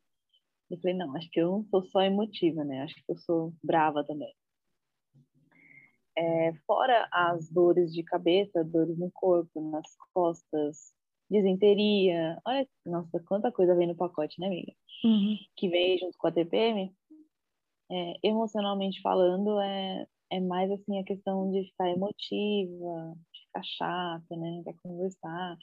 [0.71, 2.83] Eu falei, não, acho que eu não sou só emotiva, né?
[2.83, 4.33] Acho que eu sou brava também.
[6.19, 10.93] É, fora as dores de cabeça, dores no corpo, nas costas,
[11.31, 14.73] disenteria, olha, nossa, quanta coisa vem no pacote, né, amiga?
[15.05, 15.37] Uhum.
[15.57, 16.93] Que vem junto com a TPM.
[17.91, 24.37] É, emocionalmente falando, é, é mais assim a questão de ficar emotiva, de ficar chata,
[24.37, 24.63] né?
[24.65, 25.57] Quer conversar.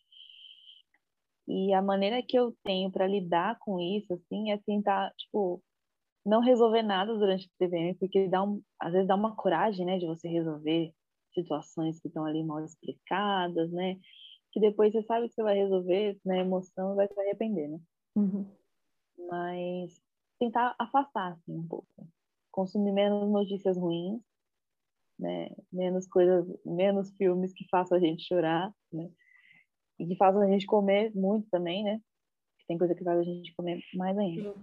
[1.48, 5.62] E a maneira que eu tenho para lidar com isso, assim, é tentar, tipo,
[6.26, 10.00] não resolver nada durante o TPM, porque dá um, às vezes dá uma coragem, né,
[10.00, 10.94] de você resolver
[11.34, 14.00] situações que estão ali mal explicadas, né?
[14.52, 17.80] Que depois você sabe que você vai resolver na né, emoção vai se arrepender, né?
[18.16, 18.50] Uhum.
[19.30, 20.02] Mas
[20.40, 21.88] tentar afastar, assim, um pouco.
[22.52, 24.22] Consumir menos notícias ruins,
[25.20, 25.50] né?
[25.72, 29.10] Menos coisas, menos filmes que façam a gente chorar, né?
[30.00, 32.02] E que façam a gente comer muito também, né?
[32.68, 34.56] Tem coisa que faz a gente comer mais ainda.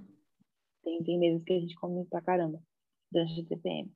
[0.82, 2.60] Tem, tem meses que a gente come pra caramba
[3.10, 3.92] durante o TPM.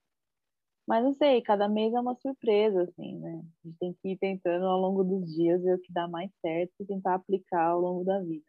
[0.86, 3.42] Mas não sei, cada mês é uma surpresa, assim, né?
[3.64, 6.30] A gente tem que ir tentando ao longo dos dias ver o que dá mais
[6.40, 8.44] certo e tentar aplicar ao longo da vida.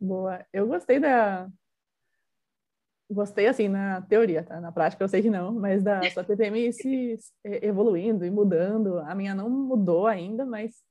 [0.00, 0.46] Boa.
[0.52, 1.50] Eu gostei da.
[3.10, 4.60] Gostei, assim, na teoria, tá?
[4.60, 9.00] Na prática eu sei que não, mas da sua TPM se evoluindo e mudando.
[9.00, 10.82] A minha não mudou ainda, mas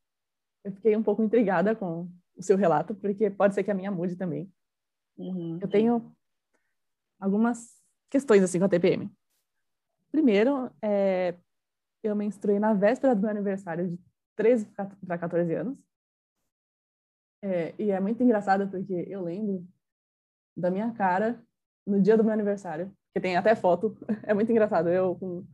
[0.65, 3.89] eu fiquei um pouco intrigada com o seu relato, porque pode ser que a minha
[3.89, 4.51] mude também.
[5.17, 5.59] Uhum.
[5.61, 6.15] Eu tenho
[7.19, 9.11] algumas questões assim com a TPM.
[10.11, 11.35] Primeiro, é,
[12.03, 13.99] eu menstruei na véspera do meu aniversário de
[14.35, 14.65] 13
[15.05, 15.77] para 14 anos.
[17.43, 19.67] É, e é muito engraçado porque eu lembro
[20.55, 21.41] da minha cara
[21.85, 23.97] no dia do meu aniversário, que tem até foto.
[24.27, 24.89] É muito engraçado.
[24.89, 25.45] Eu com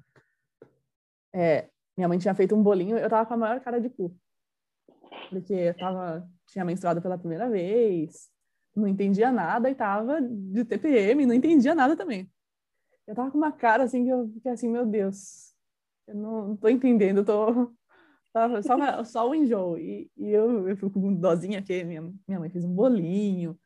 [1.34, 4.16] é, minha mãe tinha feito um bolinho, eu tava com a maior cara de cu
[5.30, 8.30] porque eu tava, tinha menstruado pela primeira vez,
[8.78, 12.30] não entendia nada e tava de TPM, não entendia nada também.
[13.08, 15.54] Eu tava com uma cara assim que eu fiquei assim, meu Deus,
[16.08, 17.74] eu não, tô entendendo, eu tô
[18.34, 19.78] tava só, só o enjoo.
[19.78, 23.58] E, e eu, eu fico com dozinha que minha, minha mãe fez um bolinho,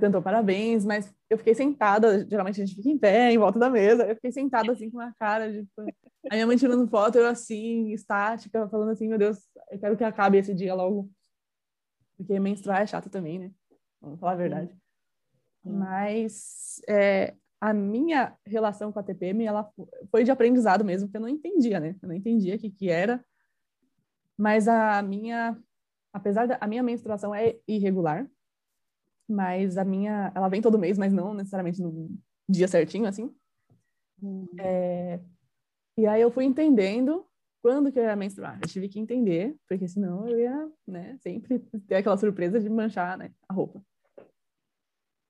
[0.00, 3.68] cantou parabéns, mas eu fiquei sentada, geralmente a gente fica em pé, em volta da
[3.68, 5.64] mesa, eu fiquei sentada assim com uma cara de...
[5.64, 5.82] Tipo,
[6.30, 9.38] a minha mãe tirando foto, eu assim, estática, falando assim, meu Deus,
[9.70, 11.10] eu quero que acabe esse dia logo.
[12.16, 13.50] Porque menstruar é chato também, né?
[14.06, 14.72] Vamos falar a verdade.
[15.64, 19.68] Mas é, a minha relação com a TPM, ela
[20.12, 21.96] foi de aprendizado mesmo, porque eu não entendia, né?
[22.00, 23.24] Eu não entendia o que que era.
[24.38, 25.58] Mas a minha,
[26.12, 28.30] apesar da a minha menstruação é irregular,
[29.28, 32.16] mas a minha, ela vem todo mês, mas não necessariamente no
[32.48, 33.34] dia certinho, assim.
[34.22, 34.46] Hum.
[34.60, 35.18] É,
[35.98, 37.26] e aí eu fui entendendo
[37.60, 38.60] quando que eu ia menstruar.
[38.62, 41.58] Eu tive que entender, porque senão eu ia, né, sempre
[41.88, 43.82] ter aquela surpresa de manchar, né, a roupa.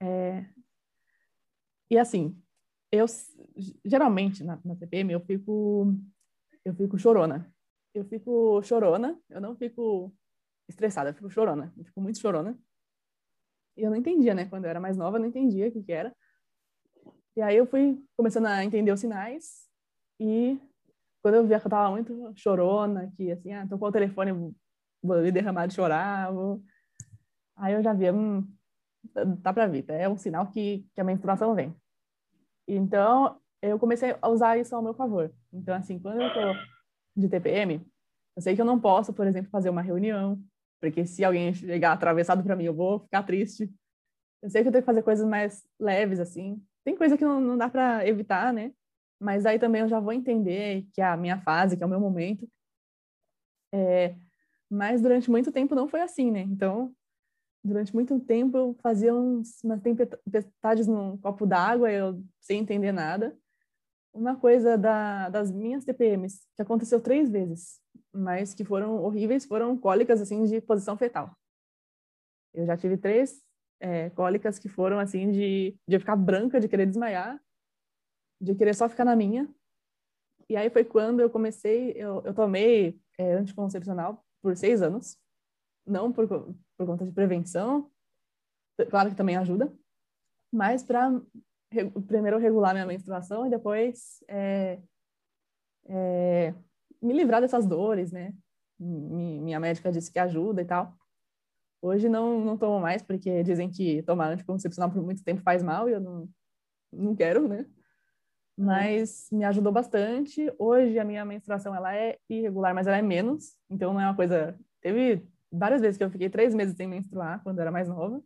[0.01, 0.47] É...
[1.90, 2.40] E assim,
[2.90, 3.06] eu
[3.85, 5.94] geralmente na, na TPM eu fico
[6.64, 7.52] eu fico chorona.
[7.94, 10.14] Eu fico chorona, eu não fico
[10.68, 11.73] estressada, eu fico chorona.
[11.77, 12.59] Eu fico muito chorona.
[13.77, 14.47] E eu não entendia, né?
[14.47, 16.14] Quando eu era mais nova, eu não entendia o que, que era.
[17.36, 19.68] E aí eu fui começando a entender os sinais.
[20.18, 20.59] E
[21.23, 24.32] quando eu via que eu tava muito chorona, que assim, ah, tô com o telefone,
[25.02, 26.32] vou me derramar de chorar.
[26.32, 26.62] Vou...
[27.56, 28.47] Aí eu já via, hum,
[29.42, 31.74] tá pra vir, é um sinal que, que a menstruação vem.
[32.68, 35.32] Então, eu comecei a usar isso ao meu favor.
[35.52, 36.52] Então, assim, quando eu tô
[37.16, 37.80] de TPM,
[38.36, 40.38] eu sei que eu não posso, por exemplo, fazer uma reunião,
[40.80, 43.72] porque se alguém chegar atravessado para mim, eu vou ficar triste.
[44.42, 46.62] Eu sei que eu tenho que fazer coisas mais leves, assim.
[46.84, 48.72] tem coisa que não, não dá para evitar, né?
[49.18, 51.88] Mas aí também eu já vou entender que é a minha fase, que é o
[51.88, 52.48] meu momento.
[53.72, 54.14] É,
[54.70, 56.40] mas durante muito tempo não foi assim, né?
[56.40, 56.94] Então,
[57.66, 63.36] durante muito tempo eu fazia uns, umas tempestades num copo d'água, eu sem entender nada.
[64.14, 67.80] Uma coisa da, das minhas TPMs, que aconteceu três vezes,
[68.12, 71.36] mas que foram horríveis, foram cólicas, assim, de posição fetal.
[72.55, 73.43] Eu já tive três
[73.78, 77.38] é, cólicas que foram assim de, de ficar branca, de querer desmaiar,
[78.40, 79.48] de querer só ficar na minha.
[80.48, 85.18] E aí foi quando eu comecei, eu, eu tomei é, anticoncepcional por seis anos,
[85.86, 87.90] não por, por conta de prevenção,
[88.90, 89.72] claro que também ajuda,
[90.52, 91.10] mas para
[92.06, 94.80] primeiro regular minha menstruação e depois é,
[95.86, 96.54] é,
[97.02, 98.32] me livrar dessas dores, né?
[98.78, 100.94] minha médica disse que ajuda e tal.
[101.80, 105.88] Hoje não, não tomo mais, porque dizem que tomar anticoncepcional por muito tempo faz mal
[105.88, 106.28] e eu não,
[106.92, 107.66] não quero, né?
[108.56, 110.52] Mas me ajudou bastante.
[110.58, 113.56] Hoje a minha menstruação ela é irregular, mas ela é menos.
[113.70, 114.58] Então não é uma coisa.
[114.80, 118.23] Teve várias vezes que eu fiquei três meses sem menstruar quando era mais nova.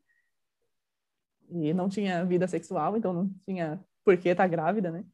[1.48, 5.04] E não tinha vida sexual, então não tinha por que estar tá grávida, né?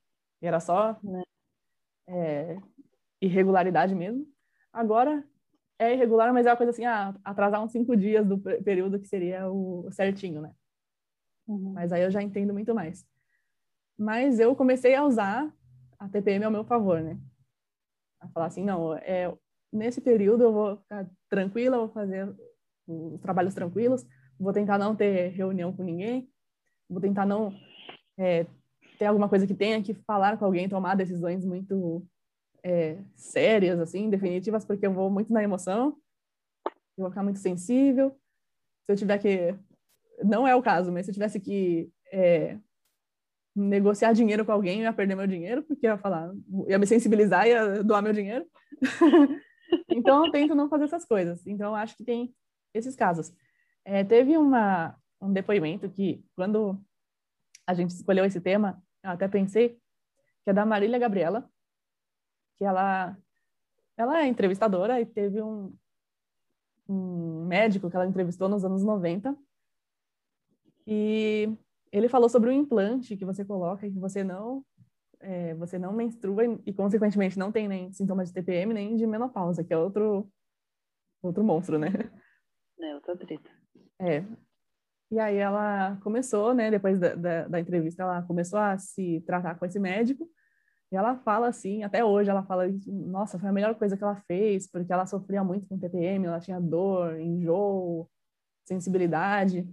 [0.43, 1.23] E era só né?
[2.09, 2.59] é,
[3.21, 4.27] irregularidade mesmo.
[4.73, 5.25] Agora
[5.79, 9.09] é irregular, mas é uma coisa assim, ah, atrasar uns cinco dias do período que
[9.09, 10.55] seria o certinho, né?
[11.47, 11.73] Uhum.
[11.73, 13.07] Mas aí eu já entendo muito mais.
[13.99, 15.51] Mas eu comecei a usar
[15.99, 17.19] a TPM ao meu favor, né?
[18.21, 19.33] A falar assim, não, é,
[19.77, 22.35] nesse período eu vou ficar tranquila, vou fazer
[22.87, 24.07] os trabalhos tranquilos,
[24.39, 26.29] vou tentar não ter reunião com ninguém,
[26.89, 27.53] vou tentar não
[28.19, 28.47] é,
[28.99, 32.07] ter alguma coisa que tenha que falar com alguém, tomar decisões muito
[32.63, 35.97] é, sérias, assim, definitivas, porque eu vou muito na emoção,
[36.97, 38.11] eu vou ficar muito sensível.
[38.85, 39.55] Se eu tiver que.
[40.25, 42.59] Não é o caso, mas se eu tivesse que é,
[43.55, 46.33] negociar dinheiro com alguém, eu ia perder meu dinheiro, porque ia falar,
[46.67, 48.47] ia me sensibilizar ia doar meu dinheiro.
[49.89, 51.47] então, eu tento não fazer essas coisas.
[51.47, 52.35] Então, eu acho que tem
[52.75, 53.33] esses casos.
[53.85, 56.81] É, teve uma, um depoimento que, quando
[57.67, 59.79] a gente escolheu esse tema, eu até pensei,
[60.45, 61.49] que é da Marília Gabriela,
[62.57, 63.17] que ela
[63.97, 65.75] ela é entrevistadora e teve um,
[66.89, 69.37] um médico que ela entrevistou nos anos 90
[70.87, 71.51] e
[71.91, 74.65] ele falou sobre o implante que você coloca e que você não
[75.21, 79.07] é, você não menstrua e, e, consequentemente não tem nem sintomas de TPM nem de
[79.07, 80.31] menopausa que é outro
[81.23, 81.89] outro monstro né
[82.81, 83.51] é outra treta
[84.01, 84.25] é
[85.11, 89.55] e aí ela começou né depois da, da, da entrevista ela começou a se tratar
[89.59, 90.29] com esse médico
[90.91, 94.17] e ela fala assim, até hoje ela fala, nossa, foi a melhor coisa que ela
[94.27, 98.09] fez, porque ela sofria muito com TPM, ela tinha dor, enjoo,
[98.65, 99.69] sensibilidade.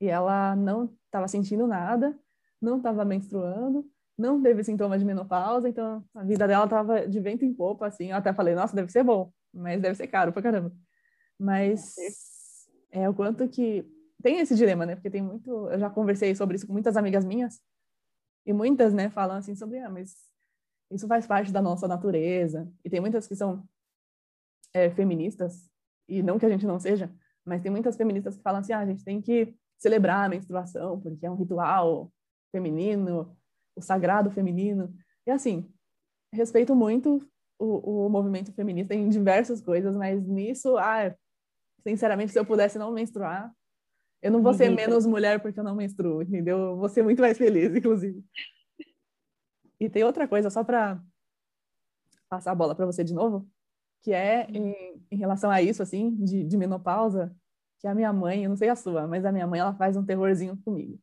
[0.00, 2.18] E ela não estava sentindo nada,
[2.60, 7.44] não estava menstruando, não teve sintoma de menopausa, então a vida dela estava de vento
[7.44, 8.10] em popa, assim.
[8.10, 10.72] Eu até falei, nossa, deve ser bom, mas deve ser caro pra caramba.
[11.38, 11.94] Mas
[12.90, 13.84] é o quanto que
[14.22, 14.94] tem esse dilema, né?
[14.94, 17.60] Porque tem muito, eu já conversei sobre isso com muitas amigas minhas,
[18.46, 20.14] e muitas, né, falam assim sobre, ah, mas
[20.90, 22.70] isso faz parte da nossa natureza.
[22.84, 23.66] E tem muitas que são
[24.72, 25.68] é, feministas,
[26.08, 27.10] e não que a gente não seja,
[27.44, 31.00] mas tem muitas feministas que falam assim, ah, a gente tem que celebrar a menstruação,
[31.00, 32.12] porque é um ritual
[32.52, 33.34] feminino,
[33.76, 34.94] o sagrado feminino.
[35.26, 35.70] E assim,
[36.32, 37.26] respeito muito
[37.58, 41.14] o, o movimento feminista em diversas coisas, mas nisso, ah,
[41.82, 43.52] sinceramente, se eu pudesse não menstruar,
[44.22, 46.58] eu não vou ser menos mulher porque eu não menstruo, entendeu?
[46.58, 48.24] Eu vou ser muito mais feliz, inclusive.
[49.78, 51.00] E tem outra coisa, só para
[52.28, 53.46] passar a bola para você de novo,
[54.02, 57.36] que é em, em relação a isso, assim, de, de, menopausa,
[57.78, 59.96] que a minha mãe, eu não sei a sua, mas a minha mãe, ela faz
[59.96, 60.98] um terrorzinho comigo.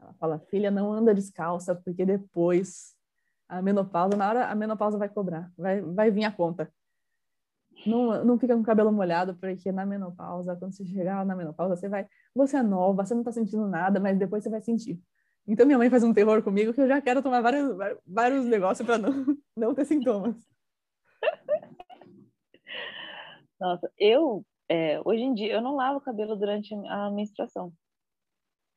[0.00, 2.94] Ela fala, filha, não anda descalça, porque depois
[3.48, 6.70] a menopausa, na hora a menopausa vai cobrar, vai, vai vir a conta.
[7.86, 11.76] Não, não fica com o cabelo molhado, porque na menopausa, quando você chegar na menopausa,
[11.76, 12.06] você vai.
[12.34, 15.00] Você é nova, você não tá sentindo nada, mas depois você vai sentir.
[15.46, 17.74] Então minha mãe faz um terror comigo que eu já quero tomar vários,
[18.06, 19.10] vários negócios para não,
[19.56, 20.36] não ter sintomas.
[23.58, 27.72] Nossa, eu, é, hoje em dia, eu não lavo o cabelo durante a menstruação.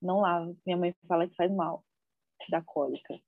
[0.02, 0.58] Não lavo.
[0.66, 1.84] Minha mãe fala que faz mal,
[2.50, 3.20] da cólica.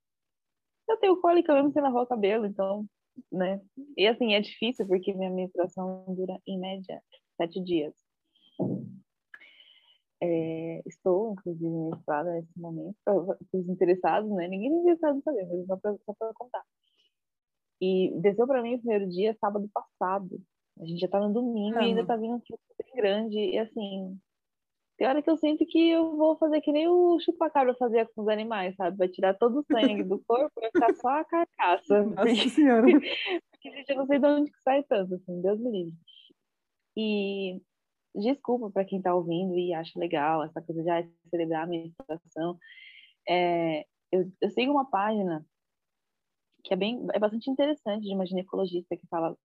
[0.88, 2.86] Eu tenho cólica mesmo sem lavar o cabelo, então
[3.30, 3.60] né?
[3.96, 7.02] E assim, é difícil porque minha menstruação dura em média
[7.36, 7.94] sete dias.
[10.22, 13.18] É, estou, inclusive, menstruada nesse momento, para
[13.52, 14.48] os interessados, né?
[14.48, 15.76] Ninguém é interessado em saber, mas só
[16.14, 16.64] para contar.
[17.80, 20.40] E desceu para mim o primeiro dia, sábado passado.
[20.80, 23.38] A gente já tá no domingo ah, e ainda tá vindo um fluxo bem grande.
[23.38, 24.18] E assim,
[24.96, 28.22] Tem hora que eu sinto que eu vou fazer que nem o chupacabra fazia com
[28.22, 28.96] os animais, sabe?
[28.96, 32.02] Vai tirar todo o sangue do corpo e vai ficar só a carcaça.
[32.04, 32.86] Nossa porque, senhora.
[32.86, 35.94] porque, gente, eu não sei de onde que sai tanto, assim, Deus me livre.
[36.96, 37.60] E
[38.14, 42.56] desculpa para quem está ouvindo e acha legal essa coisa de ah, celebrar a menstruação.
[43.28, 45.44] É, eu, eu sigo uma página
[46.62, 49.36] que é bem é bastante interessante de uma ginecologista que fala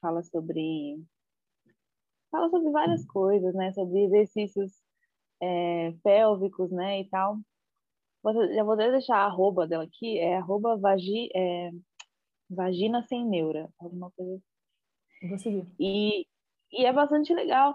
[0.00, 1.00] fala sobre
[2.30, 3.72] fala sobre várias coisas, né?
[3.72, 4.87] Sobre exercícios
[5.40, 7.00] é, pélvicos, né?
[7.00, 7.38] E tal.
[8.54, 11.70] Já vou deixar a arroba dela aqui, é arroba vagi, é,
[12.50, 15.28] vagina sem neura, alguma coisa assim.
[15.28, 15.66] Vou seguir.
[15.78, 16.26] E,
[16.72, 17.74] e é bastante legal.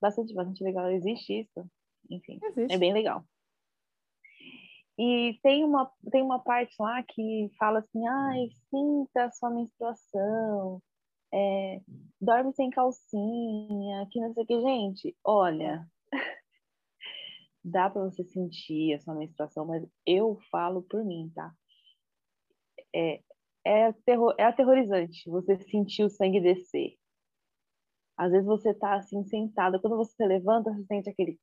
[0.00, 0.90] Bastante, bastante legal.
[0.90, 1.66] Existe isso.
[2.08, 2.74] Enfim, Existe.
[2.74, 3.24] é bem legal.
[4.98, 10.82] E tem uma, tem uma parte lá que fala assim, ai, sinta a sua menstruação,
[11.32, 11.80] é,
[12.20, 14.60] dorme sem calcinha, que não sei o que.
[14.60, 15.86] Gente, olha,
[17.62, 21.52] dá para você sentir a sua menstruação, mas eu falo por mim, tá?
[22.94, 23.22] É,
[23.64, 26.96] é, terror, é aterrorizante você sentir o sangue descer.
[28.16, 31.38] Às vezes você tá assim sentada, quando você levanta, você sente aquele,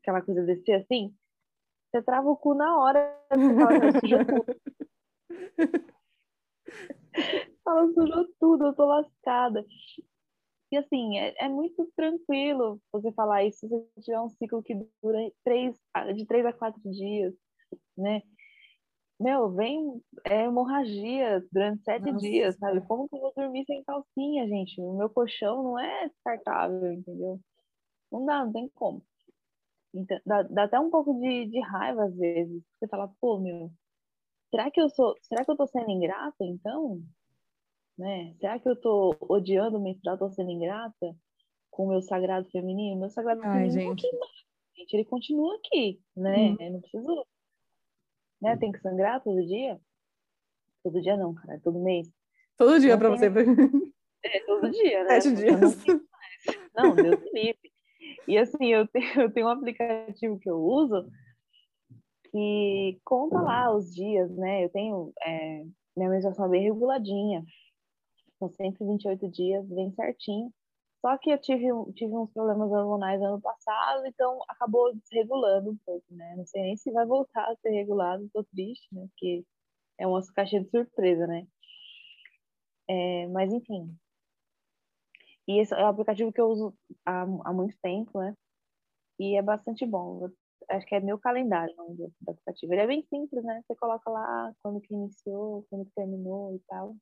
[0.00, 1.14] aquela coisa descer assim,
[1.90, 4.44] você trava o cu na hora, você fala, sujou tudo.
[7.64, 9.64] Fala, sujou tudo, eu tô lascada.
[10.72, 14.74] E assim, é, é, muito tranquilo você falar isso se você tiver um ciclo que
[15.02, 15.76] dura três,
[16.16, 17.34] de três a quatro dias,
[17.96, 18.22] né?
[19.20, 22.28] Meu, vem é, hemorragia durante sete Nossa.
[22.28, 22.80] dias, sabe?
[22.82, 24.80] Como que eu vou dormir sem calcinha, gente?
[24.80, 27.40] O meu colchão não é descartável, entendeu?
[28.10, 29.04] Não dá, não tem como.
[29.94, 32.62] Então, dá, dá até um pouco de, de raiva às vezes.
[32.78, 33.70] Você fala, pô, meu,
[34.50, 37.00] será que eu sou, será que eu tô sendo ingrata então?
[37.96, 38.34] Né?
[38.40, 41.16] Será que eu tô odiando menstruar, tô sendo ingrata
[41.70, 43.00] com o meu sagrado feminino?
[43.00, 44.10] Meu sagrado Ai, feminino gente.
[44.10, 44.26] Tá
[44.76, 46.50] gente, ele continua aqui, né?
[46.50, 46.56] Hum.
[46.58, 47.26] Eu não preciso,
[48.42, 48.56] né?
[48.56, 49.80] Tem que sangrar todo dia?
[50.82, 52.10] Todo dia não, cara, todo mês.
[52.58, 53.30] Todo dia tem- você.
[54.26, 55.20] É, todo dia, né?
[55.20, 55.84] Sete dias.
[56.74, 57.72] Não, Deus me livre.
[58.26, 61.06] E assim, eu tenho, eu tenho um aplicativo que eu uso
[62.30, 64.64] que conta lá os dias, né?
[64.64, 65.12] Eu tenho.
[65.22, 65.64] é,
[65.94, 67.44] minha menstruação é bem reguladinha.
[68.38, 70.52] São 128 dias, bem certinho.
[71.00, 75.76] Só que eu tive, um- tive uns problemas hormonais ano passado, então acabou desregulando um
[75.84, 76.34] pouco, né?
[76.36, 79.06] Não sei nem se vai voltar a ser regulado, tô triste, né?
[79.10, 79.44] Porque
[79.98, 81.46] é uma caixinha de surpresa, né?
[82.88, 83.98] É, mas enfim.
[85.46, 86.74] E esse é o aplicativo que eu uso
[87.04, 88.34] há, há muito tempo, né?
[89.20, 90.28] E é bastante bom.
[90.70, 92.72] Acho que é meu calendário o nome do, do aplicativo.
[92.72, 93.62] Ele é bem simples, né?
[93.66, 96.96] Você coloca lá quando que iniciou, quando que terminou e tal.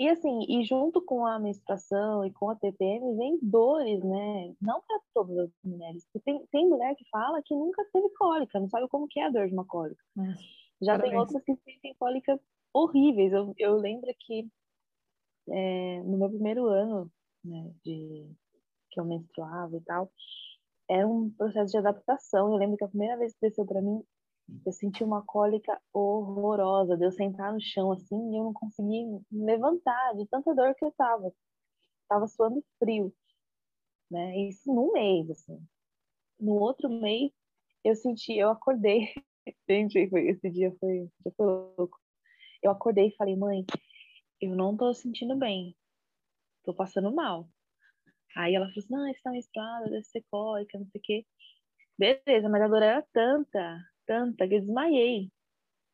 [0.00, 4.54] E assim, e junto com a menstruação e com a TPM vem dores, né?
[4.58, 6.08] Não para todas as mulheres.
[6.24, 9.30] Tem, tem mulher que fala que nunca teve cólica, não sabe como que é a
[9.30, 10.02] dor de uma cólica.
[10.16, 10.40] Nossa,
[10.80, 11.20] Já tem Parabéns.
[11.20, 12.40] outras que sentem cólicas
[12.72, 13.30] horríveis.
[13.30, 14.48] Eu, eu lembro que
[15.50, 17.12] é, no meu primeiro ano
[17.44, 18.26] né, de
[18.90, 20.10] que eu menstruava e tal,
[20.88, 22.50] era um processo de adaptação.
[22.50, 24.02] Eu lembro que a primeira vez que desceu para mim,
[24.64, 29.06] eu senti uma cólica horrorosa, de eu sentar no chão assim e eu não conseguia
[29.06, 31.32] me levantar de tanta dor que eu tava.
[32.08, 33.14] Tava suando frio,
[34.10, 34.36] né?
[34.48, 35.64] Isso num mês, assim.
[36.38, 37.32] No outro mês,
[37.84, 39.08] eu senti, eu acordei.
[39.68, 41.98] Gente, esse dia foi, já foi louco.
[42.62, 43.64] Eu acordei e falei, mãe,
[44.40, 45.76] eu não tô sentindo bem.
[46.64, 47.48] Tô passando mal.
[48.36, 51.26] Aí ela falou assim, não, você tá menstruada, deve ser cólica, não sei o quê.
[51.98, 55.30] Beleza, mas a dor era tanta, tanta, que eu desmaiei.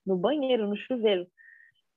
[0.05, 1.27] No banheiro, no chuveiro.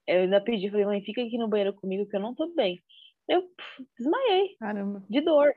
[0.08, 2.82] Eu ainda pedi, falei, mãe, fica aqui no banheiro comigo que eu não tô bem.
[3.28, 5.06] Eu pff, desmaiei Caramba.
[5.10, 5.54] de dor,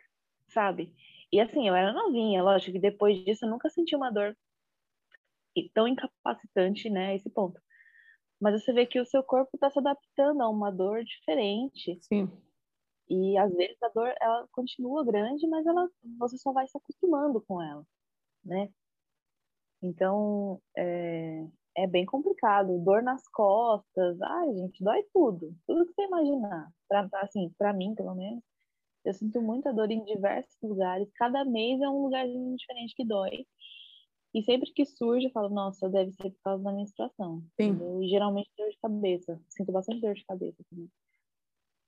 [0.49, 0.95] sabe?
[1.33, 4.37] E assim, eu era novinha, lógico que depois disso eu nunca senti uma dor
[5.57, 7.61] e tão incapacitante, né, esse ponto.
[8.41, 12.31] Mas você vê que o seu corpo está se adaptando a uma dor diferente Sim.
[13.09, 15.89] e às vezes a dor ela continua grande, mas ela
[16.19, 17.87] você só vai se acostumando com ela,
[18.45, 18.69] né?
[19.83, 21.47] Então é,
[21.77, 22.79] é bem complicado.
[22.79, 26.71] Dor nas costas, ai gente, dói tudo, tudo que você imaginar.
[26.89, 28.43] Pra, assim, para mim pelo menos,
[29.05, 31.11] eu sinto muita dor em diversos lugares.
[31.15, 33.47] Cada mês é um lugarzinho diferente que dói.
[34.35, 37.45] E sempre que surge, eu falo, nossa, deve ser por causa da menstruação.
[37.61, 37.77] Sim.
[38.01, 39.39] E geralmente dor de cabeça.
[39.49, 40.89] Sinto bastante dor de cabeça também.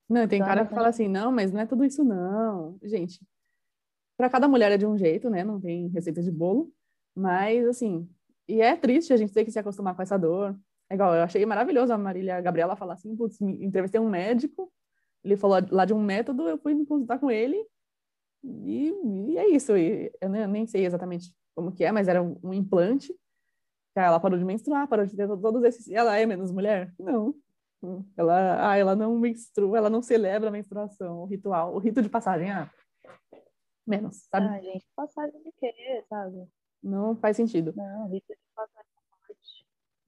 [0.08, 2.76] Não, tem Então cara que fala assim, não, mas não é tudo isso não.
[2.82, 3.18] Gente,
[4.18, 5.42] para cada mulher é de um jeito, né?
[5.42, 6.70] Não tem receita de bolo,
[7.14, 8.08] mas assim,
[8.48, 10.58] e é triste a gente ter que se acostumar com essa dor.
[10.90, 14.70] É igual, eu achei maravilhoso a Marília Gabriela falar assim, putz, entrevistei um médico,
[15.22, 17.66] ele falou lá de um método, eu fui me consultar com ele,
[18.44, 18.92] E,
[19.30, 19.76] e é isso.
[19.76, 23.14] E eu nem sei exatamente como que é, mas era um, um implante.
[23.96, 25.88] Ela parou de menstruar, parou de ter todos esses.
[25.88, 26.92] Ela é menos mulher?
[26.98, 27.34] Não.
[28.16, 32.08] Ela, ah, ela não menstrua, ela não celebra a menstruação, o ritual, o rito de
[32.08, 32.70] passagem, ah,
[33.86, 34.46] menos, sabe?
[34.46, 36.48] Ah, gente, passagem de quê, sabe?
[36.84, 37.72] Não faz sentido.
[37.74, 38.22] Não, de
[38.54, 38.94] passagem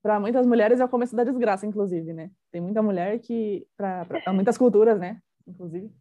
[0.07, 2.31] para muitas mulheres é o começo da desgraça, inclusive, né?
[2.53, 5.21] Tem muita mulher que, para muitas culturas, né?
[5.45, 5.93] Inclusive,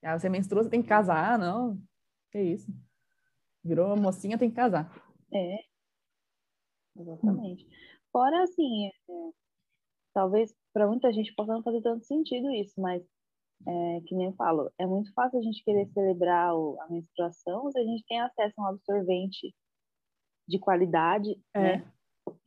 [0.00, 1.76] ah, você menstrua, você tem que casar, não?
[2.30, 2.72] Que isso?
[3.64, 4.88] Virou mocinha, tem que casar.
[5.34, 5.56] É,
[6.96, 7.66] exatamente.
[8.12, 8.92] Fora, assim, é,
[10.14, 13.02] talvez para muita gente possa não fazer tanto sentido isso, mas
[13.66, 17.68] é, que nem eu falo, é muito fácil a gente querer celebrar o, a menstruação
[17.72, 19.52] se a gente tem acesso a um absorvente
[20.46, 21.60] de qualidade, é.
[21.60, 21.92] né?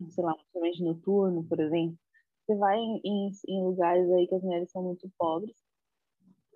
[0.09, 1.97] sei lá, principalmente noturno, por exemplo,
[2.45, 5.55] você vai em, em, em, lugares aí que as mulheres são muito pobres.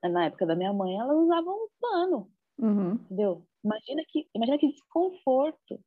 [0.03, 2.94] Na época da minha mãe, elas usavam um pano, uhum.
[2.94, 3.44] entendeu?
[3.64, 5.80] Imagina que, imagina que desconforto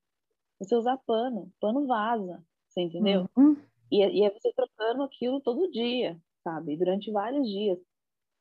[0.59, 3.29] você usar pano, pano vaza, você entendeu?
[3.37, 3.57] Uhum.
[3.91, 6.77] E, e é você trocando aquilo todo dia, sabe?
[6.77, 7.79] Durante vários dias.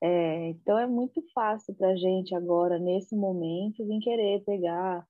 [0.03, 5.07] É, então é muito fácil para gente agora, nesse momento, vir querer pegar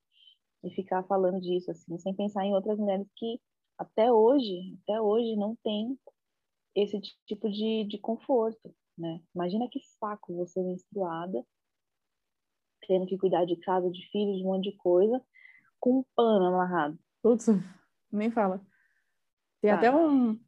[0.63, 3.39] e ficar falando disso, assim, sem pensar em outras mulheres que
[3.77, 5.97] até hoje, até hoje não tem
[6.75, 9.21] esse tipo de, de conforto, né?
[9.33, 11.43] Imagina que saco você menstruada,
[12.88, 15.23] tendo que cuidar de casa, de filhos, de um monte de coisa,
[15.79, 16.97] com um pano amarrado.
[17.21, 17.47] Putz,
[18.11, 18.61] nem fala.
[19.61, 19.77] Tem tá.
[19.77, 20.39] até um...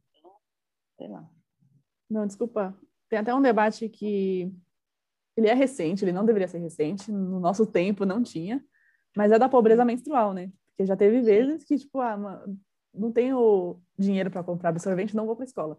[0.96, 1.28] Sei lá.
[2.08, 2.78] Não, desculpa.
[3.08, 4.52] Tem até um debate que
[5.36, 8.64] ele é recente, ele não deveria ser recente, no nosso tempo não tinha,
[9.16, 10.50] mas é da pobreza menstrual, né?
[10.68, 12.44] Porque já teve vezes que, tipo, ah,
[12.92, 15.78] não tenho dinheiro para comprar absorvente, não vou para a escola.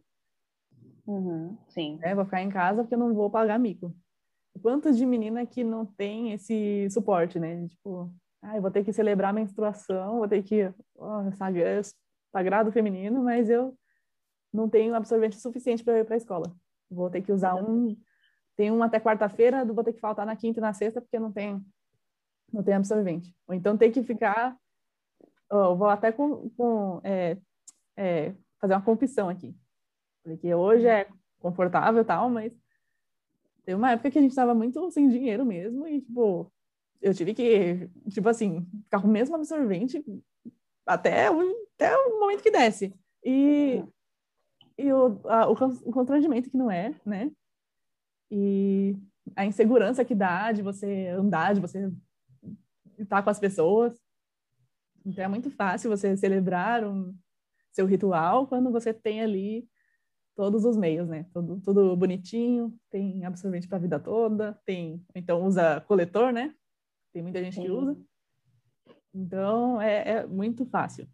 [1.06, 2.00] Uhum, sim.
[2.02, 3.96] É, vou ficar em casa porque eu não vou pagar mico.
[4.62, 7.68] Quanto de menina que não tem esse suporte, né?
[7.68, 11.22] Tipo, ah, eu vou ter que celebrar a menstruação, vou ter que oh,
[12.32, 13.78] sagrado feminino, mas eu
[14.52, 16.56] não tenho absorvente suficiente para ir para a escola.
[16.90, 17.96] Vou ter que usar um,
[18.56, 21.32] tem um até quarta-feira, vou ter que faltar na quinta e na sexta porque não
[21.32, 21.64] tem
[22.56, 23.36] não tem absorvente.
[23.48, 24.58] Ou então tem que ficar
[25.50, 27.38] eu vou até com, com é,
[27.96, 29.56] é, fazer uma confissão aqui.
[30.24, 31.08] Porque hoje é
[31.40, 32.54] confortável e tal, mas
[33.64, 36.52] tem uma época que a gente estava muito sem dinheiro mesmo e, tipo,
[37.02, 40.04] eu tive que, tipo assim, ficar com o mesmo absorvente
[40.86, 42.94] até, até o momento que desce.
[43.24, 43.84] E,
[44.78, 45.56] e o, a, o
[45.92, 47.32] constrangimento que não é, né?
[48.32, 48.96] E
[49.36, 51.92] a insegurança que dá de você andar, de você
[53.00, 54.00] estar com as pessoas.
[55.06, 57.16] Então é muito fácil você celebrar um
[57.72, 59.68] seu ritual quando você tem ali
[60.36, 61.26] todos os meios, né?
[61.34, 66.54] Tudo, tudo bonitinho, tem absorvente para a vida toda, tem, então usa coletor, né?
[67.14, 67.98] Tem muita gente que usa.
[69.14, 71.08] Então é, é muito fácil.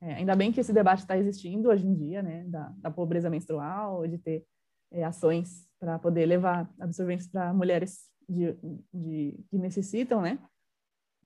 [0.00, 2.44] É, ainda bem que esse debate está existindo hoje em dia, né?
[2.44, 4.46] Da, da pobreza menstrual, de ter
[4.90, 8.54] é, ações para poder levar absorventes para mulheres de,
[8.92, 10.38] de, que necessitam, né?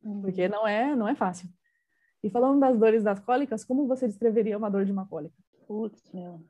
[0.02, 1.48] Porque não é, não é fácil.
[2.22, 5.36] E falando das dores das cólicas, como você descreveria uma dor de uma cólica?
[5.66, 6.40] Putz, meu.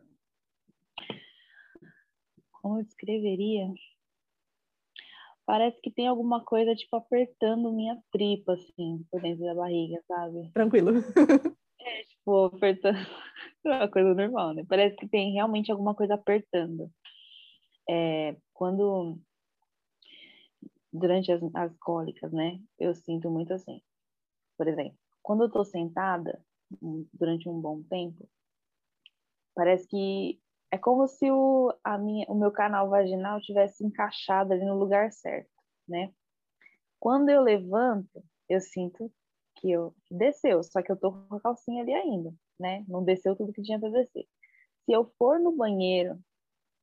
[2.52, 3.68] Como eu descreveria?
[5.48, 10.50] Parece que tem alguma coisa, tipo, apertando minha tripa, assim, por dentro da barriga, sabe?
[10.52, 10.90] Tranquilo.
[11.80, 12.98] é, tipo, apertando.
[13.66, 14.64] É uma coisa normal, né?
[14.68, 16.90] Parece que tem realmente alguma coisa apertando.
[17.88, 19.18] É, quando.
[20.92, 22.60] Durante as, as cólicas, né?
[22.78, 23.82] Eu sinto muito assim.
[24.56, 26.42] Por exemplo, quando eu estou sentada
[27.12, 28.28] durante um bom tempo,
[29.54, 30.40] parece que
[30.70, 35.10] é como se o, a minha, o meu canal vaginal tivesse encaixado ali no lugar
[35.12, 35.50] certo,
[35.86, 36.12] né?
[37.00, 39.12] Quando eu levanto, eu sinto
[39.56, 42.84] que eu desceu, só que eu tô com a calcinha ali ainda, né?
[42.88, 44.26] Não desceu tudo que tinha para descer.
[44.84, 46.18] Se eu for no banheiro,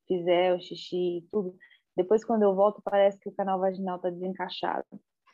[0.06, 1.56] fizer o xixi, tudo,
[1.96, 4.86] depois quando eu volto parece que o canal vaginal tá desencaixado.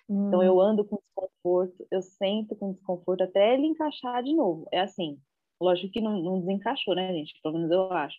[0.08, 0.28] Hum.
[0.28, 4.68] Então eu ando com desconforto, eu sento com desconforto até ele encaixar de novo.
[4.72, 5.20] É assim,
[5.60, 7.34] lógico que não, não desencaixou, né, gente?
[7.42, 8.16] Pelo menos eu acho.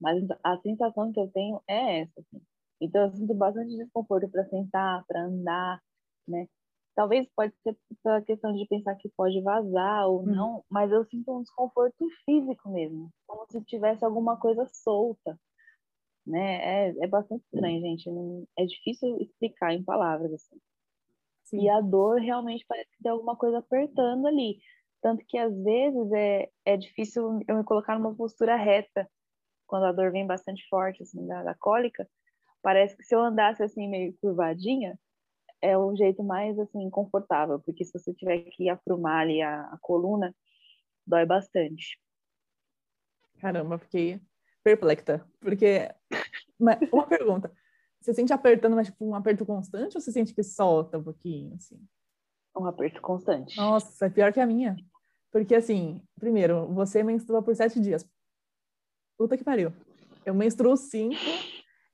[0.00, 2.20] Mas a sensação que eu tenho é essa.
[2.20, 2.40] Assim.
[2.80, 5.82] Então eu sinto bastante desconforto para sentar, para andar,
[6.26, 6.48] né?
[6.94, 10.26] Talvez pode ser pela questão de pensar que pode vazar ou hum.
[10.26, 15.38] não, mas eu sinto um desconforto físico mesmo, como se tivesse alguma coisa solta
[16.28, 16.88] né?
[16.88, 18.10] É, é bastante estranho, gente.
[18.10, 20.60] Não, é difícil explicar em palavras, assim.
[21.44, 21.62] Sim.
[21.62, 24.58] E a dor realmente parece que tem alguma coisa apertando ali.
[25.00, 29.08] Tanto que às vezes é, é difícil eu me colocar numa postura reta
[29.66, 32.08] quando a dor vem bastante forte, assim, da, da cólica.
[32.62, 34.98] Parece que se eu andasse assim meio curvadinha,
[35.62, 39.78] é o jeito mais assim confortável, porque se você tiver que aprumar ali a, a
[39.80, 40.34] coluna,
[41.06, 41.98] dói bastante.
[43.40, 44.20] Caramba, fiquei
[44.62, 45.88] perplexa, porque
[46.58, 47.52] uma, pergunta,
[48.00, 51.54] você sente apertando, mas tipo um aperto constante ou você sente que solta um pouquinho
[51.54, 51.80] assim?
[52.56, 53.56] Um aperto constante.
[53.56, 54.76] Nossa, é pior que a minha.
[55.30, 58.08] Porque assim, primeiro, você menstrua por sete dias.
[59.16, 59.72] Puta que pariu.
[60.24, 61.16] Eu menstruo cinco,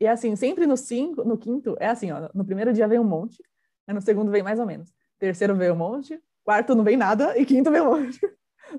[0.01, 3.05] e assim, sempre no cinco, no quinto, é assim, ó, no primeiro dia vem um
[3.05, 3.43] monte,
[3.87, 4.93] no segundo vem mais ou menos.
[5.19, 8.21] Terceiro vem um monte, quarto não vem nada, e quinto vem um monte.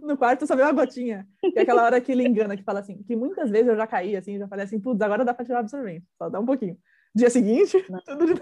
[0.02, 1.28] No quarto só vem uma gotinha.
[1.41, 3.88] Que é aquela hora que ele engana, que fala assim, que muitas vezes eu já
[3.88, 6.45] caí, assim, já falei assim, putz, agora dá pra tirar o absorvente, só dá um
[6.45, 6.78] pouquinho.
[7.14, 8.41] Dia seguinte, tudo de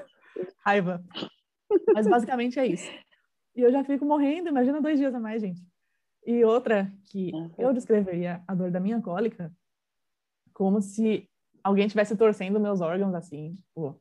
[0.66, 1.04] raiva.
[1.94, 2.90] Mas basicamente é isso.
[3.56, 5.62] E eu já fico morrendo, imagina dois dias a mais, gente.
[6.26, 9.52] E outra que eu descreveria a dor da minha cólica
[10.54, 11.30] como se
[11.64, 14.00] alguém estivesse torcendo meus órgãos assim, tipo,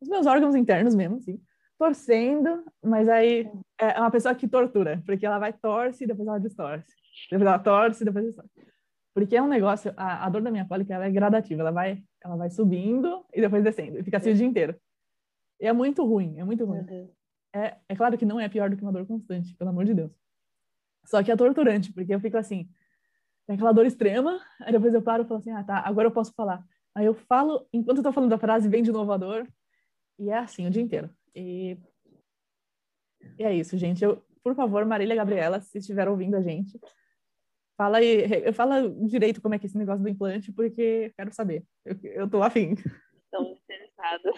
[0.00, 1.40] os meus órgãos internos mesmo, assim,
[1.82, 6.38] torcendo, mas aí é uma pessoa que tortura, porque ela vai torce e depois ela
[6.38, 6.94] distorce.
[7.28, 8.50] Depois ela torce e depois distorce.
[9.12, 12.00] Porque é um negócio, a, a dor da minha cólica ela é gradativa, ela vai,
[12.24, 14.76] ela vai subindo e depois descendo, e fica assim o dia inteiro.
[15.60, 16.86] E é muito ruim, é muito ruim.
[17.52, 19.94] É, é claro que não é pior do que uma dor constante, pelo amor de
[19.94, 20.12] Deus.
[21.04, 22.70] Só que é torturante, porque eu fico assim,
[23.44, 26.12] tem aquela dor extrema, aí depois eu paro e falo assim, ah, tá, agora eu
[26.12, 26.64] posso falar.
[26.94, 29.48] Aí eu falo, enquanto eu tô falando da frase, vem de novo a dor,
[30.16, 31.10] e é assim o dia inteiro.
[31.34, 31.76] E,
[33.38, 34.04] e é isso, gente.
[34.04, 36.78] Eu, por favor, Marília Gabriela, se estiver ouvindo a gente,
[37.76, 41.64] fala aí, fala direito como é que é esse negócio do implante, porque quero saber.
[41.84, 42.74] Eu, eu tô afim.
[43.24, 44.34] Estão interessadas.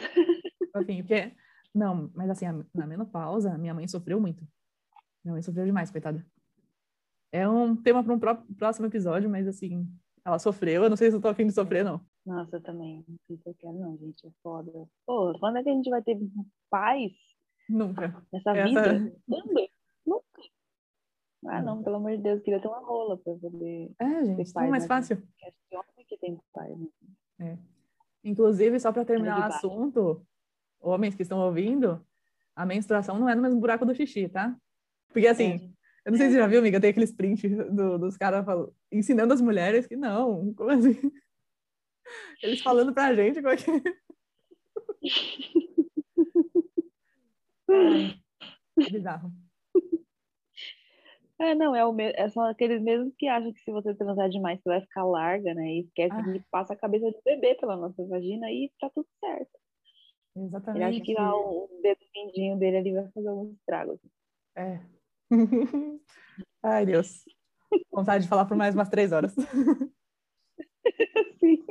[0.74, 1.32] afim, porque...
[1.74, 4.46] Não, mas assim, na menopausa, minha mãe sofreu muito.
[5.24, 6.24] Minha mãe sofreu demais, coitada.
[7.32, 9.84] É um tema para um próximo episódio, mas assim,
[10.24, 10.84] ela sofreu.
[10.84, 12.00] Eu não sei se eu tô afim de sofrer, não.
[12.26, 13.04] Nossa, eu também.
[13.06, 14.26] Não sei se eu quero, não, gente.
[14.26, 14.72] É foda.
[15.06, 16.18] Pô, quando é que a gente vai ter
[16.70, 17.12] paz?
[17.68, 18.22] Nunca.
[18.32, 18.68] Nessa Essa...
[18.68, 18.92] vida?
[19.28, 19.68] Nunca.
[20.06, 20.42] Nunca.
[21.46, 23.92] Ah, não, pelo amor de Deus, queria ter uma rola para poder.
[23.98, 25.22] É, gente, é mais fácil.
[25.42, 26.74] É homem que tem pai.
[26.74, 26.88] Né?
[27.40, 27.58] É.
[28.24, 30.26] Inclusive, só para terminar o assunto,
[30.80, 32.04] homens que estão ouvindo,
[32.56, 34.56] a menstruação não é no mesmo buraco do xixi, tá?
[35.12, 35.74] Porque assim, é.
[36.04, 38.44] Eu não sei se você já viu, amiga, tem aqueles prints do, dos caras
[38.92, 41.00] ensinando as mulheres que não, como assim?
[42.42, 43.70] Eles falando pra gente como é que.
[48.80, 49.30] é bizarro.
[51.40, 52.12] É, não, é o me...
[52.14, 55.52] é, são aqueles mesmos que acham que se você transar demais você vai ficar larga,
[55.52, 55.74] né?
[55.74, 56.22] E esquece ah.
[56.22, 59.58] que passa a cabeça do bebê pela nossa vagina e tá tudo certo.
[60.36, 60.82] Exatamente.
[60.82, 63.92] Ele acha que lá, o dedo mindinho dele ali vai fazer algum estrago.
[63.92, 64.10] Assim.
[64.56, 64.80] É,
[66.62, 67.24] Ai, Deus.
[67.92, 69.34] Vontade de falar por mais umas três horas.
[71.40, 71.64] Sim.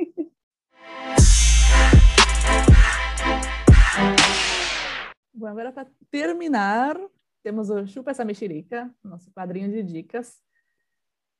[5.34, 6.98] Bom, agora para terminar,
[7.44, 10.42] temos o Chupa essa mexerica, nosso quadrinho de dicas.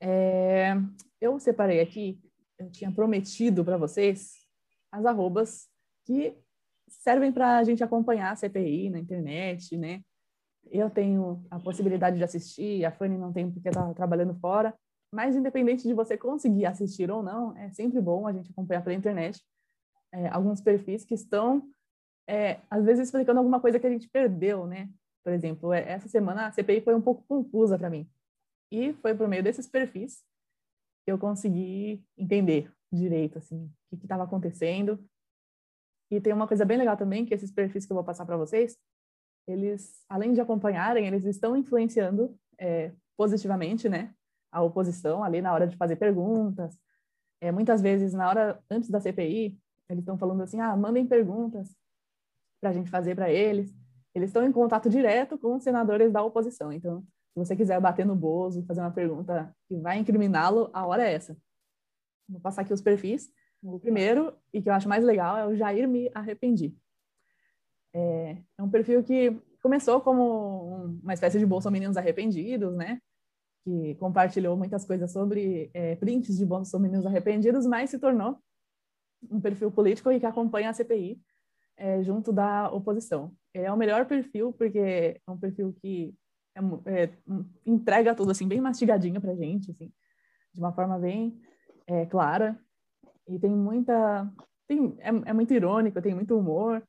[0.02, 0.74] É,
[1.22, 2.20] eu separei aqui,
[2.58, 4.34] eu tinha prometido para vocês
[4.92, 5.70] as arrobas
[6.06, 6.38] que
[6.88, 10.04] servem para a gente acompanhar a CPI na internet, né?
[10.72, 14.74] eu tenho a possibilidade de assistir, a Fanny não tem porque está trabalhando fora,
[15.14, 18.96] mas independente de você conseguir assistir ou não, é sempre bom a gente acompanhar pela
[18.96, 19.40] internet
[20.12, 21.70] é, alguns perfis que estão,
[22.28, 24.90] é, às vezes, explicando alguma coisa que a gente perdeu, né?
[25.24, 28.10] Por exemplo, é, essa semana a CPI foi um pouco confusa para mim.
[28.72, 30.24] E foi por meio desses perfis
[31.06, 34.98] que eu consegui entender direito, assim, o que estava acontecendo.
[36.12, 38.38] E tem uma coisa bem legal também, que esses perfis que eu vou passar para
[38.38, 38.78] vocês,
[39.48, 44.14] eles, além de acompanharem, eles estão influenciando é, positivamente, né,
[44.54, 46.78] a oposição ali na hora de fazer perguntas.
[47.42, 49.60] É, muitas vezes, na hora antes da CPI,
[49.90, 51.76] eles estão falando assim, ah, mandem perguntas
[52.62, 53.76] para a gente fazer para eles.
[54.16, 56.72] Eles estão em contato direto com os senadores da oposição.
[56.72, 57.02] Então,
[57.34, 61.04] se você quiser bater no Bozo e fazer uma pergunta que vai incriminá-lo, a hora
[61.04, 61.36] é essa.
[62.30, 63.30] Vou passar aqui os perfis.
[63.62, 66.78] O primeiro, e que eu acho mais legal, é o Jair Me Arrependi.
[67.94, 73.02] É, é um perfil que começou como uma espécie de bolsominions arrependidos, né?
[73.64, 78.38] Que compartilhou muitas coisas sobre é, prints de bolsominions arrependidos, mas se tornou
[79.32, 81.22] um perfil político e que acompanha a CPI
[81.78, 83.34] é, junto da oposição.
[83.54, 86.14] É o melhor perfil porque é um perfil que
[86.56, 87.10] é, é,
[87.66, 89.92] entrega tudo assim bem mastigadinho para gente, assim,
[90.54, 91.40] de uma forma bem
[91.88, 92.60] é, clara
[93.28, 94.32] e tem muita
[94.68, 96.84] tem, é, é muito irônico, tem muito humor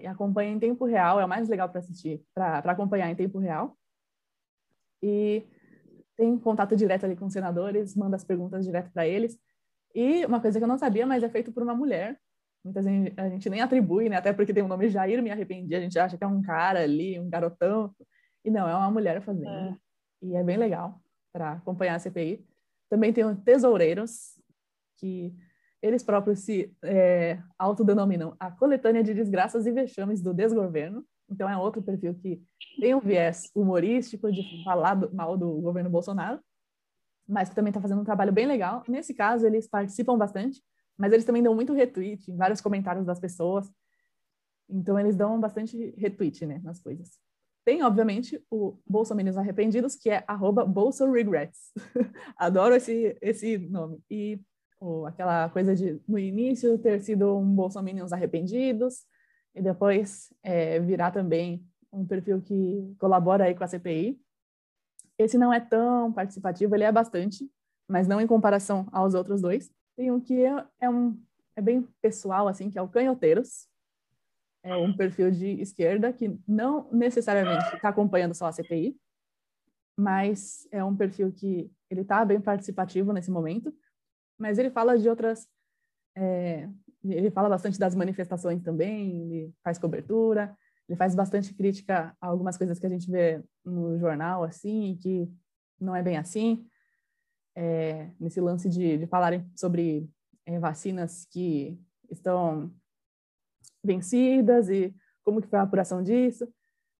[0.00, 3.38] e acompanha em tempo real, é o mais legal para assistir, para acompanhar em tempo
[3.38, 3.76] real.
[5.02, 5.46] E
[6.16, 9.38] tem contato direto ali com os senadores, manda as perguntas direto para eles.
[9.94, 12.18] E uma coisa que eu não sabia, mas é feito por uma mulher,
[12.64, 14.16] Muita gente, a gente nem atribui, né?
[14.16, 16.82] Até porque tem o nome Jair Me Arrependi, a gente acha que é um cara
[16.82, 17.94] ali, um garotão.
[18.44, 19.48] E não, é uma mulher fazendo.
[19.48, 19.76] É.
[20.22, 21.00] E é bem legal
[21.32, 22.44] para acompanhar a CPI.
[22.90, 24.38] Também tem o Tesoureiros,
[24.98, 25.34] que
[25.80, 31.04] eles próprios se é, autodenominam a coletânea de desgraças e vexames do desgoverno.
[31.30, 32.42] Então é outro perfil que
[32.80, 36.40] tem um viés humorístico de falar do, mal do governo Bolsonaro,
[37.26, 38.82] mas que também está fazendo um trabalho bem legal.
[38.88, 40.62] Nesse caso, eles participam bastante,
[40.96, 43.70] mas eles também dão muito retweet em vários comentários das pessoas.
[44.68, 47.18] Então eles dão bastante retweet, né, nas coisas.
[47.64, 50.64] Tem, obviamente, o Bolsominions Arrependidos, que é arroba.
[52.36, 54.02] Adoro esse, esse nome.
[54.10, 54.40] E
[54.80, 59.04] ou, aquela coisa de, no início, ter sido um Bolsominions Arrependidos,
[59.58, 64.20] e depois é, virar também um perfil que colabora aí com a CPI.
[65.18, 67.50] Esse não é tão participativo, ele é bastante,
[67.88, 69.70] mas não em comparação aos outros dois.
[69.96, 71.20] Tem um que é, é um
[71.56, 73.66] é bem pessoal assim, que é o Canhoteiros.
[74.62, 78.96] É um perfil de esquerda que não necessariamente está acompanhando só a CPI,
[79.98, 83.74] mas é um perfil que ele está bem participativo nesse momento,
[84.38, 85.48] mas ele fala de outras
[86.16, 86.68] é,
[87.04, 90.56] ele fala bastante das manifestações também, ele faz cobertura,
[90.88, 95.30] ele faz bastante crítica a algumas coisas que a gente vê no jornal, assim, que
[95.80, 96.66] não é bem assim.
[97.54, 100.08] É, nesse lance de, de falarem sobre
[100.46, 101.78] é, vacinas que
[102.10, 102.72] estão
[103.82, 104.94] vencidas e
[105.24, 106.48] como que foi a apuração disso.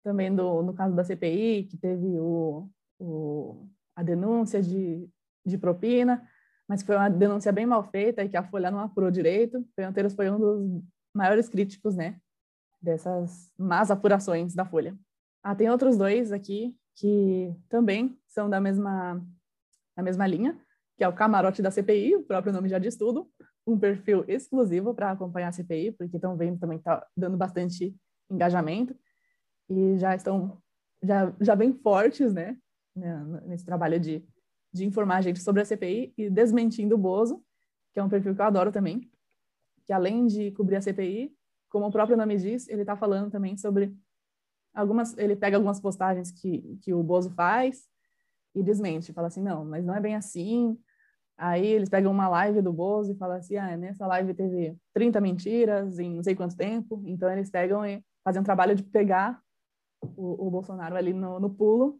[0.03, 2.69] Também do, no caso da CPI, que teve o,
[2.99, 5.09] o, a denúncia de,
[5.45, 6.27] de propina
[6.69, 9.67] mas foi uma denúncia bem mal feita e que a Folha não apurou direito.
[9.75, 12.21] Peanteiros foi um dos maiores críticos, né,
[12.79, 14.95] dessas más apurações da Folha.
[15.41, 19.19] Ah, tem outros dois aqui que também são da mesma,
[19.97, 20.59] da mesma linha,
[20.95, 23.27] que é o Camarote da CPI, o próprio nome já diz tudo,
[23.65, 27.95] um perfil exclusivo para acompanhar a CPI, porque estão vendo também está dando bastante
[28.29, 28.95] engajamento
[29.67, 30.61] e já estão
[31.01, 32.57] já, já bem fortes, né,
[33.45, 34.23] nesse trabalho de
[34.71, 37.43] de informar a gente sobre a CPI e desmentindo o Bozo,
[37.93, 39.09] que é um perfil que eu adoro também,
[39.85, 41.33] que além de cobrir a CPI,
[41.69, 43.95] como o próprio nome diz, ele está falando também sobre
[44.73, 47.87] algumas, ele pega algumas postagens que, que o Bozo faz
[48.55, 50.77] e desmente, fala assim, não, mas não é bem assim.
[51.37, 55.21] Aí eles pegam uma live do Bozo e falam assim, ah, nessa live teve 30
[55.21, 59.41] mentiras em não sei quanto tempo, então eles pegam e fazem um trabalho de pegar
[60.01, 61.99] o, o Bolsonaro ali no, no pulo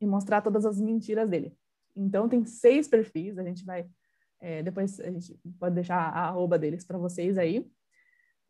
[0.00, 1.54] e mostrar todas as mentiras dele.
[1.96, 3.88] Então, tem seis perfis, a gente vai.
[4.40, 7.70] É, depois a gente pode deixar a arroba deles para vocês aí.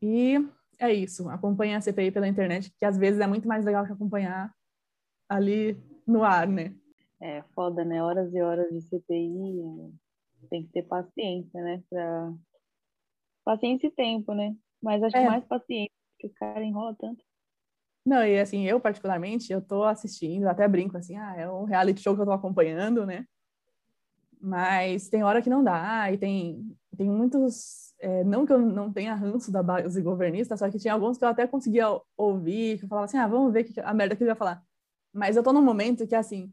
[0.00, 0.36] E
[0.78, 1.28] é isso.
[1.28, 4.54] Acompanhe a CPI pela internet, que às vezes é muito mais legal que acompanhar
[5.28, 5.76] ali
[6.06, 6.74] no ar, né?
[7.20, 8.02] É foda, né?
[8.02, 9.92] Horas e horas de CPI.
[10.48, 11.82] Tem que ter paciência, né?
[11.90, 12.32] Pra...
[13.44, 14.56] Paciência e tempo, né?
[14.82, 15.22] Mas acho é.
[15.22, 17.22] que mais paciência, porque o cara enrola tanto.
[18.04, 22.00] Não, e assim, eu particularmente, eu tô assistindo, até brinco assim, ah, é um reality
[22.00, 23.26] show que eu tô acompanhando, né?
[24.40, 28.90] Mas tem hora que não dá, e tem, tem muitos, é, não que eu não
[28.90, 31.86] tenha ranço da base governista, só que tinha alguns que eu até conseguia
[32.16, 34.62] ouvir, que eu falava assim, ah, vamos ver que, a merda que ele vai falar.
[35.12, 36.50] Mas eu tô num momento que, assim,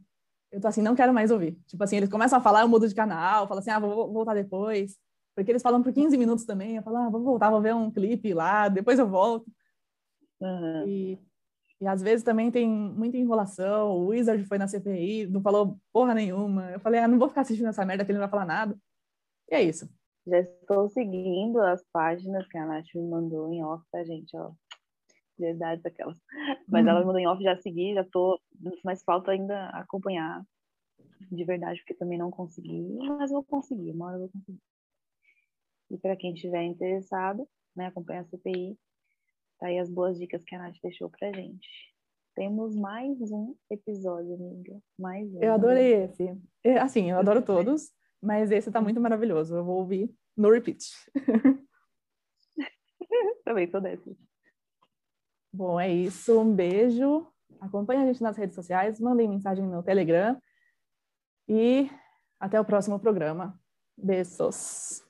[0.51, 1.57] eu tô assim, não quero mais ouvir.
[1.67, 4.33] Tipo assim, eles começam a falar, eu mudo de canal, falo assim, ah, vou voltar
[4.33, 4.97] depois.
[5.35, 7.91] Porque eles falam por 15 minutos também, eu falo, ah, vou voltar, vou ver um
[7.91, 9.45] clipe lá, depois eu volto.
[10.41, 10.87] Uhum.
[10.87, 11.19] E
[11.79, 13.91] e às vezes também tem muita enrolação.
[13.91, 16.71] O Wizard foi na CPI, não falou porra nenhuma.
[16.71, 18.77] Eu falei, ah, não vou ficar assistindo essa merda que ele não vai falar nada.
[19.49, 19.87] E é isso.
[20.25, 24.35] Já estou seguindo as páginas que a Nath me mandou em off, tá, gente?
[24.35, 24.51] Ó,
[25.37, 26.19] verdade aquelas.
[26.67, 28.39] Mas ela me mandou em off, já segui, já tô.
[28.83, 30.43] Mas falta ainda acompanhar
[31.31, 32.81] de verdade, porque também não consegui.
[33.19, 34.59] Mas vou conseguir, uma hora eu vou conseguir.
[35.91, 38.77] E para quem estiver interessado, né, acompanhar a CPI,
[39.59, 41.67] Tá aí as boas dicas que a Nath deixou pra gente.
[42.35, 44.79] Temos mais um episódio, amiga.
[44.99, 45.41] Mais um.
[45.41, 46.37] Eu adorei esse.
[46.79, 49.55] Assim, eu adoro todos, mas esse tá muito maravilhoso.
[49.55, 50.85] Eu vou ouvir no repeat.
[53.43, 54.15] Também sou dessa.
[55.51, 56.39] Bom, é isso.
[56.39, 57.25] Um beijo.
[57.59, 60.39] Acompanhe a gente nas redes sociais, mandem mensagem no Telegram.
[61.47, 61.89] E
[62.39, 63.59] até o próximo programa.
[63.97, 65.06] Beijos.